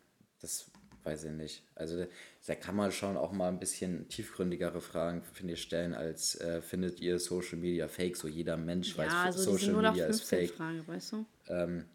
das 0.42 0.66
weiß 1.04 1.24
ich 1.24 1.32
nicht. 1.32 1.62
Also 1.74 2.04
da 2.46 2.54
kann 2.54 2.76
man 2.76 2.92
schon 2.92 3.16
auch 3.16 3.32
mal 3.32 3.48
ein 3.48 3.60
bisschen 3.60 4.10
tiefgründigere 4.10 4.82
Fragen, 4.82 5.22
finde 5.22 5.54
ich, 5.54 5.62
stellen, 5.62 5.94
als 5.94 6.38
äh, 6.38 6.60
findet 6.60 7.00
ihr 7.00 7.18
Social 7.18 7.56
Media 7.56 7.88
fake? 7.88 8.14
So 8.14 8.28
jeder 8.28 8.58
Mensch 8.58 8.90
ja, 8.90 8.98
weiß, 8.98 9.12
also 9.14 9.52
Social 9.52 9.72
Media 9.72 10.04
ist 10.04 10.24
fake. 10.24 10.50
Frage, 10.50 10.86
weißt 10.86 11.12
du? 11.12 11.26
Ähm, 11.48 11.86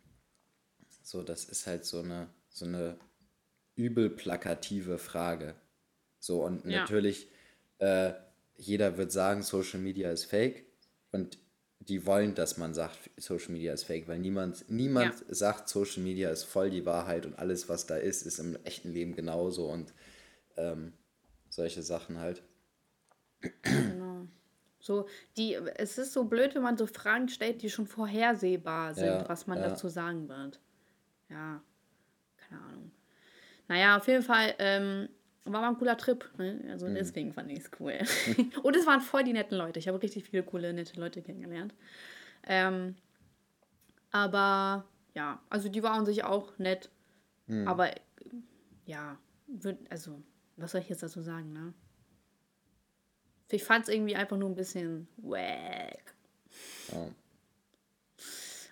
so, 1.08 1.24
das 1.24 1.46
ist 1.46 1.67
halt 1.67 1.86
so 1.86 2.02
eine, 2.02 2.28
so 2.50 2.65
eine 2.65 2.98
übel 3.76 4.10
plakative 4.10 4.98
Frage. 4.98 5.56
So, 6.20 6.43
und 6.43 6.65
ja. 6.65 6.82
natürlich, 6.82 7.32
äh, 7.78 8.12
jeder 8.58 8.98
wird 8.98 9.13
sagen, 9.13 9.41
Social 9.41 9.80
Media 9.80 10.12
ist 10.12 10.26
fake. 10.26 10.65
Und 11.13 11.39
die 11.80 12.06
wollen, 12.06 12.36
dass 12.36 12.58
man 12.58 12.74
sagt, 12.74 13.10
Social 13.15 13.54
Media 13.54 13.72
ist 13.72 13.86
fake, 13.86 14.10
weil 14.10 14.20
niemand, 14.20 14.70
niemand 14.70 15.24
ja. 15.30 15.34
sagt, 15.34 15.70
Social 15.70 16.04
Media 16.04 16.30
ist 16.30 16.43
voll 16.43 16.70
die 16.70 16.86
Wahrheit 16.86 17.26
und 17.26 17.39
alles, 17.39 17.70
was 17.70 17.86
da 17.86 17.96
ist, 17.96 18.24
ist 18.24 18.39
im 18.39 18.58
echten 18.65 18.91
Leben 18.91 19.15
genauso 19.15 19.70
und 19.70 19.93
ähm, 20.58 20.91
solche 21.48 21.84
Sachen 21.84 22.20
halt. 22.20 22.43
Genau. 23.62 24.28
So, 24.82 25.08
die, 25.38 25.54
es 25.54 25.98
ist 25.98 26.12
so 26.12 26.26
blöd, 26.26 26.54
wenn 26.54 26.63
man 26.63 26.78
so 26.78 26.86
Fragen 26.86 27.30
stellt, 27.30 27.62
die 27.62 27.70
schon 27.70 27.88
vorhersehbar 27.88 28.93
sind, 28.93 29.06
ja, 29.06 29.30
was 29.30 29.48
man 29.48 29.60
ja. 29.60 29.70
dazu 29.70 29.88
sagen 29.88 30.28
wird 30.28 30.60
ja, 31.30 31.62
keine 32.38 32.62
Ahnung. 32.62 32.92
Naja, 33.68 33.98
auf 33.98 34.08
jeden 34.08 34.24
Fall 34.24 34.56
ähm, 34.60 35.10
war 35.44 35.62
mal 35.62 35.70
ein 35.70 35.78
cooler 35.78 35.98
Trip. 35.98 36.30
Ne? 36.38 36.62
Also 36.70 36.88
mhm. 36.88 36.96
deswegen 36.96 37.34
fand 37.34 37.52
ich 37.52 37.60
es 37.60 37.72
cool. 37.80 37.98
Und 38.63 38.76
es 38.76 38.86
waren 38.86 39.02
voll 39.02 39.24
die 39.24 39.34
netten 39.34 39.58
Leute. 39.58 39.80
Ich 39.80 39.88
habe 39.88 40.02
richtig 40.02 40.26
viele 40.30 40.44
coole, 40.44 40.74
nette 40.74 41.00
Leute 41.00 41.22
kennengelernt. 41.22 41.74
Ähm, 42.44 42.96
aber 44.12 44.86
ja, 45.13 45.42
also 45.50 45.70
die 45.70 45.84
waren 45.84 46.06
sich 46.06 46.24
auch 46.24 46.58
nett. 46.58 46.90
Mhm. 47.48 47.68
Aber 47.68 47.92
ja, 48.86 49.18
also, 49.90 50.22
was 50.56 50.72
soll 50.72 50.82
ich 50.82 50.90
jetzt 50.90 51.04
dazu 51.04 51.22
sagen, 51.22 51.54
ne? 51.54 51.74
Ich 53.50 53.63
fand 53.63 53.88
es 53.88 53.94
irgendwie 53.94 54.16
einfach 54.16 54.38
nur 54.38 54.50
ein 54.50 54.56
bisschen 54.56 55.08
wack. 55.18 56.13
Oh. 56.92 57.12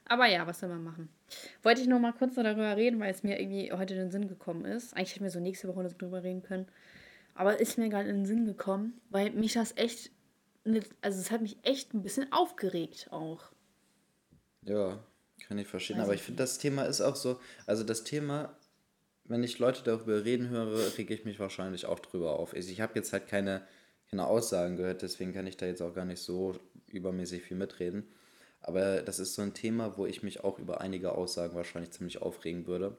Aber 0.05 0.27
ja, 0.27 0.45
was 0.45 0.59
soll 0.59 0.69
man 0.69 0.83
machen? 0.83 1.09
Wollte 1.63 1.81
ich 1.81 1.87
noch 1.87 1.99
mal 1.99 2.13
kurz 2.13 2.35
darüber 2.35 2.75
reden, 2.75 2.99
weil 2.99 3.11
es 3.11 3.23
mir 3.23 3.39
irgendwie 3.39 3.71
heute 3.71 3.93
in 3.93 4.01
den 4.01 4.11
Sinn 4.11 4.27
gekommen 4.27 4.65
ist. 4.65 4.95
Eigentlich 4.95 5.13
hätten 5.13 5.23
wir 5.23 5.31
so 5.31 5.39
nächste 5.39 5.67
Woche 5.67 5.83
darüber 5.97 6.23
reden 6.23 6.43
können. 6.43 6.67
Aber 7.33 7.59
ist 7.59 7.77
mir 7.77 7.89
gerade 7.89 8.09
in 8.09 8.17
den 8.17 8.25
Sinn 8.25 8.45
gekommen, 8.45 8.99
weil 9.09 9.31
mich 9.31 9.53
das 9.53 9.73
echt, 9.75 10.11
also 11.01 11.19
es 11.19 11.31
hat 11.31 11.41
mich 11.41 11.57
echt 11.63 11.93
ein 11.93 12.01
bisschen 12.01 12.31
aufgeregt 12.31 13.09
auch. 13.11 13.51
Ja, 14.63 15.03
kann 15.47 15.57
ich 15.57 15.67
verstehen. 15.67 15.97
Also, 15.97 16.07
Aber 16.07 16.15
ich 16.15 16.21
finde, 16.21 16.43
das 16.43 16.57
Thema 16.57 16.83
ist 16.83 17.01
auch 17.01 17.15
so, 17.15 17.39
also 17.67 17.83
das 17.83 18.03
Thema, 18.03 18.57
wenn 19.25 19.43
ich 19.43 19.59
Leute 19.59 19.83
darüber 19.83 20.23
reden 20.23 20.49
höre, 20.49 20.97
rege 20.97 21.13
ich 21.13 21.25
mich 21.25 21.39
wahrscheinlich 21.39 21.85
auch 21.85 21.99
drüber 21.99 22.39
auf. 22.39 22.53
Also 22.53 22.71
ich 22.71 22.81
habe 22.81 22.93
jetzt 22.95 23.11
halt 23.11 23.27
keine, 23.27 23.67
keine 24.09 24.27
Aussagen 24.27 24.77
gehört, 24.77 25.01
deswegen 25.01 25.33
kann 25.33 25.47
ich 25.47 25.57
da 25.57 25.65
jetzt 25.65 25.81
auch 25.81 25.93
gar 25.93 26.05
nicht 26.05 26.21
so 26.21 26.57
übermäßig 26.87 27.43
viel 27.43 27.57
mitreden. 27.57 28.07
Aber 28.67 29.03
das 29.03 29.19
ist 29.19 29.35
so 29.35 29.43
ein 29.43 29.53
Thema, 29.53 29.95
wo 29.95 30.07
ich 30.07 30.23
mich 30.23 30.43
auch 30.43 30.57
über 30.57 30.81
einige 30.81 31.11
Aussagen 31.11 31.55
wahrscheinlich 31.55 31.91
ziemlich 31.91 32.23
aufregen 32.23 32.65
würde, 32.65 32.97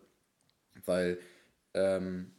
weil 0.84 1.18
ähm, 1.74 2.30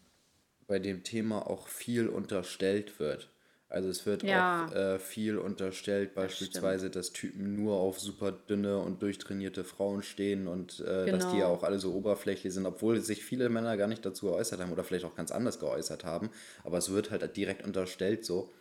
bei 0.66 0.80
dem 0.80 1.04
Thema 1.04 1.46
auch 1.46 1.68
viel 1.68 2.08
unterstellt 2.08 3.02
wird. 3.02 3.30
Also 3.68 3.90
es 3.90 4.06
wird 4.06 4.24
ja. 4.24 4.66
auch 4.66 4.74
äh, 4.74 4.98
viel 4.98 5.38
unterstellt, 5.38 6.16
beispielsweise, 6.16 6.90
das 6.90 7.08
dass 7.08 7.14
Typen 7.14 7.54
nur 7.62 7.76
auf 7.76 8.00
super 8.00 8.32
dünne 8.32 8.78
und 8.78 9.02
durchtrainierte 9.02 9.66
Frauen 9.66 10.04
stehen 10.04 10.48
und 10.48 10.80
äh, 10.80 11.04
genau. 11.04 11.18
dass 11.18 11.30
die 11.30 11.40
ja 11.40 11.48
genau. 11.48 11.58
auch 11.58 11.64
alle 11.64 11.80
so 11.80 11.94
oberflächlich 11.94 12.54
sind, 12.54 12.66
obwohl 12.66 13.02
sich 13.02 13.26
viele 13.26 13.50
Männer 13.50 13.76
gar 13.76 13.88
nicht 13.88 14.06
dazu 14.06 14.28
geäußert 14.28 14.62
haben 14.62 14.72
oder 14.72 14.86
vielleicht 14.86 15.04
auch 15.04 15.16
ganz 15.16 15.34
anders 15.34 15.60
geäußert 15.60 16.06
haben. 16.06 16.30
Aber 16.64 16.78
es 16.78 16.92
wird 16.94 17.12
halt 17.12 17.36
direkt 17.36 17.66
unterstellt 17.66 18.24
so. 18.24 18.54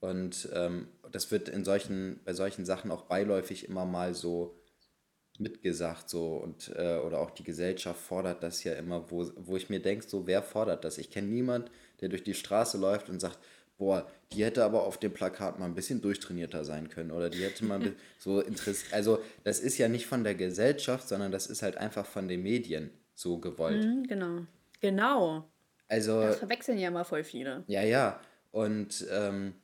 Und 0.00 0.48
ähm, 0.54 0.88
das 1.12 1.30
wird 1.30 1.48
in 1.48 1.64
solchen, 1.64 2.20
bei 2.24 2.32
solchen 2.32 2.64
Sachen 2.64 2.90
auch 2.90 3.02
beiläufig 3.02 3.68
immer 3.68 3.84
mal 3.84 4.14
so 4.14 4.56
mitgesagt, 5.38 6.08
so 6.10 6.36
und 6.36 6.70
äh, 6.76 6.98
oder 6.98 7.18
auch 7.18 7.30
die 7.30 7.44
Gesellschaft 7.44 8.00
fordert 8.00 8.42
das 8.42 8.62
ja 8.62 8.74
immer, 8.74 9.10
wo, 9.10 9.30
wo 9.36 9.56
ich 9.56 9.70
mir 9.70 9.80
denke, 9.80 10.06
so 10.06 10.26
wer 10.26 10.42
fordert 10.42 10.84
das? 10.84 10.98
Ich 10.98 11.10
kenne 11.10 11.28
niemand, 11.28 11.70
der 12.00 12.10
durch 12.10 12.22
die 12.22 12.34
Straße 12.34 12.78
läuft 12.78 13.08
und 13.08 13.20
sagt, 13.20 13.38
boah, 13.78 14.06
die 14.32 14.44
hätte 14.44 14.62
aber 14.62 14.84
auf 14.84 14.98
dem 14.98 15.12
Plakat 15.12 15.58
mal 15.58 15.64
ein 15.64 15.74
bisschen 15.74 16.02
durchtrainierter 16.02 16.64
sein 16.64 16.90
können 16.90 17.10
oder 17.10 17.30
die 17.30 17.42
hätte 17.42 17.64
mal 17.64 17.80
so 18.18 18.40
interessiert. 18.40 18.92
Also 18.92 19.20
das 19.42 19.60
ist 19.60 19.78
ja 19.78 19.88
nicht 19.88 20.06
von 20.06 20.22
der 20.22 20.34
Gesellschaft, 20.34 21.08
sondern 21.08 21.32
das 21.32 21.46
ist 21.46 21.62
halt 21.62 21.76
einfach 21.78 22.06
von 22.06 22.28
den 22.28 22.42
Medien 22.42 22.90
so 23.14 23.38
gewollt. 23.38 23.84
Mhm, 23.84 24.06
genau. 24.06 24.46
Genau. 24.80 25.50
Also. 25.88 26.20
Das 26.20 26.36
verwechseln 26.36 26.78
ja 26.78 26.88
immer 26.88 27.04
voll 27.04 27.24
viele. 27.24 27.64
Ja, 27.66 27.82
ja. 27.82 28.20
Und 28.52 29.06
ähm, 29.10 29.54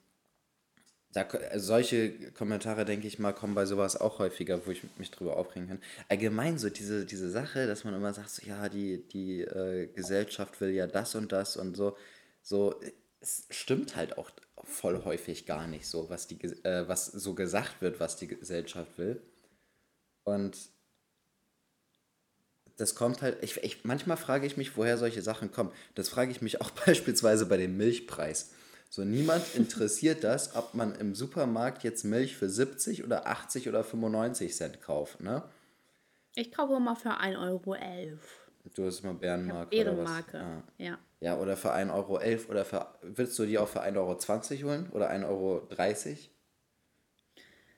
da, 1.17 1.27
solche 1.55 2.31
Kommentare, 2.33 2.85
denke 2.85 3.07
ich 3.07 3.19
mal, 3.19 3.33
kommen 3.33 3.55
bei 3.55 3.65
sowas 3.65 3.99
auch 3.99 4.19
häufiger, 4.19 4.67
wo 4.67 4.71
ich 4.71 4.83
mich 4.99 5.11
drüber 5.11 5.39
aufregen 5.39 5.69
kann. 5.69 5.81
Allgemein 6.11 6.59
so 6.59 6.69
diese, 6.69 7.07
diese 7.07 7.31
Sache, 7.31 7.67
dass 7.67 7.85
man 7.85 7.95
immer 7.95 8.13
sagt, 8.13 8.29
so, 8.31 8.47
ja, 8.47 8.69
die, 8.69 9.03
die 9.09 9.41
äh, 9.41 9.87
Gesellschaft 9.87 10.61
will 10.61 10.71
ja 10.71 10.87
das 10.87 11.15
und 11.15 11.33
das 11.33 11.57
und 11.57 11.75
so. 11.75 11.97
So, 12.43 12.79
es 13.21 13.47
stimmt 13.49 13.97
halt 13.97 14.19
auch 14.19 14.31
voll 14.63 15.05
häufig 15.05 15.47
gar 15.47 15.67
nicht 15.67 15.87
so, 15.87 16.11
was, 16.11 16.27
die, 16.27 16.39
äh, 16.65 16.87
was 16.87 17.07
so 17.07 17.35
gesagt 17.35 17.81
wird, 17.81 17.99
was 17.99 18.17
die 18.17 18.27
Gesellschaft 18.29 18.99
will. 18.99 19.23
Und 20.25 20.59
das 22.77 22.95
kommt 22.95 23.23
halt, 23.23 23.43
ich, 23.43 23.57
ich, 23.65 23.85
manchmal 23.85 24.19
frage 24.19 24.47
ich 24.47 24.59
mich, 24.59 24.77
woher 24.77 24.99
solche 24.99 25.23
Sachen 25.23 25.51
kommen. 25.51 25.73
Das 25.95 26.11
frage 26.11 26.31
ich 26.31 26.43
mich 26.43 26.61
auch 26.61 26.71
beispielsweise 26.87 27.47
bei 27.47 27.57
dem 27.57 27.79
Milchpreis. 27.79 28.51
So, 28.89 29.05
niemand 29.05 29.55
interessiert 29.55 30.25
das, 30.25 30.55
ob 30.57 30.75
man 30.75 30.95
im 30.95 31.15
Supermarkt 31.15 31.85
jetzt 31.85 32.05
Milch 32.05 32.37
für 32.37 32.49
70 32.49 33.05
oder 33.05 33.27
80 33.27 33.69
oder 33.69 33.85
95 33.85 34.55
Cent 34.55 34.81
kauft, 34.81 35.21
ne? 35.21 35.43
Ich 36.35 36.53
kaufe 36.53 36.75
immer 36.75 36.97
für 36.97 37.19
1,11 37.21 37.39
Euro. 37.41 38.19
Du 38.75 38.85
hast 38.85 39.01
immer 39.01 39.15
Bärenmarke. 39.15 39.71
Bärenmarke, 39.71 40.41
ah. 40.41 40.63
ja. 40.79 40.99
Ja, 41.21 41.39
oder 41.39 41.57
für 41.57 41.73
1,11 41.73 41.95
Euro 41.95 42.21
oder 42.51 42.65
für, 42.65 42.87
willst 43.03 43.39
du 43.39 43.47
die 43.47 43.59
auch 43.59 43.69
für 43.69 43.83
1,20 43.83 43.97
Euro 43.97 44.69
holen 44.69 44.91
oder 44.91 45.11
1,30 45.11 45.27
Euro? 45.29 45.67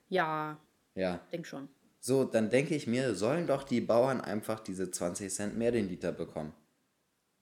Ja. 0.09 0.57
Ja. 0.95 1.19
Denk 1.31 1.47
schon. 1.47 1.69
So, 2.01 2.23
dann 2.23 2.49
denke 2.49 2.75
ich 2.75 2.87
mir, 2.87 3.15
sollen 3.15 3.47
doch 3.47 3.63
die 3.63 3.81
Bauern 3.81 4.21
einfach 4.21 4.59
diese 4.59 4.89
20 4.89 5.31
Cent 5.31 5.57
mehr 5.57 5.71
den 5.71 5.87
Liter 5.87 6.11
bekommen. 6.11 6.53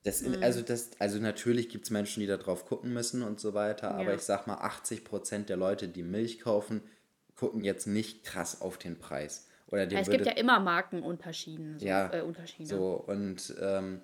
Das, 0.04 0.22
mhm. 0.22 0.42
also, 0.42 0.62
das, 0.62 0.92
also 1.00 1.20
natürlich 1.20 1.70
gibt 1.70 1.86
es 1.86 1.92
Menschen, 1.92 2.22
die 2.22 2.28
da 2.28 2.38
drauf 2.38 2.66
gucken 2.66 2.94
müssen 2.94 3.24
und 3.24 3.40
so 3.40 3.54
weiter, 3.54 3.90
ja. 3.90 3.98
aber 3.98 4.14
ich 4.14 4.22
sag 4.22 4.48
mal, 4.48 4.56
80 4.56 5.04
Prozent 5.04 5.50
der 5.50 5.58
Leute, 5.58 5.88
die 5.88 6.04
Milch 6.04 6.40
kaufen, 6.40 6.82
gucken 7.36 7.64
jetzt 7.64 7.88
nicht 7.88 8.24
krass 8.24 8.62
auf 8.62 8.78
den 8.78 8.98
Preis. 9.00 9.48
Oder 9.68 9.90
ja, 9.90 10.00
es 10.00 10.10
gibt 10.10 10.26
ja 10.26 10.32
immer 10.34 10.60
Markenunterschiede. 10.60 11.80
So, 11.80 11.86
ja, 11.86 12.14
äh, 12.14 12.22
Unterschiede. 12.22 12.70
so 12.70 13.04
und 13.06 13.54
ähm, 13.60 14.02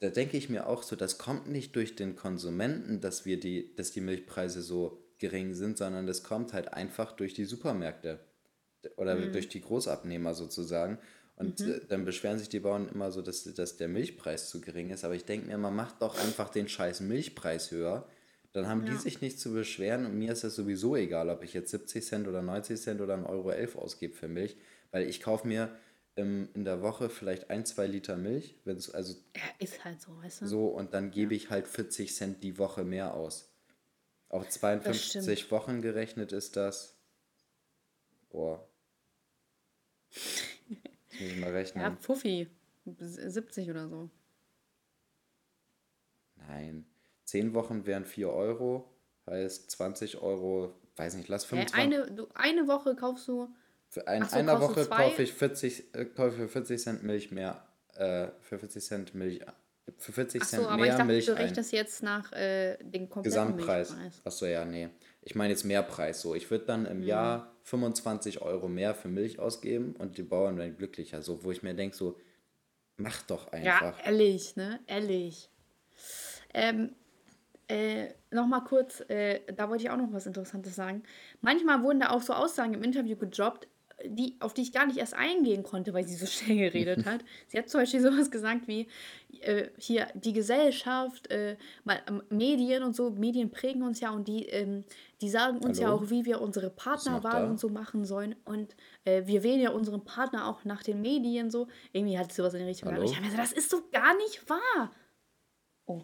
da 0.00 0.08
denke 0.08 0.36
ich 0.36 0.48
mir 0.48 0.66
auch 0.66 0.82
so, 0.82 0.96
das 0.96 1.18
kommt 1.18 1.48
nicht 1.48 1.76
durch 1.76 1.94
den 1.94 2.16
Konsumenten, 2.16 3.00
dass 3.00 3.24
wir 3.24 3.38
die, 3.38 3.74
dass 3.76 3.92
die 3.92 4.00
Milchpreise 4.00 4.62
so 4.62 5.02
gering 5.18 5.54
sind, 5.54 5.78
sondern 5.78 6.06
das 6.06 6.24
kommt 6.24 6.52
halt 6.52 6.72
einfach 6.72 7.12
durch 7.12 7.34
die 7.34 7.44
Supermärkte 7.44 8.18
oder 8.96 9.14
mhm. 9.14 9.32
durch 9.32 9.48
die 9.48 9.60
Großabnehmer 9.60 10.34
sozusagen. 10.34 10.98
Und 11.42 11.60
mhm. 11.60 11.72
Äh, 11.72 11.80
dann 11.88 12.04
beschweren 12.04 12.38
sich 12.38 12.48
die 12.48 12.60
Bauern 12.60 12.88
immer 12.88 13.12
so, 13.12 13.22
dass, 13.22 13.44
dass 13.44 13.76
der 13.76 13.88
Milchpreis 13.88 14.48
zu 14.48 14.60
gering 14.60 14.90
ist. 14.90 15.04
Aber 15.04 15.14
ich 15.14 15.24
denke 15.24 15.46
mir, 15.46 15.58
man 15.58 15.74
macht 15.74 16.00
doch 16.00 16.18
einfach 16.18 16.48
den 16.48 16.68
scheiß 16.68 17.00
Milchpreis 17.00 17.70
höher. 17.70 18.06
Dann 18.52 18.68
haben 18.68 18.86
ja. 18.86 18.92
die 18.92 18.98
sich 18.98 19.20
nicht 19.20 19.40
zu 19.40 19.52
beschweren 19.52 20.04
und 20.04 20.18
mir 20.18 20.32
ist 20.32 20.44
das 20.44 20.54
sowieso 20.54 20.94
egal, 20.94 21.30
ob 21.30 21.42
ich 21.42 21.54
jetzt 21.54 21.70
70 21.70 22.04
Cent 22.04 22.28
oder 22.28 22.42
90 22.42 22.80
Cent 22.80 23.00
oder 23.00 23.14
1,11 23.14 23.26
Euro 23.26 23.50
11 23.50 23.76
ausgebe 23.76 24.14
für 24.14 24.28
Milch, 24.28 24.56
weil 24.90 25.08
ich 25.08 25.22
kaufe 25.22 25.48
mir 25.48 25.74
ähm, 26.16 26.50
in 26.52 26.64
der 26.64 26.82
Woche 26.82 27.08
vielleicht 27.08 27.48
ein, 27.48 27.64
zwei 27.64 27.86
Liter 27.86 28.16
Milch, 28.16 28.56
wenn 28.64 28.76
es 28.76 28.90
also. 28.90 29.14
Ja, 29.34 29.42
ist 29.58 29.82
halt 29.84 30.02
so, 30.02 30.16
weißt 30.22 30.42
du? 30.42 30.46
So, 30.46 30.66
und 30.66 30.92
dann 30.92 31.10
gebe 31.10 31.34
ja. 31.34 31.36
ich 31.40 31.50
halt 31.50 31.66
40 31.66 32.14
Cent 32.14 32.42
die 32.42 32.58
Woche 32.58 32.84
mehr 32.84 33.14
aus. 33.14 33.50
Auf 34.28 34.48
52 34.48 35.50
Wochen 35.50 35.80
gerechnet 35.80 36.32
ist 36.32 36.56
das. 36.56 36.98
Boah. 38.30 38.66
Muss 41.22 41.32
ich 41.32 41.40
mal 41.40 41.50
rechnen. 41.50 41.82
Ja, 41.82 41.90
Puffi. 41.90 42.48
70 42.84 43.70
oder 43.70 43.88
so. 43.88 44.10
Nein. 46.48 46.86
10 47.24 47.54
Wochen 47.54 47.86
wären 47.86 48.04
4 48.04 48.28
Euro. 48.28 48.88
Heißt 49.26 49.70
20 49.70 50.20
Euro, 50.20 50.74
weiß 50.96 51.14
nicht, 51.14 51.28
lass 51.28 51.44
25. 51.44 51.78
Eine, 51.78 52.10
du, 52.10 52.26
eine 52.34 52.66
Woche 52.66 52.96
kaufst 52.96 53.28
du. 53.28 53.48
Für 53.88 54.08
ein, 54.08 54.24
so, 54.24 54.36
einer 54.36 54.60
Woche 54.60 54.84
kaufe 54.86 55.22
ich 55.22 55.32
40, 55.32 55.94
äh, 55.94 56.04
kaufe 56.06 56.32
für 56.36 56.48
40 56.48 56.80
Cent 56.80 57.02
Milch 57.04 57.30
mehr. 57.30 57.64
Äh, 57.94 58.28
für 58.40 58.58
40 58.58 58.82
Cent 58.82 59.14
Milch. 59.14 59.40
Für 59.98 60.12
40 60.12 60.42
Ach 60.42 60.46
so, 60.46 60.56
Cent 60.56 60.68
aber 60.68 60.76
mehr 60.76 60.86
ich 60.86 60.92
dachte, 60.92 61.04
Milch. 61.04 61.26
Du 61.26 61.36
rechnest 61.36 61.72
jetzt 61.72 62.02
nach 62.02 62.32
äh, 62.32 62.76
den 62.78 63.08
kompletten 63.08 63.22
Gesamtpreis. 63.22 63.90
Milchpreis. 63.90 64.20
Achso, 64.24 64.46
ja, 64.46 64.64
nee. 64.64 64.88
Ich 65.22 65.34
meine 65.34 65.52
jetzt 65.52 65.64
Mehrpreis 65.64 66.20
so. 66.20 66.34
Ich 66.34 66.50
würde 66.50 66.66
dann 66.66 66.86
im 66.86 66.98
mhm. 66.98 67.04
Jahr 67.04 67.52
25 67.62 68.42
Euro 68.42 68.68
mehr 68.68 68.94
für 68.94 69.08
Milch 69.08 69.38
ausgeben 69.38 69.94
und 69.98 70.18
die 70.18 70.22
Bauern 70.22 70.56
werden 70.56 70.76
glücklicher. 70.76 71.22
So, 71.22 71.44
wo 71.44 71.52
ich 71.52 71.62
mir 71.62 71.74
denke, 71.74 71.96
so, 71.96 72.18
mach 72.96 73.22
doch 73.22 73.52
einfach. 73.52 73.98
Ja, 73.98 74.04
ehrlich, 74.04 74.56
ne? 74.56 74.80
Ehrlich. 74.86 75.48
Ähm, 76.52 76.94
äh, 77.68 78.08
Nochmal 78.32 78.64
kurz, 78.64 79.00
äh, 79.08 79.40
da 79.54 79.68
wollte 79.68 79.84
ich 79.84 79.90
auch 79.90 79.96
noch 79.98 80.10
was 80.12 80.26
Interessantes 80.26 80.74
sagen. 80.74 81.02
Manchmal 81.42 81.82
wurden 81.82 82.00
da 82.00 82.10
auch 82.10 82.22
so 82.22 82.32
Aussagen 82.32 82.72
im 82.72 82.82
Interview 82.82 83.14
gedroppt, 83.14 83.68
die, 84.06 84.36
auf 84.40 84.54
die 84.54 84.62
ich 84.62 84.72
gar 84.72 84.86
nicht 84.86 84.98
erst 84.98 85.14
eingehen 85.14 85.62
konnte, 85.62 85.92
weil 85.94 86.06
sie 86.06 86.14
so 86.14 86.26
schnell 86.26 86.56
geredet 86.58 87.06
hat. 87.06 87.24
Sie 87.48 87.58
hat 87.58 87.68
zum 87.68 87.80
Beispiel 87.80 88.00
sowas 88.00 88.30
gesagt 88.30 88.68
wie, 88.68 88.88
äh, 89.40 89.68
hier, 89.78 90.08
die 90.14 90.32
Gesellschaft, 90.32 91.30
äh, 91.30 91.56
ähm, 92.06 92.22
Medien 92.30 92.82
und 92.82 92.94
so, 92.94 93.10
Medien 93.10 93.50
prägen 93.50 93.82
uns 93.82 94.00
ja 94.00 94.10
und 94.10 94.28
die, 94.28 94.46
ähm, 94.46 94.84
die 95.20 95.28
sagen 95.28 95.58
uns 95.58 95.78
Hallo? 95.80 95.90
ja 95.90 95.94
auch, 95.94 96.10
wie 96.10 96.24
wir 96.24 96.40
unsere 96.40 96.70
Partnerwahl 96.70 97.48
und 97.48 97.60
so 97.60 97.68
machen 97.68 98.04
sollen. 98.04 98.34
Und 98.44 98.74
äh, 99.04 99.22
wir 99.26 99.42
wählen 99.42 99.60
ja 99.60 99.70
unseren 99.70 100.04
Partner 100.04 100.48
auch 100.48 100.64
nach 100.64 100.82
den 100.82 101.00
Medien 101.00 101.50
so. 101.50 101.68
Irgendwie 101.92 102.18
hat 102.18 102.30
sie 102.32 102.36
sowas 102.36 102.54
in 102.54 102.60
die 102.60 102.66
Richtung 102.66 102.88
gesagt. 102.88 103.08
Ich 103.08 103.16
habe 103.16 103.24
mir 103.24 103.30
gesagt, 103.30 103.50
das 103.50 103.56
ist 103.56 103.72
doch 103.72 103.90
gar 103.90 104.16
nicht 104.16 104.48
wahr. 104.48 104.90
Oh, 105.86 106.02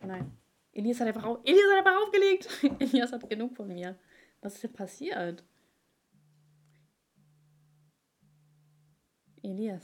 nein. 0.00 0.30
Elias 0.72 0.98
hat 1.00 1.08
einfach, 1.08 1.24
auf, 1.24 1.38
Elias 1.44 1.64
hat 1.70 1.86
einfach 1.86 2.02
aufgelegt. 2.02 2.48
Elias 2.80 3.12
hat 3.12 3.28
genug 3.28 3.56
von 3.56 3.68
mir. 3.68 3.96
Was 4.40 4.54
ist 4.54 4.64
denn 4.64 4.72
passiert? 4.72 5.44
Elias. 9.44 9.82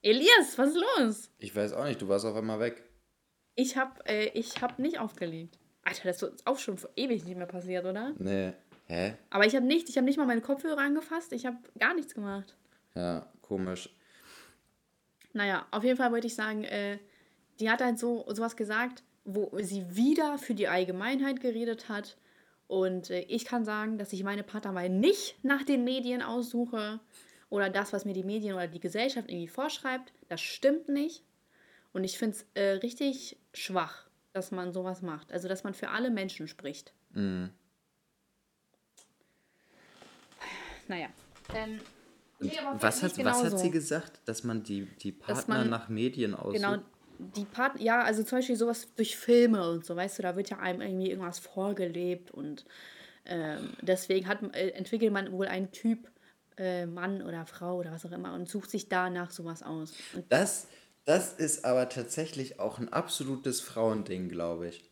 Elias, 0.00 0.56
was 0.56 0.68
ist 0.68 0.82
los? 0.96 1.30
Ich 1.38 1.54
weiß 1.54 1.72
auch 1.72 1.84
nicht, 1.84 2.00
du 2.00 2.08
warst 2.08 2.24
auf 2.24 2.36
einmal 2.36 2.60
weg. 2.60 2.84
Ich 3.56 3.76
hab, 3.76 4.08
äh, 4.08 4.26
ich 4.28 4.62
hab 4.62 4.78
nicht 4.78 5.00
aufgelegt. 5.00 5.58
Alter, 5.82 6.04
das 6.04 6.22
ist 6.22 6.46
auch 6.46 6.58
schon 6.58 6.78
vor 6.78 6.90
ewig 6.94 7.24
nicht 7.24 7.36
mehr 7.36 7.46
passiert, 7.46 7.84
oder? 7.84 8.14
Nee. 8.18 8.52
Hä? 8.86 9.14
Aber 9.30 9.44
ich 9.44 9.56
habe 9.56 9.66
nicht, 9.66 9.88
ich 9.88 9.96
habe 9.96 10.04
nicht 10.04 10.16
mal 10.16 10.26
meine 10.26 10.40
Kopfhörer 10.40 10.78
angefasst, 10.78 11.32
ich 11.32 11.46
habe 11.46 11.58
gar 11.78 11.94
nichts 11.94 12.14
gemacht. 12.14 12.56
Ja, 12.94 13.26
komisch. 13.42 13.90
Naja, 15.32 15.66
auf 15.70 15.84
jeden 15.84 15.96
Fall 15.96 16.12
wollte 16.12 16.28
ich 16.28 16.34
sagen, 16.34 16.64
äh, 16.64 16.98
die 17.58 17.68
hat 17.68 17.82
halt 17.82 17.98
so 17.98 18.24
sowas 18.28 18.56
gesagt, 18.56 19.02
wo 19.24 19.50
sie 19.60 19.84
wieder 19.94 20.38
für 20.38 20.54
die 20.54 20.68
Allgemeinheit 20.68 21.40
geredet 21.40 21.88
hat. 21.88 22.16
Und 22.66 23.10
äh, 23.10 23.20
ich 23.22 23.44
kann 23.44 23.64
sagen, 23.64 23.98
dass 23.98 24.12
ich 24.12 24.22
meine 24.22 24.44
Partnerwahl 24.44 24.88
nicht 24.88 25.42
nach 25.42 25.64
den 25.64 25.84
Medien 25.84 26.22
aussuche 26.22 27.00
oder 27.50 27.70
das, 27.70 27.92
was 27.92 28.04
mir 28.04 28.12
die 28.12 28.24
Medien 28.24 28.54
oder 28.54 28.66
die 28.66 28.80
Gesellschaft 28.80 29.30
irgendwie 29.30 29.48
vorschreibt. 29.48 30.12
Das 30.28 30.40
stimmt 30.40 30.88
nicht. 30.88 31.24
Und 31.92 32.04
ich 32.04 32.18
finde 32.18 32.36
es 32.36 32.46
äh, 32.54 32.78
richtig 32.80 33.38
schwach, 33.54 34.06
dass 34.32 34.50
man 34.50 34.72
sowas 34.72 35.02
macht. 35.02 35.32
Also, 35.32 35.48
dass 35.48 35.64
man 35.64 35.74
für 35.74 35.88
alle 35.88 36.10
Menschen 36.10 36.48
spricht. 36.48 36.92
Mhm. 37.12 37.50
Naja. 40.86 41.08
Ähm, 41.54 41.80
nee, 42.40 42.52
was, 42.78 43.02
hat, 43.02 43.24
was 43.24 43.44
hat 43.44 43.58
sie 43.58 43.70
gesagt? 43.70 44.20
Dass 44.26 44.44
man 44.44 44.62
die, 44.62 44.86
die 45.02 45.12
Partner 45.12 45.58
man, 45.58 45.70
nach 45.70 45.88
Medien 45.88 46.34
aussucht? 46.34 46.56
Genau, 46.56 46.78
die 47.18 47.44
Part, 47.44 47.80
ja, 47.80 48.02
also 48.02 48.22
zum 48.22 48.38
Beispiel 48.38 48.56
sowas 48.56 48.88
durch 48.94 49.16
Filme 49.16 49.68
und 49.68 49.84
so, 49.84 49.96
weißt 49.96 50.18
du, 50.18 50.22
da 50.22 50.36
wird 50.36 50.50
ja 50.50 50.58
einem 50.58 50.80
irgendwie 50.80 51.10
irgendwas 51.10 51.38
vorgelebt 51.38 52.30
und 52.30 52.64
ähm, 53.24 53.72
deswegen 53.82 54.26
hat, 54.28 54.42
äh, 54.54 54.70
entwickelt 54.70 55.12
man 55.12 55.32
wohl 55.32 55.46
einen 55.46 55.72
Typ 55.72 56.08
äh, 56.58 56.86
Mann 56.86 57.22
oder 57.22 57.46
Frau 57.46 57.76
oder 57.76 57.92
was 57.92 58.04
auch 58.04 58.12
immer 58.12 58.34
und 58.34 58.48
sucht 58.48 58.70
sich 58.70 58.88
danach 58.88 59.30
sowas 59.30 59.62
aus. 59.62 59.92
Und 60.14 60.30
das, 60.30 60.66
das 61.04 61.32
ist 61.32 61.64
aber 61.64 61.88
tatsächlich 61.88 62.60
auch 62.60 62.78
ein 62.78 62.92
absolutes 62.92 63.60
Frauending, 63.60 64.28
glaube 64.28 64.68
ich. 64.68 64.90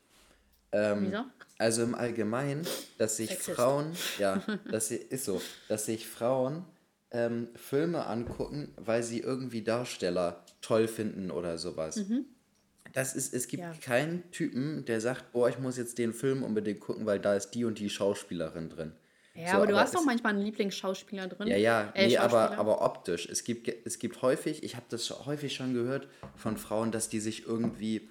Ähm, 0.73 1.07
Wieso? 1.11 1.25
Also 1.59 1.83
im 1.83 1.95
Allgemeinen, 1.95 2.67
dass 2.99 3.17
sich 3.17 3.31
Sexist. 3.31 3.57
Frauen, 3.57 3.93
ja, 4.19 4.43
das 4.71 4.91
ist 4.91 5.25
so, 5.25 5.41
dass 5.69 5.87
sich 5.87 6.07
Frauen 6.07 6.65
ähm, 7.11 7.49
Filme 7.55 8.07
angucken, 8.07 8.73
weil 8.77 9.03
sie 9.03 9.21
irgendwie 9.21 9.63
Darsteller 9.63 10.45
toll 10.61 10.89
finden 10.89 11.31
oder 11.31 11.57
sowas. 11.57 11.97
Mhm. 11.97 12.27
Das 12.93 13.15
ist, 13.15 13.35
es 13.35 13.49
gibt 13.49 13.63
ja. 13.63 13.73
keinen 13.83 14.31
Typen, 14.31 14.85
der 14.87 15.01
sagt, 15.01 15.33
boah, 15.33 15.49
ich 15.49 15.59
muss 15.59 15.77
jetzt 15.77 15.99
den 15.99 16.13
Film 16.13 16.43
unbedingt 16.43 16.81
gucken, 16.81 17.07
weil 17.07 17.21
da 17.21 17.35
ist 17.35 17.51
die 17.51 17.65
und 17.65 17.79
die 17.79 17.91
Schauspielerin 17.91 18.71
drin. 18.71 18.93
Ja, 19.37 19.51
so, 19.51 19.57
aber 19.57 19.67
du 19.67 19.73
aber 19.73 19.83
hast 19.83 19.95
doch 19.95 20.05
manchmal 20.05 20.35
einen 20.35 20.43
Lieblingsschauspieler 20.43 21.29
drin. 21.29 21.49
Ja, 21.49 21.57
ja, 21.57 21.93
äh, 21.95 22.09
nee, 22.09 22.17
aber, 22.19 22.59
aber 22.59 22.83
optisch. 22.83 23.29
Es 23.29 23.45
gibt, 23.45 23.69
es 23.87 23.99
gibt 23.99 24.23
häufig, 24.23 24.63
ich 24.63 24.77
habe 24.77 24.87
das 24.89 25.27
häufig 25.27 25.55
schon 25.55 25.75
gehört 25.75 26.09
von 26.37 26.57
Frauen, 26.57 26.93
dass 26.93 27.09
die 27.09 27.21
sich 27.21 27.47
irgendwie 27.47 28.09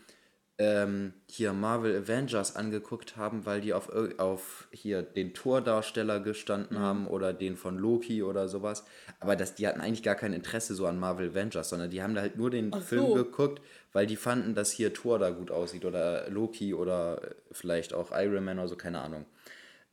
ähm, 0.58 1.14
hier 1.30 1.52
Marvel 1.52 1.98
Avengers 1.98 2.56
angeguckt 2.56 3.18
haben, 3.18 3.46
weil 3.46 3.60
die 3.60 3.74
auf, 3.74 3.90
auf 4.18 4.68
hier 4.72 5.02
den 5.02 5.34
Tordarsteller 5.34 6.22
gestanden 6.22 6.78
mhm. 6.78 6.82
haben 6.82 7.08
oder 7.08 7.34
den 7.34 7.58
von 7.58 7.78
Loki 7.78 8.24
oder 8.24 8.48
sowas. 8.48 8.86
Aber 9.20 9.36
das, 9.36 9.56
die 9.56 9.68
hatten 9.68 9.82
eigentlich 9.82 10.04
gar 10.04 10.16
kein 10.16 10.32
Interesse 10.32 10.74
so 10.76 10.88
an 10.88 10.98
Marvel 10.98 11.32
Avengers, 11.32 11.70
sondern 11.70 11.90
die 11.90 12.02
haben 12.02 12.16
da 12.16 12.22
halt 12.22 12.38
nur 12.38 12.52
den 12.52 12.72
Ach 12.74 12.82
Film 12.82 13.08
so. 13.08 13.14
geguckt, 13.16 13.62
weil 13.92 14.06
die 14.06 14.16
fanden, 14.16 14.56
dass 14.56 14.72
hier 14.72 14.94
Thor 14.94 15.20
da 15.20 15.32
gut 15.32 15.52
aussieht 15.52 15.84
oder 15.84 16.30
Loki 16.30 16.74
oder 16.74 17.20
vielleicht 17.52 17.94
auch 17.94 18.12
Iron 18.14 18.46
Man 18.46 18.60
oder 18.60 18.70
so, 18.70 18.78
keine 18.78 19.02
Ahnung. 19.02 19.26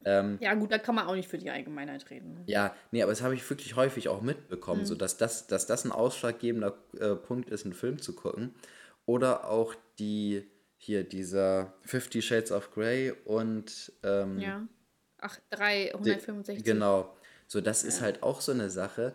Ähm, 0.04 0.38
ja, 0.40 0.54
gut, 0.54 0.72
da 0.72 0.78
kann 0.78 0.94
man 0.94 1.06
auch 1.06 1.14
nicht 1.14 1.28
für 1.28 1.38
die 1.38 1.50
Allgemeinheit 1.50 2.08
reden. 2.10 2.42
Ja, 2.46 2.74
nee, 2.90 3.02
aber 3.02 3.12
das 3.12 3.22
habe 3.22 3.34
ich 3.34 3.48
wirklich 3.48 3.76
häufig 3.76 4.08
auch 4.08 4.22
mitbekommen, 4.22 4.82
mhm. 4.82 4.86
so 4.86 4.94
dass 4.94 5.16
das, 5.16 5.46
dass 5.46 5.66
das 5.66 5.84
ein 5.84 5.92
ausschlaggebender 5.92 6.76
äh, 6.98 7.14
Punkt 7.14 7.50
ist, 7.50 7.64
einen 7.64 7.74
Film 7.74 8.00
zu 8.00 8.14
gucken. 8.14 8.54
Oder 9.06 9.48
auch 9.48 9.74
die 9.98 10.48
hier 10.76 11.04
dieser 11.04 11.74
Fifty 11.82 12.22
Shades 12.22 12.50
of 12.50 12.72
Grey 12.72 13.12
und 13.24 13.92
ähm, 14.02 14.38
ja. 14.38 14.66
Ach, 15.18 15.38
365. 15.50 16.64
Genau. 16.64 17.16
So, 17.46 17.60
das 17.60 17.82
ja. 17.82 17.88
ist 17.88 18.00
halt 18.00 18.22
auch 18.24 18.40
so 18.40 18.50
eine 18.50 18.68
Sache. 18.68 19.14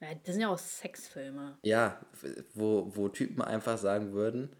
Ja, 0.00 0.08
das 0.14 0.34
sind 0.34 0.42
ja 0.42 0.48
auch 0.48 0.58
Sexfilme. 0.58 1.58
Ja, 1.62 2.00
wo, 2.52 2.94
wo 2.94 3.08
Typen 3.08 3.42
einfach 3.42 3.78
sagen 3.78 4.12
würden, 4.12 4.54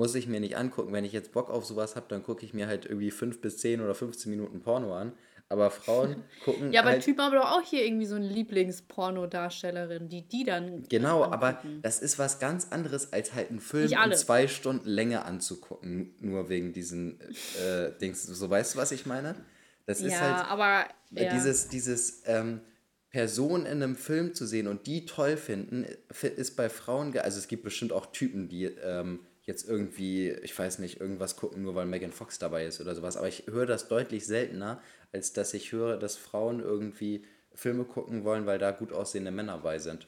muss 0.00 0.14
ich 0.14 0.26
mir 0.26 0.40
nicht 0.40 0.56
angucken. 0.56 0.94
Wenn 0.94 1.04
ich 1.04 1.12
jetzt 1.12 1.30
Bock 1.32 1.50
auf 1.50 1.66
sowas 1.66 1.94
habe, 1.94 2.06
dann 2.08 2.22
gucke 2.22 2.42
ich 2.42 2.54
mir 2.54 2.66
halt 2.66 2.86
irgendwie 2.86 3.10
5 3.10 3.42
bis 3.42 3.58
10 3.58 3.82
oder 3.82 3.94
15 3.94 4.30
Minuten 4.30 4.60
Porno 4.62 4.94
an. 4.94 5.12
Aber 5.50 5.70
Frauen 5.70 6.24
gucken. 6.46 6.72
ja, 6.72 6.80
aber 6.80 6.92
halt, 6.92 7.04
Typen 7.04 7.22
haben 7.22 7.34
doch 7.34 7.50
auch 7.50 7.60
hier 7.60 7.84
irgendwie 7.84 8.06
so 8.06 8.14
eine 8.14 8.26
Lieblingspornodarstellerin, 8.26 10.08
die 10.08 10.22
die 10.26 10.44
dann. 10.44 10.84
Genau, 10.88 11.24
angucken. 11.24 11.34
aber 11.34 11.62
das 11.82 12.00
ist 12.00 12.18
was 12.18 12.38
ganz 12.38 12.68
anderes, 12.70 13.12
als 13.12 13.34
halt 13.34 13.50
einen 13.50 13.60
Film 13.60 13.92
in 13.92 14.12
zwei 14.14 14.48
Stunden 14.48 14.88
Länge 14.88 15.26
anzugucken, 15.26 16.14
nur 16.20 16.48
wegen 16.48 16.72
diesen 16.72 17.20
äh, 17.20 17.90
Dings. 18.00 18.22
So 18.22 18.48
weißt 18.48 18.74
du, 18.76 18.78
was 18.78 18.92
ich 18.92 19.04
meine? 19.04 19.34
Das 19.84 20.00
ist 20.00 20.12
ja, 20.12 20.20
halt. 20.20 20.50
aber. 20.50 20.86
Ja. 21.10 21.30
Dieses, 21.34 21.68
dieses 21.68 22.22
ähm, 22.24 22.62
Person 23.10 23.66
in 23.66 23.82
einem 23.82 23.96
Film 23.96 24.32
zu 24.32 24.46
sehen 24.46 24.66
und 24.66 24.86
die 24.86 25.04
toll 25.04 25.36
finden, 25.36 25.84
ist 26.22 26.56
bei 26.56 26.70
Frauen. 26.70 27.14
Also 27.18 27.38
es 27.38 27.48
gibt 27.48 27.64
bestimmt 27.64 27.92
auch 27.92 28.06
Typen, 28.06 28.48
die. 28.48 28.64
Ähm, 28.64 29.20
jetzt 29.50 29.68
irgendwie, 29.68 30.30
ich 30.30 30.56
weiß 30.56 30.78
nicht, 30.78 31.00
irgendwas 31.00 31.36
gucken, 31.36 31.62
nur 31.62 31.74
weil 31.74 31.86
Megan 31.86 32.12
Fox 32.12 32.38
dabei 32.38 32.66
ist 32.66 32.80
oder 32.80 32.94
sowas. 32.94 33.16
Aber 33.16 33.28
ich 33.28 33.46
höre 33.48 33.66
das 33.66 33.88
deutlich 33.88 34.26
seltener, 34.26 34.80
als 35.12 35.32
dass 35.32 35.52
ich 35.54 35.72
höre, 35.72 35.98
dass 35.98 36.16
Frauen 36.16 36.60
irgendwie 36.60 37.24
Filme 37.52 37.84
gucken 37.84 38.24
wollen, 38.24 38.46
weil 38.46 38.58
da 38.58 38.70
gut 38.70 38.92
aussehende 38.92 39.32
Männer 39.32 39.58
bei 39.58 39.78
sind. 39.78 40.06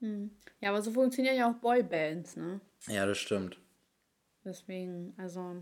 Hm. 0.00 0.30
Ja, 0.60 0.70
aber 0.70 0.80
so 0.80 0.90
funktionieren 0.90 1.36
ja 1.36 1.50
auch 1.50 1.56
Boybands, 1.56 2.36
ne? 2.36 2.60
Ja, 2.88 3.04
das 3.04 3.18
stimmt. 3.18 3.58
Deswegen, 4.44 5.12
also 5.18 5.56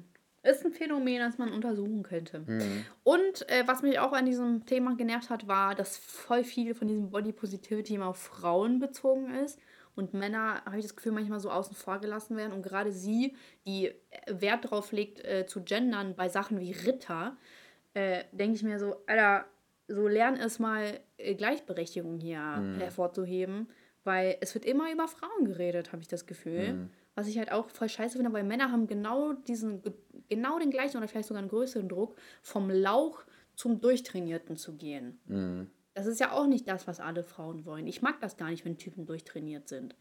ist 0.44 0.64
ein 0.64 0.72
Phänomen, 0.72 1.18
das 1.18 1.36
man 1.36 1.52
untersuchen 1.52 2.04
könnte. 2.04 2.44
Mhm. 2.46 2.84
Und 3.02 3.48
äh, 3.50 3.64
was 3.66 3.82
mich 3.82 3.98
auch 3.98 4.12
an 4.12 4.26
diesem 4.26 4.64
Thema 4.64 4.94
genervt 4.94 5.28
hat, 5.28 5.48
war, 5.48 5.74
dass 5.74 5.96
voll 5.96 6.44
viel 6.44 6.76
von 6.76 6.86
diesem 6.86 7.10
Body 7.10 7.32
Positivity 7.32 7.96
immer 7.96 8.06
auf 8.06 8.18
Frauen 8.18 8.78
bezogen 8.78 9.34
ist 9.34 9.58
und 9.98 10.14
Männer, 10.14 10.62
habe 10.64 10.78
ich 10.78 10.84
das 10.84 10.94
Gefühl, 10.94 11.12
manchmal 11.12 11.40
so 11.40 11.50
außen 11.50 11.74
vor 11.74 11.98
gelassen 11.98 12.36
werden. 12.36 12.52
Und 12.52 12.62
gerade 12.62 12.92
sie, 12.92 13.34
die 13.66 13.92
Wert 14.28 14.64
darauf 14.64 14.92
legt, 14.92 15.24
äh, 15.24 15.44
zu 15.46 15.62
gendern 15.62 16.14
bei 16.14 16.28
Sachen 16.28 16.60
wie 16.60 16.72
Ritter, 16.72 17.36
äh, 17.94 18.24
denke 18.32 18.54
ich 18.54 18.62
mir 18.62 18.78
so, 18.78 18.96
Alter, 19.06 19.44
so 19.88 20.06
lern 20.06 20.36
es 20.36 20.58
mal 20.58 21.00
äh, 21.16 21.34
Gleichberechtigung 21.34 22.18
hier 22.18 22.40
mhm. 22.40 22.78
hervorzuheben, 22.78 23.68
weil 24.04 24.36
es 24.40 24.54
wird 24.54 24.64
immer 24.64 24.92
über 24.92 25.08
Frauen 25.08 25.44
geredet, 25.44 25.92
habe 25.92 26.02
ich 26.02 26.08
das 26.08 26.26
Gefühl. 26.26 26.74
Mhm. 26.74 26.90
Was 27.14 27.26
ich 27.26 27.36
halt 27.36 27.50
auch 27.50 27.68
voll 27.68 27.88
scheiße 27.88 28.16
finde, 28.16 28.32
weil 28.32 28.44
Männer 28.44 28.70
haben 28.70 28.86
genau 28.86 29.32
diesen 29.32 29.82
genau 30.28 30.60
den 30.60 30.70
gleichen 30.70 30.98
oder 30.98 31.08
vielleicht 31.08 31.26
sogar 31.26 31.40
einen 31.40 31.48
größeren 31.48 31.88
Druck, 31.88 32.14
vom 32.42 32.70
Lauch 32.70 33.24
zum 33.56 33.80
Durchtrainierten 33.80 34.56
zu 34.56 34.76
gehen. 34.76 35.18
Mhm. 35.26 35.70
Das 35.98 36.06
ist 36.06 36.20
ja 36.20 36.32
auch 36.32 36.46
nicht 36.46 36.68
das, 36.68 36.86
was 36.86 37.00
alle 37.00 37.22
Frauen 37.24 37.64
wollen. 37.66 37.86
Ich 37.86 38.02
mag 38.02 38.20
das 38.20 38.36
gar 38.36 38.50
nicht, 38.50 38.64
wenn 38.64 38.78
Typen 38.78 39.04
durchtrainiert 39.04 39.68
sind. 39.68 39.94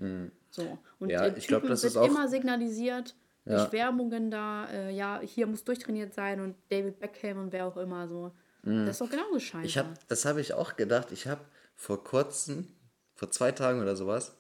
So. 0.52 0.78
Und 1.00 1.10
Ja, 1.10 1.26
äh, 1.26 1.34
ich 1.38 1.48
glaub, 1.48 1.62
Typen 1.62 1.72
das 1.72 1.84
wird 1.84 1.92
ist 1.94 1.98
auch- 1.98 2.08
immer 2.08 2.28
signalisiert, 2.28 3.16
Ja. 3.46 3.58
durch 3.58 3.72
Werbungen 3.74 4.30
da, 4.30 4.68
äh, 4.70 4.92
ja, 4.96 5.20
hier 5.24 5.48
muss 5.48 5.64
durchtrainiert 5.64 6.14
sein 6.14 6.40
und 6.42 6.56
David 6.70 7.00
Beckham 7.00 7.40
und 7.40 7.52
wer 7.52 7.66
auch 7.66 7.78
immer 7.78 8.08
so. 8.08 8.32
Das 8.64 9.00
ist 9.00 9.02
doch. 9.02 9.10
Mhm. 9.10 9.64
Ich 9.64 9.78
hab, 9.78 10.08
das 10.10 10.26
habe 10.26 10.42
ich 10.42 10.54
auch 10.54 10.76
gedacht. 10.76 11.12
Ich 11.14 11.26
habe 11.28 11.42
vor 11.74 12.04
kurzem, 12.04 12.68
vor 13.16 13.32
zwei 13.32 13.52
Tagen 13.52 13.82
oder 13.82 13.96
sowas, 13.96 14.36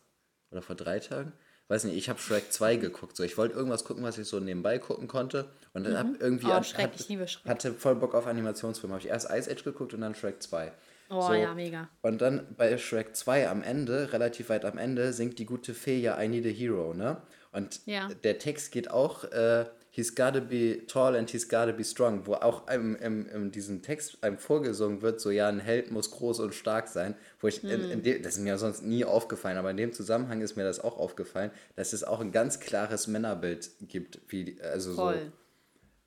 oder 0.51 0.61
vor 0.61 0.75
drei 0.75 0.99
Tagen, 0.99 1.31
weiß 1.69 1.85
nicht, 1.85 1.95
ich 1.97 2.09
habe 2.09 2.19
Shrek 2.19 2.51
2 2.51 2.75
geguckt. 2.77 3.15
So, 3.17 3.23
ich 3.23 3.37
wollte 3.37 3.55
irgendwas 3.55 3.83
gucken, 3.83 4.03
was 4.03 4.17
ich 4.17 4.27
so 4.27 4.39
nebenbei 4.39 4.79
gucken 4.79 5.07
konnte. 5.07 5.49
Und 5.73 5.83
dann 5.85 5.97
hab 5.97 6.21
irgendwie 6.21 6.47
Oh, 6.47 6.51
an- 6.51 6.63
Shrek, 6.63 6.83
hat- 6.83 6.95
ich 6.99 7.07
liebe 7.09 7.27
Shrek. 7.27 7.45
hatte 7.49 7.73
voll 7.73 7.95
Bock 7.95 8.15
auf 8.15 8.25
Animationsfilme. 8.27 8.93
Habe 8.95 9.03
ich 9.03 9.09
erst 9.09 9.29
Ice 9.29 9.49
Age 9.51 9.63
geguckt 9.63 9.93
und 9.93 10.01
dann 10.01 10.15
Shrek 10.15 10.41
2. 10.41 10.71
oh 11.09 11.33
ja, 11.33 11.53
mega. 11.53 11.89
Und 12.01 12.21
dann 12.21 12.55
bei 12.57 12.77
Shrek 12.77 13.15
2 13.15 13.49
am 13.49 13.61
Ende, 13.63 14.11
relativ 14.13 14.49
weit 14.49 14.65
am 14.65 14.77
Ende, 14.77 15.13
singt 15.13 15.39
die 15.39 15.45
gute 15.45 15.73
Fee 15.73 15.99
ja 15.99 16.21
I 16.21 16.27
Need 16.27 16.45
a 16.45 16.49
Hero, 16.49 16.93
ne? 16.93 17.21
Und 17.51 17.81
Ja. 17.85 18.07
der 18.23 18.37
Text 18.39 18.71
geht 18.71 18.91
auch, 18.91 19.23
äh, 19.25 19.65
he's 19.89 20.13
gotta 20.15 20.39
be 20.41 20.85
tall 20.85 21.15
and 21.15 21.29
he's 21.29 21.49
gotta 21.49 21.71
be 21.71 21.83
strong, 21.83 22.27
wo 22.27 22.33
auch 22.35 22.67
im, 22.69 22.95
im, 22.97 23.27
in 23.29 23.51
diesem 23.51 23.81
Text 23.81 24.23
einem 24.23 24.37
vorgesungen 24.37 25.01
wird, 25.01 25.19
so 25.19 25.31
ja, 25.31 25.47
ein 25.47 25.59
Held 25.59 25.89
muss 25.89 26.11
groß 26.11 26.41
und 26.41 26.53
stark 26.53 26.87
sein, 26.87 27.15
wo 27.39 27.47
ich, 27.47 27.63
in, 27.63 27.83
Hm. 27.83 27.91
in 27.91 28.03
dem, 28.03 28.21
das 28.21 28.35
ist 28.35 28.41
mir 28.43 28.57
sonst 28.59 28.83
nie 28.83 29.05
aufgefallen, 29.05 29.57
aber 29.57 29.71
in 29.71 29.77
dem 29.77 29.93
Zusammenhang 29.93 30.41
ist 30.41 30.55
mir 30.55 30.63
das 30.65 30.79
auch 30.79 30.97
aufgefallen, 30.99 31.49
dass 31.75 31.93
es 31.93 32.03
auch 32.03 32.19
ein 32.19 32.31
ganz 32.31 32.59
klares 32.59 33.07
Männerbild 33.07 33.71
gibt, 33.87 34.19
wie, 34.27 34.61
also 34.61 34.93
Voll. 34.93 35.31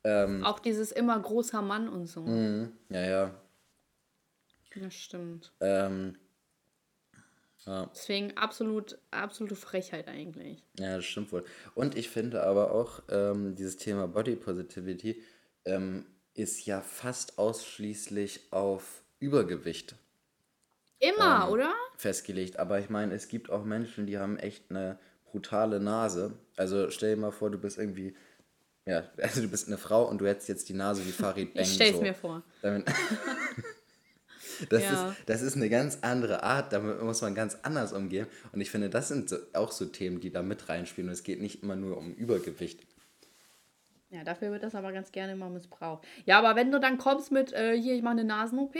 so, 0.03 0.09
ähm, 0.09 0.43
Auch 0.45 0.59
dieses 0.59 0.91
immer 0.93 1.19
großer 1.19 1.61
Mann 1.61 1.89
und 1.89 2.05
so. 2.07 2.25
ja, 2.89 3.01
ja, 3.05 3.31
Das 4.75 4.93
stimmt. 4.93 5.51
ähm, 5.59 6.17
ja. 7.65 7.85
Deswegen 7.93 8.35
absolut, 8.37 8.97
absolute 9.11 9.55
Frechheit 9.55 10.07
eigentlich. 10.07 10.63
Ja, 10.79 10.95
das 10.95 11.05
stimmt 11.05 11.31
wohl. 11.31 11.45
Und 11.75 11.95
ich 11.95 12.09
finde 12.09 12.41
aber 12.43 12.71
auch, 12.71 13.03
ähm, 13.09 13.53
dieses 13.55 13.77
Thema 13.77 14.07
Body 14.07 14.35
Positivity 14.35 15.21
ähm, 15.65 16.05
ist 16.33 16.65
ja 16.65 16.81
fast 16.81 17.37
ausschließlich 17.37 18.51
auf 18.51 19.03
Übergewicht 19.19 19.93
Immer, 20.97 21.43
Ähm, 21.45 21.49
oder? 21.53 21.73
festgelegt. 21.97 22.57
Aber 22.57 22.79
ich 22.79 22.89
meine, 22.89 23.13
es 23.13 23.27
gibt 23.27 23.51
auch 23.51 23.63
Menschen, 23.63 24.07
die 24.07 24.17
haben 24.17 24.37
echt 24.37 24.71
eine 24.71 24.97
brutale 25.25 25.79
Nase. 25.79 26.33
Also 26.57 26.89
stell 26.89 27.15
dir 27.15 27.21
mal 27.21 27.31
vor, 27.31 27.51
du 27.51 27.59
bist 27.59 27.77
irgendwie, 27.77 28.15
ja, 28.85 29.03
also 29.21 29.41
du 29.41 29.47
bist 29.49 29.67
eine 29.67 29.77
Frau 29.77 30.07
und 30.09 30.19
du 30.19 30.27
hättest 30.27 30.49
jetzt 30.49 30.67
die 30.69 30.73
Nase 30.73 31.05
wie 31.05 31.11
Farid 31.11 31.53
Bang. 31.53 31.63
Ich 31.63 31.73
stell's 31.75 31.97
so. 31.97 32.01
mir 32.01 32.15
vor. 32.15 32.41
Damit, 32.63 32.87
das, 34.69 34.83
Ja. 34.83 35.09
ist, 35.09 35.17
das 35.27 35.41
ist 35.41 35.55
eine 35.55 35.69
ganz 35.69 35.99
andere 36.01 36.43
Art, 36.43 36.71
damit 36.73 37.01
muss 37.01 37.21
man 37.21 37.35
ganz 37.35 37.57
anders 37.63 37.93
umgehen. 37.93 38.27
Und 38.51 38.61
ich 38.61 38.69
finde, 38.71 38.89
das 38.89 39.07
sind 39.07 39.29
so, 39.29 39.37
auch 39.53 39.71
so 39.71 39.85
Themen, 39.85 40.19
die 40.19 40.31
da 40.31 40.41
mit 40.41 40.69
reinspielen. 40.69 41.09
Und 41.09 41.13
es 41.13 41.23
geht 41.23 41.41
nicht 41.41 41.63
immer 41.63 41.75
nur 41.75 41.97
um 41.97 42.13
Übergewicht. 42.13 42.81
Ja, 44.09 44.25
dafür 44.25 44.51
wird 44.51 44.63
das 44.63 44.75
aber 44.75 44.91
ganz 44.91 45.11
gerne 45.13 45.33
immer 45.33 45.49
missbraucht. 45.49 46.05
Ja, 46.25 46.37
aber 46.39 46.57
wenn 46.57 46.69
du 46.71 46.79
dann 46.81 46.97
kommst 46.97 47.31
mit, 47.31 47.53
äh, 47.53 47.79
hier, 47.79 47.95
ich 47.95 48.01
mache 48.01 48.11
eine 48.11 48.25
Nasen-OP, 48.25 48.75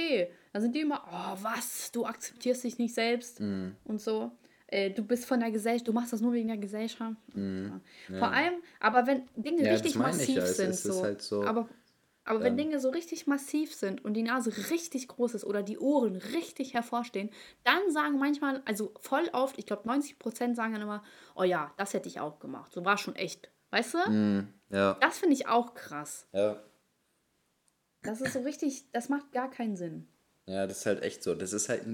dann 0.51 0.61
sind 0.61 0.75
die 0.75 0.81
immer, 0.81 1.03
oh, 1.09 1.37
was, 1.41 1.91
du 1.93 2.05
akzeptierst 2.05 2.65
dich 2.65 2.77
nicht 2.79 2.93
selbst 2.93 3.39
Mhm. 3.39 3.75
und 3.85 4.01
so. 4.01 4.31
Äh, 4.67 4.89
du 4.91 5.03
bist 5.03 5.25
von 5.25 5.39
der 5.39 5.51
Gesellschaft, 5.51 5.87
du 5.87 5.93
machst 5.93 6.11
das 6.11 6.19
nur 6.21 6.33
wegen 6.33 6.49
der 6.49 6.57
Gesellschaft. 6.57 7.15
Mhm. 7.33 7.81
Ja. 8.09 8.17
Vor 8.19 8.31
allem, 8.31 8.53
aber 8.81 9.07
wenn 9.07 9.23
Dinge 9.37 9.63
Ja, 9.63 9.71
richtig 9.71 9.91
ich 9.91 9.97
massiv 9.97 10.35
ja, 10.35 10.45
sind, 10.45 10.75
so, 10.75 11.01
halt 11.01 11.21
so, 11.21 11.43
aber, 11.43 11.67
aber 12.23 12.41
wenn 12.41 12.57
Dinge 12.57 12.79
so 12.79 12.89
richtig 12.89 13.25
massiv 13.25 13.73
sind 13.73 14.05
und 14.05 14.13
die 14.13 14.21
Nase 14.21 14.69
richtig 14.69 15.07
groß 15.07 15.33
ist 15.33 15.43
oder 15.43 15.63
die 15.63 15.79
Ohren 15.79 16.15
richtig 16.15 16.73
hervorstehen, 16.73 17.31
dann 17.63 17.91
sagen 17.91 18.19
manchmal, 18.19 18.61
also 18.65 18.93
voll 18.99 19.27
oft, 19.33 19.57
ich 19.57 19.65
glaube 19.65 19.89
90% 19.89 20.55
sagen 20.55 20.73
dann 20.73 20.83
immer, 20.83 21.03
oh 21.35 21.43
ja, 21.43 21.73
das 21.77 21.93
hätte 21.93 22.07
ich 22.07 22.19
auch 22.19 22.39
gemacht. 22.39 22.71
So 22.73 22.85
war 22.85 22.97
schon 22.97 23.15
echt. 23.15 23.49
Weißt 23.71 23.95
du? 23.95 24.09
Mhm. 24.09 24.53
Ja. 24.69 24.97
Das 25.01 25.17
finde 25.17 25.33
ich 25.33 25.47
auch 25.47 25.73
krass. 25.73 26.27
Ja. 26.31 26.61
Das 28.03 28.21
ist 28.21 28.33
so 28.33 28.41
richtig, 28.41 28.91
das 28.91 29.09
macht 29.09 29.31
gar 29.31 29.49
keinen 29.49 29.75
Sinn. 29.75 30.07
Ja, 30.45 30.67
das 30.67 30.79
ist 30.79 30.85
halt 30.85 31.03
echt 31.03 31.23
so. 31.23 31.35
Das 31.35 31.53
ist 31.53 31.69
halt, 31.69 31.85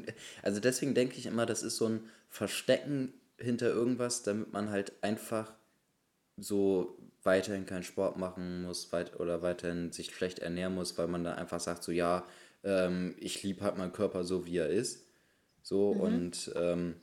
also 0.41 0.59
deswegen 0.59 0.93
denke 0.93 1.17
ich 1.17 1.25
immer, 1.25 1.45
das 1.45 1.63
ist 1.63 1.77
so 1.77 1.87
ein 1.87 2.09
Verstecken 2.29 3.13
hinter 3.37 3.67
irgendwas, 3.67 4.23
damit 4.23 4.51
man 4.51 4.69
halt 4.69 4.91
einfach 5.03 5.53
so 6.37 6.96
weiterhin 7.27 7.67
keinen 7.67 7.83
Sport 7.83 8.17
machen 8.17 8.63
muss 8.63 8.91
weit, 8.91 9.19
oder 9.19 9.43
weiterhin 9.43 9.91
sich 9.91 10.07
schlecht 10.15 10.39
ernähren 10.39 10.73
muss, 10.73 10.97
weil 10.97 11.07
man 11.07 11.23
dann 11.23 11.37
einfach 11.37 11.59
sagt, 11.59 11.83
so 11.83 11.91
ja, 11.91 12.25
ähm, 12.63 13.13
ich 13.19 13.43
liebe 13.43 13.61
halt 13.63 13.77
meinen 13.77 13.93
Körper 13.93 14.23
so, 14.23 14.47
wie 14.47 14.57
er 14.57 14.69
ist. 14.69 15.05
So 15.61 15.89
und 15.91 16.51
ähm, 16.55 16.95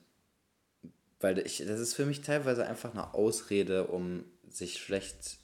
weil 1.20 1.38
ich, 1.38 1.58
das 1.66 1.80
ist 1.80 1.94
für 1.94 2.04
mich 2.06 2.22
teilweise 2.22 2.66
einfach 2.66 2.92
eine 2.92 3.14
Ausrede, 3.14 3.86
um 3.86 4.24
sich 4.48 4.78
schlecht, 4.78 5.38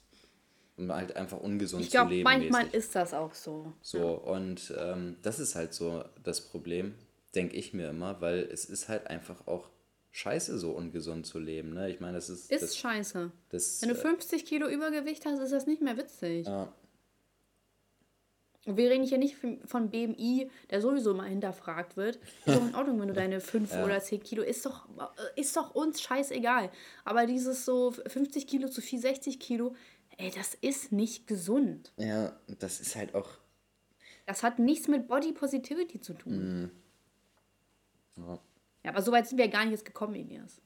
um 0.77 0.91
halt 0.91 1.15
einfach 1.15 1.39
ungesund 1.39 1.83
Ich 1.83 1.91
zu 1.91 2.03
leben. 2.03 2.23
manchmal 2.23 2.65
mäßig. 2.65 2.79
ist 2.79 2.95
das 2.95 3.13
auch 3.13 3.33
so. 3.33 3.71
So, 3.81 4.09
und 4.09 4.73
ähm, 4.77 5.15
das 5.21 5.39
ist 5.39 5.55
halt 5.55 5.73
so 5.73 6.03
das 6.23 6.41
Problem, 6.41 6.93
denke 7.33 7.55
ich 7.55 7.73
mir 7.73 7.89
immer, 7.89 8.19
weil 8.21 8.39
es 8.51 8.65
ist 8.65 8.89
halt 8.89 9.07
einfach 9.07 9.47
auch 9.47 9.69
scheiße, 10.11 10.57
so 10.59 10.71
ungesund 10.71 11.25
zu 11.25 11.39
leben. 11.39 11.73
Ne? 11.73 11.89
Ich 11.89 11.99
meine, 11.99 12.13
das 12.13 12.29
ist. 12.29 12.51
Ist 12.51 12.61
das, 12.63 12.77
scheiße. 12.77 13.31
das, 13.49 13.81
Wenn 13.81 13.89
du 13.89 13.95
äh, 13.95 13.97
50 13.97 14.45
Kilo 14.45 14.67
Übergewicht 14.67 15.25
hast, 15.25 15.39
ist 15.39 15.51
das 15.53 15.67
nicht 15.67 15.81
mehr 15.81 15.97
witzig. 15.97 16.47
ja, 16.47 16.71
Und 18.65 18.77
wir 18.77 18.89
reden 18.91 19.03
hier 19.05 19.17
nicht 19.17 19.37
von- 19.65 19.89
BMI, 19.89 20.49
der 20.69 20.81
sowieso 20.81 21.13
mal 21.13 21.27
hinterfragt 21.29 21.97
wird. 21.97 22.17
Ist 22.45 22.55
doch 22.57 22.67
in 22.67 22.75
Ordnung, 22.75 22.99
wenn 22.99 23.07
du 23.07 23.13
deine 23.23 23.39
5 23.39 23.73
oder 23.83 23.99
10 24.01 24.21
Kilo, 24.21 24.43
ist 24.43 24.65
doch, 24.65 24.87
äh, 25.35 25.39
ist 25.39 25.55
doch 25.57 25.73
uns 25.73 26.01
scheißegal. 26.01 26.69
Aber 27.05 27.25
dieses 27.25 27.65
so 27.65 27.91
50 27.91 28.47
Kilo 28.47 28.67
zu 28.69 28.81
viel 28.81 28.99
60 28.99 29.39
Kilo, 29.39 29.75
ey, 30.17 30.29
das 30.31 30.53
ist 30.55 30.91
nicht 30.91 31.25
gesund. 31.27 31.91
ja, 31.97 32.37
das 32.59 32.81
ist 32.81 32.95
halt 32.95 33.15
auch. 33.15 33.29
Das 34.27 34.43
hat 34.43 34.59
nichts 34.59 34.87
mit 34.87 35.07
Body 35.07 35.31
Positivity 35.33 35.99
zu 35.99 36.13
tun. 36.13 36.69
Ja. 38.17 38.39
Ja, 38.83 38.91
aber 38.91 39.01
so 39.01 39.11
weit 39.11 39.27
sind 39.27 39.37
wir 39.37 39.47
gar 39.47 39.63
nicht 39.63 39.71
jetzt 39.71 39.85
gekommen, 39.85 40.15
Elias. 40.15 40.61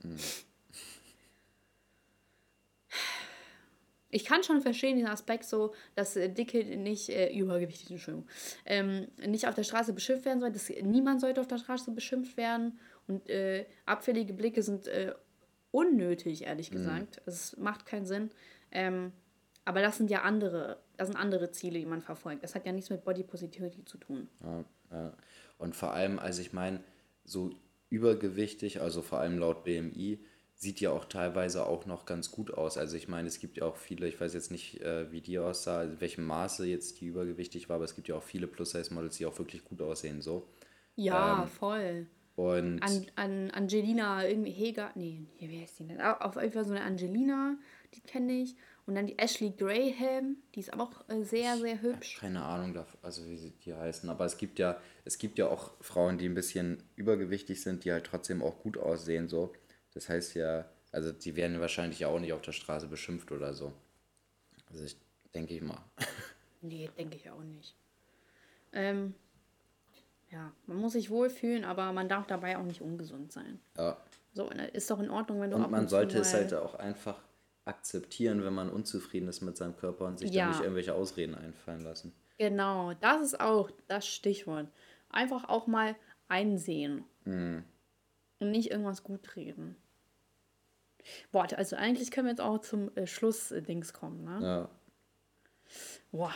Ich 4.09 4.23
kann 4.23 4.43
schon 4.43 4.61
verstehen, 4.61 4.95
diesen 4.95 5.09
Aspekt 5.09 5.43
so, 5.43 5.73
dass 5.95 6.15
äh, 6.15 6.29
Dicke 6.29 6.63
nicht, 6.77 7.09
äh, 7.09 7.37
übergewichtig, 7.37 7.91
Entschuldigung, 7.91 8.29
ähm, 8.65 9.07
nicht 9.25 9.45
auf 9.45 9.55
der 9.55 9.63
Straße 9.63 9.91
beschimpft 9.91 10.23
werden 10.23 10.39
sollen, 10.39 10.53
dass 10.53 10.69
niemand 10.69 11.19
sollte 11.19 11.41
auf 11.41 11.47
der 11.47 11.57
Straße 11.57 11.91
beschimpft 11.91 12.37
werden 12.37 12.79
und 13.07 13.29
äh, 13.29 13.65
abfällige 13.85 14.33
Blicke 14.33 14.63
sind 14.63 14.87
äh, 14.87 15.13
unnötig, 15.71 16.45
ehrlich 16.45 16.71
gesagt. 16.71 17.21
Es 17.25 17.57
macht 17.57 17.85
keinen 17.85 18.05
Sinn. 18.05 18.29
Ähm, 18.71 19.11
aber 19.65 19.81
das 19.81 19.97
sind 19.97 20.09
ja 20.09 20.21
andere, 20.21 20.79
das 20.95 21.09
sind 21.09 21.17
andere 21.17 21.51
Ziele, 21.51 21.79
die 21.79 21.85
man 21.85 22.01
verfolgt. 22.01 22.43
Das 22.43 22.55
hat 22.55 22.65
ja 22.65 22.71
nichts 22.71 22.89
mit 22.89 23.03
Body 23.03 23.23
Positivity 23.23 23.83
zu 23.83 23.97
tun. 23.97 24.29
Ja, 24.41 24.63
ja. 24.91 25.13
Und 25.57 25.75
vor 25.75 25.91
allem, 25.91 26.19
also 26.19 26.41
ich 26.41 26.53
meine, 26.53 26.81
so 27.25 27.51
übergewichtig, 27.95 28.81
also 28.81 29.01
vor 29.01 29.19
allem 29.19 29.37
laut 29.39 29.63
BMI, 29.63 30.19
sieht 30.55 30.79
ja 30.81 30.91
auch 30.91 31.05
teilweise 31.05 31.65
auch 31.65 31.85
noch 31.85 32.05
ganz 32.05 32.31
gut 32.31 32.51
aus. 32.53 32.77
Also 32.77 32.95
ich 32.97 33.07
meine, 33.07 33.27
es 33.27 33.39
gibt 33.39 33.57
ja 33.57 33.65
auch 33.65 33.75
viele, 33.77 34.07
ich 34.07 34.19
weiß 34.21 34.33
jetzt 34.33 34.51
nicht, 34.51 34.81
äh, 34.81 35.11
wie 35.11 35.21
die 35.21 35.39
aussah, 35.39 35.83
in 35.83 35.99
welchem 36.01 36.25
Maße 36.25 36.65
jetzt 36.65 37.01
die 37.01 37.07
übergewichtig 37.07 37.69
war, 37.69 37.75
aber 37.77 37.85
es 37.85 37.95
gibt 37.95 38.07
ja 38.07 38.15
auch 38.15 38.23
viele 38.23 38.47
Plus-Size-Models, 38.47 39.17
die 39.17 39.25
auch 39.25 39.37
wirklich 39.39 39.63
gut 39.65 39.81
aussehen, 39.81 40.21
so. 40.21 40.47
Ja, 40.95 41.45
voll. 41.47 42.07
Und 42.35 42.81
An, 42.81 43.07
an 43.15 43.51
Angelina, 43.51 44.27
irgendwie 44.27 44.51
Heger, 44.51 44.91
nee, 44.95 45.25
hier, 45.37 45.49
wie 45.49 45.61
heißt 45.61 45.79
die 45.79 45.87
denn? 45.87 46.01
Au- 46.01 46.17
Auf 46.19 46.35
jeden 46.37 46.53
Fall 46.53 46.65
so 46.65 46.71
eine 46.73 46.83
Angelina, 46.83 47.57
die 47.95 48.01
kenne 48.01 48.33
ich. 48.41 48.55
Und 48.85 48.95
dann 48.95 49.07
die 49.07 49.17
Ashley 49.17 49.51
Graham, 49.51 50.37
die 50.53 50.59
ist 50.59 50.73
auch 50.73 51.09
äh, 51.09 51.23
sehr, 51.23 51.57
sehr 51.57 51.81
hübsch. 51.81 52.17
keine 52.19 52.43
Ahnung, 52.43 52.85
also 53.01 53.25
wie 53.27 53.37
sie 53.37 53.51
die 53.51 53.73
heißen, 53.73 54.07
aber 54.09 54.25
es 54.25 54.37
gibt 54.37 54.59
ja, 54.59 54.79
es 55.05 55.17
gibt 55.17 55.39
ja 55.39 55.47
auch 55.47 55.71
Frauen, 55.81 56.19
die 56.19 56.29
ein 56.29 56.35
bisschen 56.35 56.83
übergewichtig 56.95 57.63
sind, 57.63 57.83
die 57.83 57.91
halt 57.91 58.05
trotzdem 58.05 58.43
auch 58.43 58.59
gut 58.59 58.77
aussehen, 58.77 59.27
so. 59.27 59.53
Das 59.93 60.07
heißt 60.07 60.35
ja, 60.35 60.69
also 60.91 61.11
die 61.11 61.35
werden 61.35 61.59
wahrscheinlich 61.59 61.99
ja 61.99 62.09
auch 62.09 62.19
nicht 62.19 62.33
auf 62.33 62.41
der 62.41 62.51
Straße 62.51 62.87
beschimpft 62.87 63.31
oder 63.31 63.53
so. 63.53 63.73
Also 64.69 64.83
ich 64.83 64.97
denke 65.33 65.53
ich 65.53 65.61
mal. 65.61 65.83
Nee, 66.61 66.89
denke 66.97 67.17
ich 67.17 67.29
auch 67.29 67.43
nicht. 67.43 67.75
Ähm, 68.73 69.13
ja, 70.31 70.51
man 70.65 70.77
muss 70.77 70.93
sich 70.93 71.11
wohlfühlen, 71.11 71.63
aber 71.63 71.93
man 71.93 72.09
darf 72.09 72.25
dabei 72.25 72.57
auch 72.57 72.63
nicht 72.63 72.81
ungesund 72.81 73.31
sein. 73.31 73.59
Ja. 73.77 73.97
So, 74.33 74.49
ist 74.49 74.89
doch 74.89 74.99
in 74.99 75.11
Ordnung, 75.11 75.41
wenn 75.41 75.51
du 75.51 75.57
Und 75.57 75.69
man 75.69 75.87
sollte 75.87 76.17
es 76.17 76.33
halt 76.33 76.55
auch 76.55 76.73
einfach 76.73 77.21
akzeptieren, 77.65 78.43
wenn 78.45 78.53
man 78.53 78.69
unzufrieden 78.69 79.27
ist 79.27 79.41
mit 79.41 79.57
seinem 79.57 79.75
Körper 79.75 80.05
und 80.05 80.19
sich 80.19 80.31
Ja. 80.31 80.43
dann 80.45 80.51
nicht 80.51 80.61
irgendwelche 80.61 80.93
Ausreden 80.93 81.35
einfallen 81.35 81.81
lassen. 81.81 82.13
Genau, 82.37 82.93
das 82.95 83.21
ist 83.21 83.39
auch 83.39 83.71
das 83.87 84.07
Stichwort. 84.07 84.67
Einfach 85.09 85.49
auch 85.49 85.67
mal 85.67 85.95
einsehen. 86.27 87.03
Mhm. 87.25 87.63
Und 88.39 88.51
nicht 88.51 88.71
irgendwas 88.71 89.03
gut 89.03 89.35
reden. 89.35 89.75
Boah, 91.31 91.47
also 91.55 91.75
eigentlich 91.75 92.11
können 92.11 92.27
wir 92.27 92.31
jetzt 92.31 92.41
auch 92.41 92.59
zum 92.59 92.95
äh, 92.95 93.07
Schluss-Dings 93.07 93.93
kommen, 93.93 94.23
ne? 94.23 94.39
Ja. 94.41 94.69
Boah, 96.11 96.33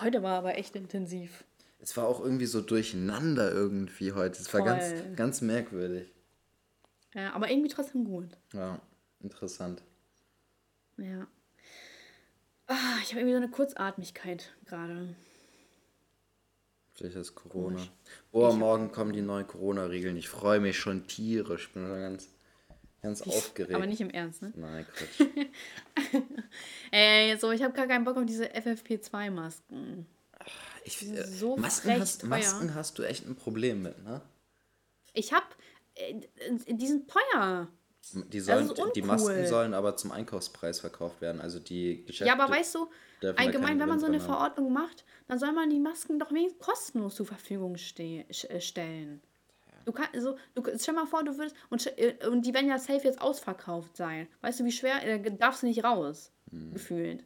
heute 0.00 0.22
war 0.22 0.38
aber 0.38 0.56
echt 0.56 0.76
intensiv. 0.76 1.44
Es 1.78 1.96
war 1.96 2.06
auch 2.06 2.20
irgendwie 2.20 2.46
so 2.46 2.60
durcheinander 2.60 3.50
irgendwie 3.50 4.12
heute. 4.12 4.40
Es 4.40 4.52
war 4.52 4.62
ganz, 4.62 4.84
ganz 5.16 5.40
merkwürdig. 5.40 6.12
Ja, 7.14 7.32
aber 7.32 7.50
irgendwie 7.50 7.70
trotzdem 7.70 8.04
gut. 8.04 8.36
Ja, 8.52 8.80
interessant. 9.20 9.82
Ja. 11.00 11.26
Ah, 12.66 12.98
ich 13.02 13.10
habe 13.10 13.20
irgendwie 13.20 13.32
so 13.32 13.36
eine 13.38 13.50
Kurzatmigkeit 13.50 14.52
gerade. 14.66 15.14
Vielleicht 16.94 17.16
ist 17.16 17.34
Corona. 17.34 17.76
Komisch. 17.76 17.90
Ich- 18.52 18.58
morgen 18.58 18.92
kommen 18.92 19.12
die 19.12 19.22
neuen 19.22 19.46
Corona-Regeln. 19.46 20.16
Ich 20.16 20.28
freue 20.28 20.60
mich 20.60 20.78
schon 20.78 21.06
tierisch. 21.06 21.68
Ich 21.68 21.72
bin 21.72 21.86
schon 21.86 22.00
ganz, 22.00 22.28
ganz 23.02 23.22
aufgeregt. 23.22 23.74
Aber 23.74 23.86
nicht 23.86 24.00
im 24.00 24.10
Ernst, 24.10 24.42
ne? 24.42 24.52
Nein, 24.54 24.86
Quatsch. 24.94 25.28
Ey, 26.90 27.36
so, 27.40 27.50
ich 27.52 27.62
habe 27.62 27.72
gar 27.72 27.86
keinen 27.86 28.04
Bock 28.04 28.16
auf 28.18 28.26
diese 28.26 28.46
FFP2-Masken. 28.54 30.06
Ich, 30.84 30.98
sind 30.98 31.16
äh, 31.16 31.26
so 31.26 31.56
Masken, 31.56 31.98
hast. 32.00 32.24
Masken 32.24 32.74
hast 32.74 32.98
du 32.98 33.02
echt 33.02 33.26
ein 33.26 33.34
Problem 33.34 33.82
mit, 33.82 34.02
ne? 34.04 34.20
Ich 35.12 35.32
hab. 35.32 35.56
Äh, 35.94 36.20
die 36.68 36.86
sind 36.86 37.10
teuer. 37.10 37.68
Die, 38.32 38.40
sollen, 38.40 38.70
ist 38.70 38.96
die. 38.96 39.02
Masken 39.02 39.46
sollen 39.46 39.74
aber 39.74 39.96
zum 39.96 40.10
Einkaufspreis 40.10 40.80
verkauft 40.80 41.20
werden. 41.20 41.40
Also 41.40 41.60
die 41.60 42.04
Geschäfte. 42.04 42.26
Ja, 42.26 42.40
aber 42.40 42.52
weißt 42.52 42.74
du, 42.74 42.90
da 43.20 43.32
allgemein, 43.32 43.78
wenn 43.78 43.88
man 43.88 44.00
so 44.00 44.06
eine 44.06 44.18
haben. 44.18 44.26
Verordnung 44.26 44.72
macht, 44.72 45.04
dann 45.28 45.38
soll 45.38 45.52
man 45.52 45.68
die 45.70 45.78
Masken 45.78 46.18
doch 46.18 46.32
wenigstens 46.32 46.64
kostenlos 46.64 47.14
zur 47.14 47.26
Verfügung 47.26 47.76
ste 47.76 48.24
äh, 48.28 48.60
stellen. 48.60 49.22
Du 49.84 49.92
kannst, 49.92 50.14
also, 50.14 50.36
du, 50.54 50.62
stell 50.78 50.94
mal 50.94 51.06
vor, 51.06 51.24
du 51.24 51.36
würdest, 51.36 51.56
und, 51.68 51.86
äh, 51.98 52.16
und 52.30 52.44
die 52.44 52.54
werden 52.54 52.68
ja 52.68 52.78
safe 52.78 53.04
jetzt 53.04 53.20
ausverkauft 53.20 53.96
sein. 53.96 54.28
Weißt 54.40 54.60
du, 54.60 54.64
wie 54.64 54.72
schwer, 54.72 55.02
äh, 55.06 55.20
darfst 55.36 55.62
du 55.62 55.66
nicht 55.66 55.84
raus, 55.84 56.32
Hm. 56.50 56.72
gefühlt. 56.72 57.24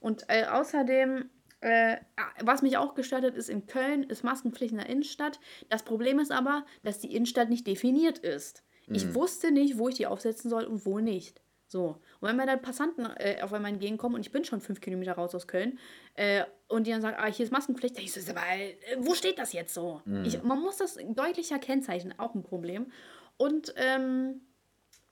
Und 0.00 0.24
äh, 0.28 0.44
außerdem, 0.46 1.30
äh, 1.60 1.96
was 2.42 2.62
mich 2.62 2.76
auch 2.76 2.94
gestört 2.94 3.24
hat, 3.24 3.34
ist, 3.34 3.48
in 3.48 3.66
Köln 3.66 4.04
ist 4.04 4.24
Maskenpflicht 4.24 4.72
in 4.72 4.78
der 4.78 4.88
Innenstadt. 4.88 5.40
Das 5.70 5.82
Problem 5.82 6.18
ist 6.18 6.32
aber, 6.32 6.66
dass 6.82 6.98
die 6.98 7.14
Innenstadt 7.14 7.48
nicht 7.48 7.66
definiert 7.66 8.18
ist. 8.18 8.62
Hm. 8.86 8.94
Ich 8.94 9.14
wusste 9.14 9.50
nicht, 9.50 9.78
wo 9.78 9.88
ich 9.88 9.96
die 9.96 10.06
aufsetzen 10.06 10.50
soll 10.50 10.64
und 10.64 10.86
wo 10.86 10.98
nicht. 10.98 11.40
So. 11.66 12.00
Und 12.20 12.28
wenn 12.28 12.36
mir 12.36 12.46
dann 12.46 12.62
Passanten 12.62 13.06
äh, 13.16 13.42
auf 13.42 13.52
einmal 13.52 13.72
entgegenkommen 13.72 14.14
und 14.16 14.20
ich 14.20 14.30
bin 14.30 14.44
schon 14.44 14.60
fünf 14.60 14.80
Kilometer 14.80 15.14
raus 15.14 15.34
aus 15.34 15.48
Köln 15.48 15.78
äh, 16.14 16.44
und 16.68 16.86
die 16.86 16.92
dann 16.92 17.02
sagen, 17.02 17.16
ah, 17.18 17.26
hier 17.26 17.44
ist 17.44 17.50
Maskenpflicht, 17.50 17.98
ich 17.98 18.12
so, 18.12 18.32
mal, 18.32 18.42
äh, 18.58 18.74
wo 18.98 19.14
steht 19.14 19.38
das 19.38 19.52
jetzt 19.52 19.74
so? 19.74 20.00
Ich, 20.24 20.42
man 20.42 20.60
muss 20.60 20.76
das 20.76 20.98
deutlicher 21.08 21.58
kennzeichnen, 21.58 22.16
auch 22.18 22.34
ein 22.34 22.42
Problem. 22.42 22.92
Und 23.38 23.74
ähm, 23.76 24.42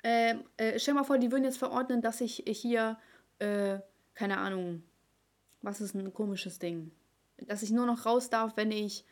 äh, 0.02 0.34
äh, 0.56 0.78
stell 0.78 0.94
mal 0.94 1.04
vor, 1.04 1.18
die 1.18 1.32
würden 1.32 1.44
jetzt 1.44 1.58
verordnen, 1.58 2.02
dass 2.02 2.20
ich 2.20 2.44
hier, 2.46 2.98
äh, 3.38 3.78
keine 4.14 4.38
Ahnung, 4.38 4.82
was 5.62 5.80
ist 5.80 5.94
ein 5.94 6.12
komisches 6.12 6.58
Ding? 6.58 6.92
Dass 7.38 7.62
ich 7.62 7.70
nur 7.70 7.86
noch 7.86 8.06
raus 8.06 8.30
darf, 8.30 8.56
wenn 8.56 8.70
ich 8.70 9.04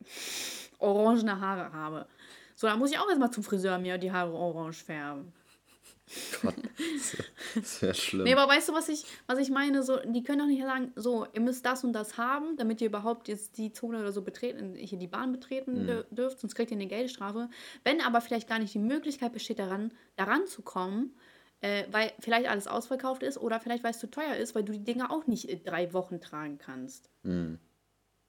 orangene 0.78 1.40
Haare 1.40 1.72
habe. 1.72 2.08
So, 2.58 2.66
dann 2.66 2.80
muss 2.80 2.90
ich 2.90 2.98
auch 2.98 3.06
erstmal 3.08 3.30
zum 3.30 3.44
Friseur 3.44 3.78
mir 3.78 3.98
die 3.98 4.10
Haare 4.10 4.32
orange 4.32 4.82
färben. 4.82 5.32
Gott, 6.42 6.56
das 7.54 7.80
wäre 7.80 7.94
schlimm. 7.94 8.24
Nee, 8.24 8.34
aber 8.34 8.52
weißt 8.52 8.68
du, 8.68 8.72
was 8.72 8.88
ich, 8.88 9.04
was 9.28 9.38
ich 9.38 9.48
meine? 9.48 9.84
So, 9.84 9.96
die 10.04 10.24
können 10.24 10.40
doch 10.40 10.46
nicht 10.46 10.60
sagen, 10.62 10.90
so, 10.96 11.24
ihr 11.32 11.40
müsst 11.40 11.64
das 11.64 11.84
und 11.84 11.92
das 11.92 12.18
haben, 12.18 12.56
damit 12.56 12.80
ihr 12.80 12.88
überhaupt 12.88 13.28
jetzt 13.28 13.58
die 13.58 13.70
Zone 13.72 14.00
oder 14.00 14.10
so 14.10 14.22
betreten, 14.22 14.74
hier 14.74 14.98
die 14.98 15.06
Bahn 15.06 15.30
betreten 15.30 15.88
dür- 15.88 16.04
dürft, 16.10 16.40
sonst 16.40 16.56
kriegt 16.56 16.72
ihr 16.72 16.76
eine 16.78 16.88
Geldstrafe. 16.88 17.48
Wenn 17.84 18.00
aber 18.00 18.20
vielleicht 18.20 18.48
gar 18.48 18.58
nicht 18.58 18.74
die 18.74 18.80
Möglichkeit 18.80 19.32
besteht, 19.32 19.60
daran, 19.60 19.92
daran 20.16 20.48
zu 20.48 20.62
kommen, 20.62 21.14
äh, 21.60 21.84
weil 21.92 22.10
vielleicht 22.18 22.48
alles 22.48 22.66
ausverkauft 22.66 23.22
ist 23.22 23.38
oder 23.38 23.60
vielleicht, 23.60 23.84
weil 23.84 23.92
es 23.92 24.00
zu 24.00 24.10
teuer 24.10 24.34
ist, 24.34 24.56
weil 24.56 24.64
du 24.64 24.72
die 24.72 24.82
Dinger 24.82 25.12
auch 25.12 25.28
nicht 25.28 25.48
äh, 25.48 25.58
drei 25.58 25.92
Wochen 25.92 26.20
tragen 26.20 26.58
kannst. 26.58 27.08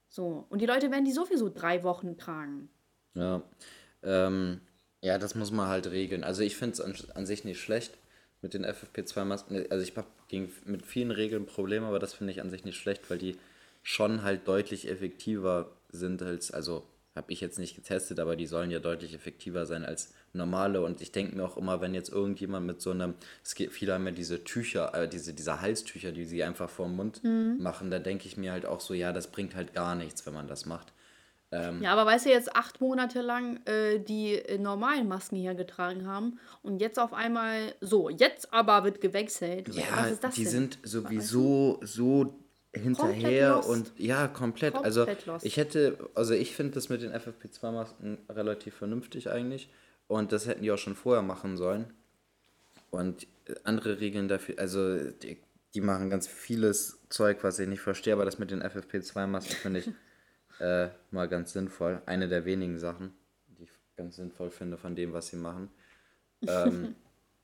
So. 0.10 0.46
Und 0.50 0.62
die 0.62 0.68
Leute 0.68 0.92
werden 0.92 1.06
die 1.06 1.14
sowieso 1.14 1.50
drei 1.50 1.82
Wochen 1.84 2.16
tragen. 2.16 2.70
Ja. 3.16 3.42
Ähm, 4.04 4.62
ja, 5.02 5.18
das 5.18 5.36
muss 5.36 5.52
man 5.52 5.68
halt 5.68 5.88
regeln. 5.88 6.24
Also 6.24 6.42
ich 6.42 6.56
finde 6.56 6.74
es 6.74 6.82
an, 6.82 6.96
an 7.16 7.26
sich 7.26 7.44
nicht 7.44 7.62
schlecht 7.62 7.98
mit 8.42 8.54
den 8.54 8.66
FFP2-Masken. 8.66 9.66
Also 9.70 9.84
ich 9.84 9.96
habe 9.96 10.08
mit 10.66 10.86
vielen 10.86 11.12
Regeln 11.12 11.46
Probleme, 11.46 11.86
aber 11.86 12.00
das 12.00 12.14
finde 12.14 12.32
ich 12.32 12.42
an 12.42 12.50
sich 12.50 12.66
nicht 12.66 12.78
schlecht, 12.78 13.10
weil 13.10 13.18
die 13.18 13.36
schon 13.82 14.24
halt 14.24 14.48
deutlich 14.48 14.90
effektiver 14.90 15.72
sind 15.92 16.22
als, 16.22 16.52
also 16.52 16.84
habe 17.16 17.32
ich 17.34 17.42
jetzt 17.42 17.60
nicht 17.60 17.76
getestet, 17.76 18.20
aber 18.20 18.36
die 18.36 18.46
sollen 18.46 18.72
ja 18.72 18.80
deutlich 18.80 19.14
effektiver 19.14 19.66
sein 19.66 19.84
als 19.84 20.14
normale. 20.34 20.82
Und 20.82 21.02
ich 21.02 21.12
denke 21.12 21.36
mir 21.36 21.44
auch 21.44 21.58
immer, 21.58 21.82
wenn 21.82 21.94
jetzt 21.94 22.10
irgendjemand 22.10 22.66
mit 22.66 22.82
so 22.82 22.92
einem, 22.92 23.16
es 23.44 23.56
gibt, 23.56 23.74
viele 23.74 23.94
haben 23.94 24.06
ja 24.06 24.12
diese 24.12 24.44
Tücher, 24.44 24.94
äh, 24.94 25.08
diese, 25.08 25.34
diese 25.34 25.60
Halstücher, 25.62 26.12
die 26.12 26.26
sie 26.26 26.44
einfach 26.44 26.70
vor 26.70 26.88
dem 26.88 26.96
Mund 26.96 27.22
machen, 27.60 27.92
da 27.92 28.00
denke 28.00 28.28
ich 28.28 28.38
mir 28.38 28.52
halt 28.52 28.66
auch 28.66 28.80
so, 28.80 28.94
ja, 28.94 29.12
das 29.12 29.28
bringt 29.28 29.56
halt 29.56 29.74
gar 29.74 29.96
nichts, 29.96 30.26
wenn 30.26 30.34
man 30.34 30.48
das 30.48 30.66
macht. 30.66 30.94
Ja, 31.52 31.94
aber 31.94 32.06
weißt 32.06 32.28
du, 32.28 32.30
jetzt 32.30 32.56
acht 32.56 32.80
Monate 32.80 33.22
lang 33.22 33.66
äh, 33.66 34.00
die 34.00 34.36
äh, 34.36 34.60
normalen 34.60 35.08
Masken 35.08 35.36
hier 35.36 35.56
getragen 35.56 36.06
haben 36.06 36.40
und 36.62 36.80
jetzt 36.80 37.00
auf 37.00 37.12
einmal 37.12 37.74
so, 37.82 38.10
jetzt 38.10 38.54
aber 38.54 38.84
wird 38.84 39.02
gewechselt. 39.02 39.68
Ja, 39.70 39.86
Was 39.96 40.12
ist 40.12 40.24
das 40.24 40.36
die 40.36 40.44
denn? 40.44 40.52
sind 40.52 40.80
sowieso 40.84 41.80
so 41.82 42.36
hinterher 42.74 43.66
und 43.68 43.92
ja, 43.98 44.28
komplett. 44.28 44.76
Komplett 44.76 44.86
also 44.86 45.32
lost. 45.32 45.46
ich 45.46 45.58
hätte, 45.58 45.98
also 46.14 46.36
ich 46.36 46.56
finde 46.56 46.74
das 46.74 46.90
mit 46.90 47.02
den 47.02 47.14
FFP2-Masken 47.14 48.20
relativ 48.30 48.76
vernünftig 48.76 49.32
eigentlich 49.32 49.72
und 50.08 50.32
das 50.32 50.46
hätten 50.46 50.62
die 50.62 50.72
auch 50.72 50.78
schon 50.78 50.96
vorher 50.96 51.24
machen 51.24 51.58
sollen. 51.58 51.94
Und 52.92 53.24
äh, 53.46 53.56
andere 53.64 54.00
Regeln 54.00 54.28
dafür, 54.28 54.56
also 54.60 54.98
die, 55.12 55.40
die 55.74 55.82
machen 55.82 56.12
ganz 56.12 56.28
vieles 56.28 57.00
Zeug, 57.10 57.44
was 57.44 57.58
ich 57.58 57.68
nicht 57.68 57.82
verstehe, 57.82 58.14
aber 58.14 58.26
das 58.26 58.38
mit 58.38 58.52
den 58.52 58.62
FFP2-Masken 58.62 59.56
finde 59.56 59.80
ich 59.80 59.90
äh, 60.60 60.90
mal 61.12 61.28
ganz 61.28 61.54
sinnvoll. 61.54 62.02
Eine 62.06 62.28
der 62.28 62.46
wenigen 62.46 62.78
Sachen, 62.80 63.14
die 63.48 63.64
ich 63.64 63.72
ganz 63.96 64.18
sinnvoll 64.18 64.52
finde 64.52 64.78
von 64.78 64.96
dem, 64.96 65.14
was 65.14 65.28
sie 65.30 65.38
machen. 65.38 65.70
Ähm, 66.48 66.96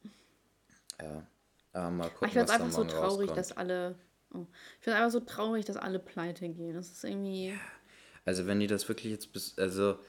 ja, 1.01 1.25
aber 1.73 1.91
mal 1.91 2.09
gucken, 2.09 2.17
Aber 2.19 2.27
ich 2.27 2.33
finde 2.33 2.45
es 2.45 2.51
einfach 2.51 2.71
so 2.71 2.83
traurig, 2.83 3.31
rauskommt. 3.31 3.37
dass 3.37 3.51
alle. 3.51 3.95
Oh, 4.33 4.47
ich 4.79 4.83
finde 4.83 4.97
einfach 4.99 5.11
so 5.11 5.19
traurig, 5.21 5.65
dass 5.65 5.77
alle 5.77 5.99
pleite 5.99 6.49
gehen. 6.49 6.75
Das 6.75 6.91
ist 6.91 7.03
irgendwie. 7.03 7.57
Also 8.25 8.47
wenn 8.47 8.59
die 8.59 8.67
das 8.67 8.87
wirklich 8.89 9.11
jetzt 9.11 9.33
bis, 9.33 9.57
also 9.57 9.99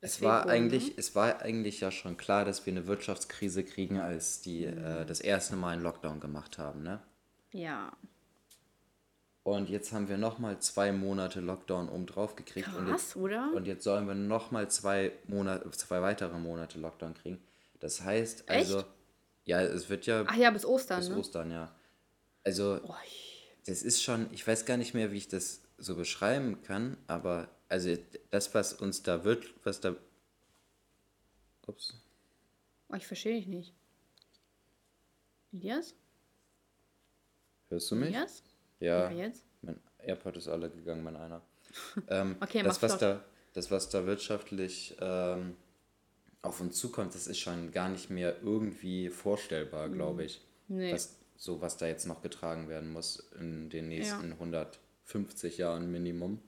es 0.00 0.20
war 0.20 0.44
ne? 0.46 0.52
eigentlich, 0.52 0.98
es 0.98 1.14
war 1.14 1.40
eigentlich 1.42 1.80
ja 1.80 1.90
schon 1.90 2.16
klar, 2.16 2.44
dass 2.44 2.66
wir 2.66 2.72
eine 2.72 2.86
Wirtschaftskrise 2.86 3.64
kriegen, 3.64 4.00
als 4.00 4.40
die 4.42 4.66
Mhm. 4.66 4.84
äh, 4.84 5.06
das 5.06 5.20
erste 5.20 5.56
Mal 5.56 5.70
einen 5.74 5.82
Lockdown 5.82 6.20
gemacht 6.20 6.58
haben, 6.58 6.82
ne? 6.82 7.02
Ja. 7.52 7.92
Und 9.44 9.68
jetzt 9.68 9.92
haben 9.92 10.08
wir 10.08 10.18
nochmal 10.18 10.60
zwei 10.60 10.92
Monate 10.92 11.40
Lockdown 11.40 11.88
oben 11.88 12.06
drauf 12.06 12.36
gekriegt. 12.36 12.68
und 12.68 12.86
Krass, 12.86 13.02
jetzt, 13.08 13.16
oder? 13.16 13.50
Und 13.54 13.66
jetzt 13.66 13.82
sollen 13.82 14.06
wir 14.06 14.14
nochmal 14.14 14.70
zwei 14.70 15.12
Monate, 15.26 15.68
zwei 15.72 16.00
weitere 16.00 16.38
Monate 16.38 16.78
Lockdown 16.78 17.14
kriegen. 17.14 17.42
Das 17.80 18.02
heißt, 18.02 18.48
also, 18.48 18.78
Echt? 18.78 18.86
ja, 19.44 19.60
es 19.62 19.88
wird 19.88 20.06
ja 20.06 20.24
Ach 20.28 20.36
ja, 20.36 20.50
bis 20.50 20.64
Ostern, 20.64 21.00
bis 21.00 21.08
ne? 21.08 21.16
Ostern, 21.16 21.50
ja. 21.50 21.74
Also, 22.44 22.80
ich- 23.04 23.50
das 23.66 23.82
ist 23.82 24.02
schon, 24.02 24.32
ich 24.32 24.46
weiß 24.46 24.64
gar 24.64 24.76
nicht 24.76 24.94
mehr, 24.94 25.10
wie 25.10 25.16
ich 25.18 25.28
das 25.28 25.60
so 25.78 25.96
beschreiben 25.96 26.62
kann, 26.62 26.96
aber 27.08 27.48
also 27.68 27.96
das, 28.30 28.54
was 28.54 28.72
uns 28.74 29.02
da 29.02 29.24
wird, 29.24 29.52
was 29.64 29.80
da. 29.80 29.96
Ups. 31.66 31.94
oh, 32.88 32.94
ich 32.94 33.06
verstehe 33.06 33.34
dich 33.36 33.46
nicht. 33.48 33.72
Elias? 35.52 35.94
Hörst 37.68 37.90
du 37.90 37.96
mich? 37.96 38.08
Elias? 38.10 38.42
Ja. 38.82 39.10
Ja, 39.10 39.26
jetzt? 39.26 39.44
Mein 39.62 39.78
AirPod 39.98 40.36
ist 40.36 40.48
alle 40.48 40.68
gegangen, 40.70 41.02
mein 41.02 41.16
einer. 41.16 41.40
Ähm, 42.08 42.36
Okay, 42.40 42.62
das, 42.62 42.82
was 42.82 42.96
flott. 42.96 43.02
da, 43.02 43.24
das, 43.54 43.70
was 43.70 43.88
da 43.88 44.04
wirtschaftlich 44.04 44.94
ähm, 45.00 45.56
auf 46.42 46.60
uns 46.60 46.76
zukommt, 46.76 47.14
das 47.14 47.26
ist 47.26 47.38
schon 47.38 47.70
gar 47.70 47.88
nicht 47.88 48.10
mehr 48.10 48.36
irgendwie 48.42 49.08
vorstellbar, 49.08 49.88
glaube 49.88 50.24
ich. 50.24 50.42
Mhm. 50.68 50.76
Nee. 50.78 50.92
Was, 50.92 51.16
so 51.36 51.60
was 51.62 51.76
da 51.78 51.86
jetzt 51.86 52.06
noch 52.06 52.20
getragen 52.20 52.68
werden 52.68 52.92
muss 52.92 53.30
in 53.40 53.70
den 53.70 53.88
nächsten 53.88 54.32
150 54.32 55.58
Jahren 55.58 55.90
Minimum. 55.90 56.40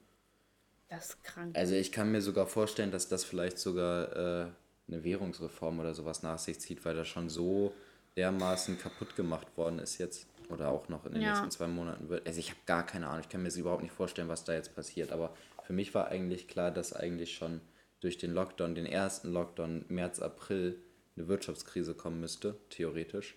Das 0.89 1.11
ist 1.11 1.25
krank. 1.25 1.57
Also 1.57 1.75
ich 1.75 1.91
kann 1.91 2.13
mir 2.13 2.21
sogar 2.21 2.47
vorstellen, 2.47 2.91
dass 2.91 3.09
das 3.09 3.25
vielleicht 3.25 3.59
sogar 3.59 4.45
äh, 4.45 4.47
eine 4.89 5.05
Währungsreform 5.05 5.81
oder 5.81 5.95
sowas 5.95 6.23
nach 6.23 6.39
sich 6.39 6.61
zieht, 6.61 6.85
weil 6.85 6.95
das 6.95 7.09
schon 7.09 7.29
so 7.31 7.73
dermaßen 8.17 8.79
kaputt 8.79 9.17
gemacht 9.17 9.57
worden 9.57 9.79
ist 9.79 9.99
jetzt 9.99 10.27
oder 10.55 10.71
auch 10.71 10.89
noch 10.89 11.05
in 11.07 11.13
den 11.13 11.23
Ja. 11.23 11.29
nächsten 11.31 11.51
zwei 11.51 11.67
Monaten 11.67 12.09
wird. 12.09 12.27
Also 12.27 12.39
ich 12.41 12.51
habe 12.51 12.61
gar 12.67 12.87
keine 12.87 13.09
Ahnung, 13.09 13.21
ich 13.21 13.29
kann 13.29 13.43
mir 13.43 13.49
das 13.49 13.57
überhaupt 13.59 13.83
nicht 13.83 13.93
vorstellen, 13.95 14.29
was 14.29 14.45
da 14.45 14.55
jetzt 14.55 14.75
passiert. 14.75 15.13
Aber 15.13 15.35
für 15.65 15.73
mich 15.75 15.95
war 15.95 16.09
eigentlich 16.09 16.49
klar, 16.49 16.71
dass 16.71 16.93
eigentlich 16.95 17.35
schon 17.35 17.61
durch 18.01 18.17
den 18.19 18.33
Lockdown, 18.33 18.75
den 18.75 18.87
ersten 18.87 19.31
Lockdown 19.33 19.85
März, 19.89 20.21
April, 20.21 20.81
eine 21.17 21.29
Wirtschaftskrise 21.29 21.95
kommen 21.95 22.21
müsste, 22.21 22.59
theoretisch. 22.71 23.37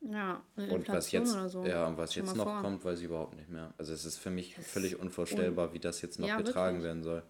Ja, 0.00 0.42
eine 0.56 0.72
Und 0.72 0.88
was 0.88 1.10
jetzt, 1.10 1.32
oder 1.34 1.48
so. 1.48 1.64
ja, 1.66 1.86
und 1.86 1.96
was 1.96 2.14
jetzt 2.14 2.36
noch 2.36 2.44
vor. 2.44 2.60
kommt, 2.60 2.84
weiß 2.84 2.98
ich 3.00 3.06
überhaupt 3.06 3.34
nicht 3.34 3.48
mehr. 3.48 3.74
Also 3.78 3.92
es 3.92 4.04
ist 4.04 4.18
für 4.18 4.30
mich 4.30 4.54
völlig 4.56 4.96
unvorstellbar, 4.98 5.72
wie 5.72 5.80
das 5.80 6.02
jetzt 6.02 6.18
noch 6.20 6.28
Ja, 6.28 6.36
getragen 6.36 6.76
wirklich. 6.82 6.84
werden 6.84 7.02
soll. 7.02 7.22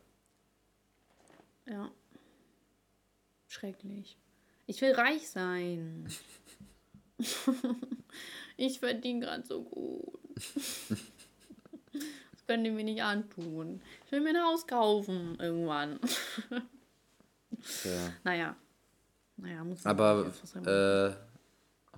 Ja. 1.67 1.91
Schrecklich. 3.47 4.19
Ich 4.67 4.81
will 4.83 4.93
reich 4.93 5.29
sein. 5.31 6.07
Ich 8.59 8.81
verdiene 8.81 9.21
gerade 9.21 9.47
so 9.47 9.63
gut. 9.63 10.19
das 11.93 12.47
könnt 12.47 12.67
ihr 12.67 12.73
mir 12.73 12.83
nicht 12.83 13.03
antun. 13.03 13.81
Ich 14.05 14.13
will 14.13 14.21
mir 14.21 14.31
ein 14.31 14.45
Haus 14.45 14.67
kaufen 14.67 15.39
irgendwann. 15.41 16.01
Ja. 17.85 18.13
Naja. 18.25 18.57
Naja, 19.37 19.63
muss 19.63 19.87
Aber 19.87 20.33
äh, 20.67 21.13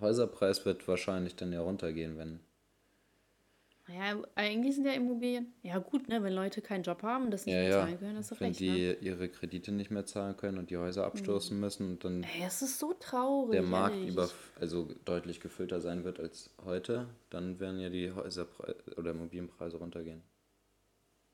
Häuserpreis 0.00 0.66
wird 0.66 0.86
wahrscheinlich 0.86 1.34
dann 1.34 1.52
ja 1.52 1.62
runtergehen, 1.62 2.18
wenn. 2.18 2.40
Naja, 3.92 4.22
eigentlich 4.36 4.76
sind 4.76 4.84
ja 4.86 4.92
Immobilien. 4.92 5.52
Ja, 5.62 5.78
gut, 5.78 6.08
ne, 6.08 6.22
wenn 6.22 6.32
Leute 6.32 6.62
keinen 6.62 6.84
Job 6.84 7.02
haben, 7.02 7.30
das 7.30 7.44
nicht 7.44 7.54
Ja, 7.56 7.62
mehr 7.62 7.70
ja. 7.70 7.80
zahlen 7.80 7.98
können, 7.98 8.16
hast 8.18 8.30
du 8.30 8.38
Wenn 8.38 8.48
recht. 8.48 8.60
die 8.60 8.66
Ne? 8.68 8.92
ihre 9.00 9.28
Kredite 9.28 9.72
nicht 9.72 9.90
mehr 9.90 10.06
zahlen 10.06 10.36
können 10.36 10.58
und 10.58 10.70
die 10.70 10.76
Häuser 10.76 11.04
abstoßen 11.06 11.58
müssen 11.58 11.90
und 11.90 12.04
dann 12.04 12.22
Ey, 12.22 12.44
es 12.46 12.62
ist 12.62 12.78
so 12.78 12.92
traurig. 12.92 13.52
der 13.52 13.62
Markt 13.62 13.96
ehrlich. 13.96 14.12
über, 14.12 14.30
also 14.60 14.88
deutlich 15.04 15.40
gefüllter 15.40 15.80
sein 15.80 16.04
wird 16.04 16.20
als 16.20 16.50
heute, 16.64 17.08
dann 17.30 17.58
werden 17.58 17.80
ja 17.80 17.88
die 17.90 18.12
Häuserpreise 18.12 18.76
oder 18.96 19.10
Immobilienpreise 19.10 19.76
runtergehen. 19.78 20.22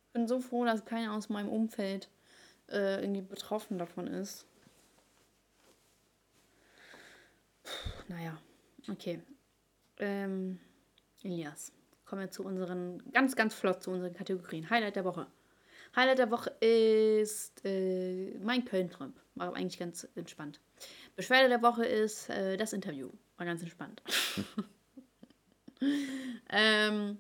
Ich 0.07 0.13
bin 0.15 0.27
so 0.27 0.41
froh, 0.41 0.65
dass 0.65 0.87
keiner 0.87 1.13
aus 1.15 1.29
meinem 1.29 1.51
Umfeld 1.51 2.09
äh, 2.71 3.03
irgendwie 3.03 3.21
betroffen 3.21 3.77
davon 3.77 4.07
ist. 4.07 4.47
Puh, 7.65 7.71
naja, 8.09 8.39
okay. 8.89 9.21
Ähm, 9.99 10.59
Elias, 11.23 11.73
kommen 12.07 12.23
wir 12.23 12.31
zu 12.31 12.45
unseren, 12.45 13.03
ganz, 13.13 13.37
ganz 13.37 13.55
flott 13.55 13.83
zu 13.83 13.91
unseren 13.91 14.15
Kategorien. 14.15 14.71
Highlight 14.71 14.97
der 14.97 15.05
Woche. 15.05 15.27
Highlight 15.95 16.19
der 16.19 16.31
Woche 16.31 16.51
ist 16.61 17.65
äh, 17.65 18.39
mein 18.39 18.65
Köln-Trip. 18.65 19.13
War 19.35 19.55
eigentlich 19.55 19.79
ganz 19.79 20.09
entspannt. 20.15 20.61
Beschwerde 21.17 21.49
der 21.49 21.63
Woche 21.63 21.85
ist 21.85 22.29
äh, 22.31 22.57
das 22.57 22.73
Interview. 22.73 23.11
War 23.37 23.47
ganz 23.47 23.63
entspannt. 23.63 24.03
ähm, 26.51 27.19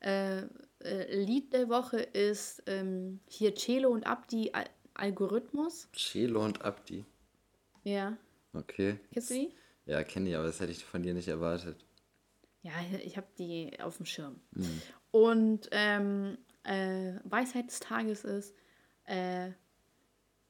äh, 0.00 0.42
äh, 0.80 1.24
Lied 1.24 1.52
der 1.52 1.68
Woche 1.68 1.98
ist 1.98 2.62
ähm, 2.66 3.20
hier 3.28 3.54
Celo 3.54 3.90
und 3.90 4.06
Abdi 4.06 4.50
Al 4.52 4.66
Algorithmus. 4.94 5.88
Chelo 5.92 6.42
und 6.42 6.64
Abdi. 6.64 7.04
Ja. 7.84 8.16
Okay. 8.54 8.98
Kennst 9.12 9.28
du 9.28 9.34
die? 9.34 9.54
Ja, 9.84 10.02
kenne 10.04 10.30
ich, 10.30 10.36
aber 10.36 10.46
das 10.46 10.58
hätte 10.58 10.72
ich 10.72 10.84
von 10.84 11.02
dir 11.02 11.12
nicht 11.12 11.28
erwartet. 11.28 11.84
Ja, 12.66 12.72
ich 13.04 13.16
habe 13.16 13.28
die 13.38 13.78
auf 13.80 13.98
dem 13.98 14.06
Schirm. 14.06 14.40
Und 15.12 15.68
ähm, 15.70 16.36
äh, 16.64 17.12
Weisheit 17.22 17.68
des 17.68 17.78
Tages 17.78 18.24
ist, 18.24 18.54
äh, 19.04 19.52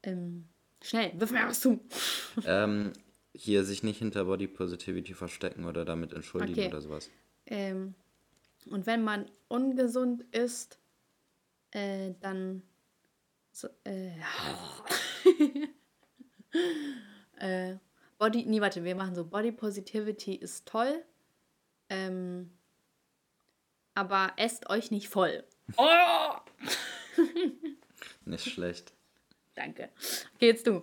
ähm, 0.03 0.49
schnell, 0.83 1.12
wirf 1.21 1.31
mir 1.31 1.47
was 1.47 1.61
zu. 1.61 1.79
ähm, 2.47 2.95
hier 3.35 3.64
sich 3.64 3.83
nicht 3.83 3.99
hinter 3.99 4.25
Body 4.25 4.49
Positivity 4.49 5.12
verstecken 5.12 5.67
oder 5.67 5.85
damit 5.85 6.14
entschuldigen 6.14 6.59
Okay. 6.59 6.69
oder 6.69 6.81
sowas. 6.81 7.11
Ähm, 7.45 7.95
und 8.71 8.87
wenn 8.87 9.05
man 9.05 9.31
ungesund 9.49 10.23
ist, 10.35 10.81
äh, 11.73 12.14
dann 12.21 12.62
so, 13.53 13.69
äh, 13.85 14.12
äh, 17.73 17.77
Body, 18.19 18.47
nee, 18.47 18.62
warte, 18.62 18.85
wir 18.85 18.95
machen 18.95 19.14
so, 19.14 19.27
Body 19.27 19.53
Positivity 19.53 20.35
ist 20.35 20.67
toll, 20.67 21.05
ähm, 21.89 22.51
aber 23.95 24.32
esst 24.37 24.68
euch 24.70 24.91
nicht 24.91 25.09
voll. 25.09 25.45
Oh! 25.76 26.32
Nicht 28.24 28.51
schlecht. 28.51 28.93
Danke. 29.55 29.89
Jetzt 30.39 30.66
du. 30.66 30.82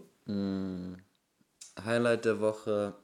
Highlight 1.84 2.26
der 2.26 2.39
Woche, 2.39 2.95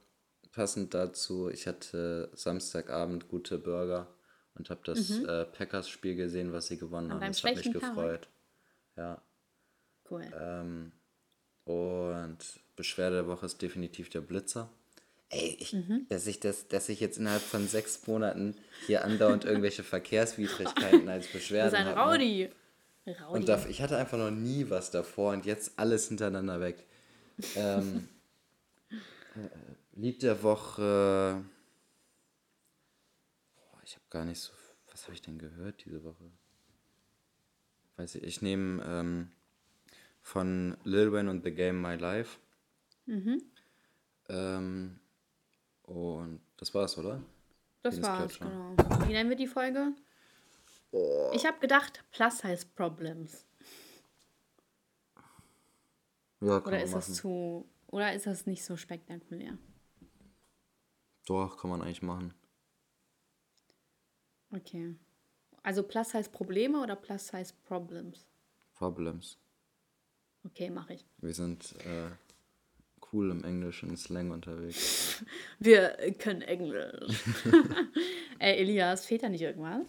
passend 0.52 0.93
dazu, 0.93 1.50
ich 1.50 1.68
hatte 1.68 2.30
Samstagabend 2.34 3.28
gute 3.28 3.58
Burger 3.58 4.08
und 4.56 4.70
habe 4.70 4.82
das 4.84 5.10
äh, 5.12 5.45
Packers-Spiel 5.45 6.16
gesehen, 6.16 6.54
was 6.54 6.68
sie 6.68 6.78
gewonnen 6.78 7.12
haben. 7.12 7.20
Das 7.20 7.43
hat 7.43 7.56
mich 7.56 7.62
schlechten 7.62 7.80
Tag. 7.80 7.95
gefreut. 7.95 8.28
Ja. 8.95 9.22
Cool. 10.10 10.24
Ähm, 10.39 10.91
und 11.66 12.38
Beschwerde 12.76 13.18
der 13.18 13.28
Woche 13.28 13.45
ist 13.45 13.62
definitiv 13.62 14.10
der 14.10 14.22
Blitzer. 14.22 14.70
Ey, 15.30 15.58
ich, 15.60 15.74
Mhm. 15.74 16.08
dass, 16.10 16.26
ich 16.28 16.40
das, 16.40 16.68
dass 16.68 16.90
ich 16.90 17.00
jetzt 17.00 17.18
innerhalb 17.20 17.42
von 17.44 17.68
sechs 17.68 18.08
Monaten 18.08 18.56
hier 18.88 19.04
andauernd 19.06 19.46
irgendwelche 19.46 19.84
Verkehrswidrigkeiten 19.84 21.08
als 21.08 21.28
Beschwerden 21.32 21.72
bist 21.72 21.80
ein 21.82 21.96
habe. 21.96 22.00
ne? 22.00 22.14
Rowdy. 22.16 22.50
Rowdy. 23.08 23.24
Und 23.38 23.48
da, 23.48 23.64
ich 23.68 23.82
hatte 23.82 23.98
einfach 23.98 24.18
noch 24.18 24.32
nie 24.32 24.70
was 24.70 24.90
davor 24.92 25.34
und 25.34 25.46
jetzt 25.46 25.78
alles 25.78 26.08
hintereinander 26.08 26.60
weg. 26.60 26.86
Ähm, 27.56 28.08
äh, 28.92 28.96
Lied 29.96 30.24
der 30.24 30.42
Woche. 30.42 31.44
Boah, 33.56 33.82
ich 33.84 33.94
habe 33.96 34.06
gar 34.10 34.26
nicht 34.26 34.40
so. 34.40 34.52
Was 34.92 35.04
habe 35.04 35.14
ich 35.14 35.22
denn 35.22 35.38
gehört 35.38 35.86
diese 35.86 36.04
Woche? 36.04 36.32
Weiß 37.98 38.16
ich, 38.16 38.24
ich 38.24 38.42
nehme 38.42 38.84
ähm, 38.84 39.32
von 40.22 40.76
Lil 40.84 41.12
Wayne 41.12 41.30
und 41.30 41.44
The 41.44 41.52
Game 41.52 41.82
My 41.82 41.96
Life. 41.96 42.38
Ähm, 44.30 45.00
und 45.90 46.40
das 46.58 46.74
war's, 46.74 46.98
oder? 46.98 47.22
Das 47.82 48.02
war's, 48.02 48.40
genau. 48.40 48.76
Wie 49.08 49.14
nennen 49.14 49.30
wir 49.30 49.38
die 49.38 49.48
Folge? 49.48 49.94
Ich 51.34 51.46
habe 51.46 51.60
gedacht, 51.60 52.04
Plus 52.12 52.40
Size 52.40 52.66
Problems. 52.76 53.46
Ja, 56.42 56.60
kann 56.60 56.68
Oder 56.68 56.84
ist 56.84 56.92
machen. 56.92 57.04
das 57.08 57.16
zu. 57.16 57.70
Oder 57.88 58.14
ist 58.14 58.28
das 58.28 58.46
nicht 58.46 58.64
so 58.64 58.78
spektakulär? 58.78 59.58
Doch, 61.26 61.58
kann 61.58 61.70
man 61.70 61.82
eigentlich 61.82 62.02
machen. 62.02 62.34
Okay. 64.52 64.96
Also 65.64 65.84
Plus 65.84 66.10
Size 66.10 66.30
Probleme 66.30 66.82
oder 66.82 66.96
Plus 66.96 67.28
Size 67.28 67.54
Problems? 67.66 68.26
Problems. 68.74 69.38
Okay, 70.46 70.70
mache 70.70 70.94
ich. 70.94 71.06
Wir 71.18 71.34
sind 71.34 71.76
äh, 71.86 72.10
cool 73.12 73.32
im 73.32 73.43
englischen 73.43 73.95
Slang 73.97 74.32
unterwegs. 74.32 75.24
Wir 75.60 75.95
können 76.18 76.41
Englisch. 76.41 77.24
Ey, 78.39 78.57
Elias, 78.60 79.05
fehlt 79.05 79.24
da 79.24 79.30
nicht 79.30 79.41
irgendwas? 79.41 79.88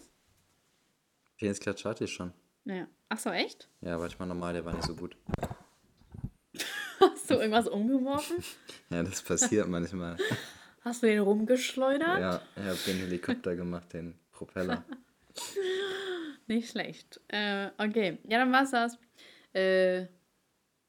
Penisklatsch 1.37 1.85
hatte 1.85 2.05
ich 2.05 2.13
schon. 2.13 2.33
Naja. 2.63 2.87
Ach 3.09 3.19
so, 3.19 3.29
echt? 3.29 3.67
Ja, 3.81 3.99
warte 3.99 4.15
mal 4.19 4.25
normal, 4.25 4.53
der 4.53 4.63
war 4.65 4.73
nicht 4.73 4.85
so 4.85 4.95
gut. 4.95 5.17
Hast 6.99 7.29
du 7.29 7.35
irgendwas 7.35 7.67
umgeworfen? 7.67 8.37
Ja, 8.89 9.01
das 9.03 9.21
passiert 9.21 9.67
manchmal. 9.67 10.17
Hast 10.81 11.01
du 11.01 11.07
den 11.07 11.19
rumgeschleudert? 11.19 12.19
Ja, 12.19 12.41
ich 12.55 12.63
habe 12.63 12.77
den 12.85 12.97
Helikopter 12.97 13.55
gemacht, 13.55 13.91
den 13.93 14.19
Propeller. 14.31 14.83
Nicht 16.47 16.69
schlecht. 16.69 17.19
Äh, 17.29 17.69
okay, 17.77 18.19
ja, 18.27 18.39
dann 18.39 18.51
war's 18.51 18.71
das. 18.71 18.97
Äh, 19.53 20.01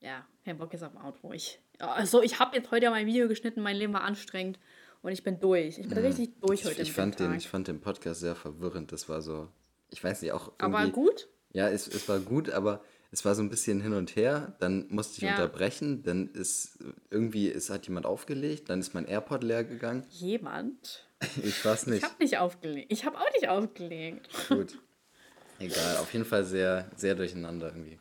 ja, 0.00 0.26
kein 0.44 0.58
Bock 0.58 0.72
jetzt 0.72 0.82
auf 0.82 0.92
dem 0.92 1.00
Auto. 1.00 1.32
Ich, 1.32 1.54
ja, 1.54 1.61
also 1.78 2.22
ich 2.22 2.38
habe 2.38 2.56
jetzt 2.56 2.70
heute 2.70 2.90
mein 2.90 3.06
Video 3.06 3.28
geschnitten, 3.28 3.60
mein 3.62 3.76
Leben 3.76 3.92
war 3.92 4.02
anstrengend 4.04 4.58
und 5.02 5.12
ich 5.12 5.22
bin 5.22 5.40
durch. 5.40 5.78
Ich 5.78 5.88
bin 5.88 5.98
richtig 5.98 6.38
durch 6.40 6.64
heute 6.64 6.76
Mhm. 6.76 6.82
Ich, 6.82 6.88
ich, 6.88 6.92
fand 6.92 7.18
den, 7.18 7.34
ich 7.34 7.48
fand 7.48 7.68
den 7.68 7.80
Podcast 7.80 8.20
sehr 8.20 8.34
verwirrend. 8.34 8.92
Das 8.92 9.08
war 9.08 9.20
so, 9.22 9.48
ich 9.90 10.02
weiß 10.02 10.22
nicht, 10.22 10.32
auch 10.32 10.52
Aber 10.58 10.86
gut. 10.88 11.28
Ja, 11.52 11.68
es, 11.68 11.86
es 11.88 12.08
war 12.08 12.18
gut, 12.20 12.48
aber 12.50 12.82
es 13.10 13.24
war 13.26 13.34
so 13.34 13.42
ein 13.42 13.50
bisschen 13.50 13.80
hin 13.82 13.92
und 13.92 14.16
her. 14.16 14.56
Dann 14.60 14.86
musste 14.88 15.18
ich 15.18 15.22
Ja. 15.24 15.32
unterbrechen. 15.32 16.02
Dann 16.02 16.28
ist 16.32 16.78
irgendwie, 17.10 17.50
es 17.50 17.68
hat 17.68 17.86
jemand 17.86 18.06
aufgelegt. 18.06 18.70
Dann 18.70 18.80
ist 18.80 18.94
mein 18.94 19.04
AirPod 19.06 19.42
leer 19.42 19.64
gegangen. 19.64 20.06
Jemand? 20.10 21.06
Ich 21.44 21.64
weiß 21.64 21.82
Ich 21.82 21.88
nicht. 21.88 22.02
habe 22.04 22.14
nicht 22.18 22.38
aufgelegt. 22.38 22.90
Ich 22.92 23.04
habe 23.04 23.16
auch 23.16 23.30
nicht 23.34 23.48
aufgelegt. 23.48 24.28
Gut. 24.48 24.76
Egal, 25.60 25.98
auf 25.98 26.12
jeden 26.12 26.24
Fall 26.24 26.42
sehr, 26.44 26.90
sehr 26.96 27.14
durcheinander 27.14 27.68
irgendwie. 27.68 27.98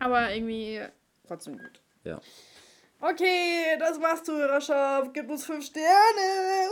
Aber 0.00 0.32
irgendwie 0.34 0.80
trotzdem 1.28 1.58
gut. 1.58 1.80
Ja. 2.02 2.20
Okay, 3.00 3.76
das 3.78 4.00
war's, 4.00 4.24
Zuhörerschaft. 4.24 5.14
Gib 5.14 5.30
uns 5.30 5.44
fünf 5.44 5.64
Sterne. 5.64 6.70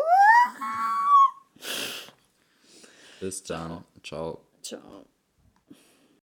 Bis 3.20 3.42
dann. 3.44 3.84
Ciao. 4.02 4.40
Ciao. 4.62 5.06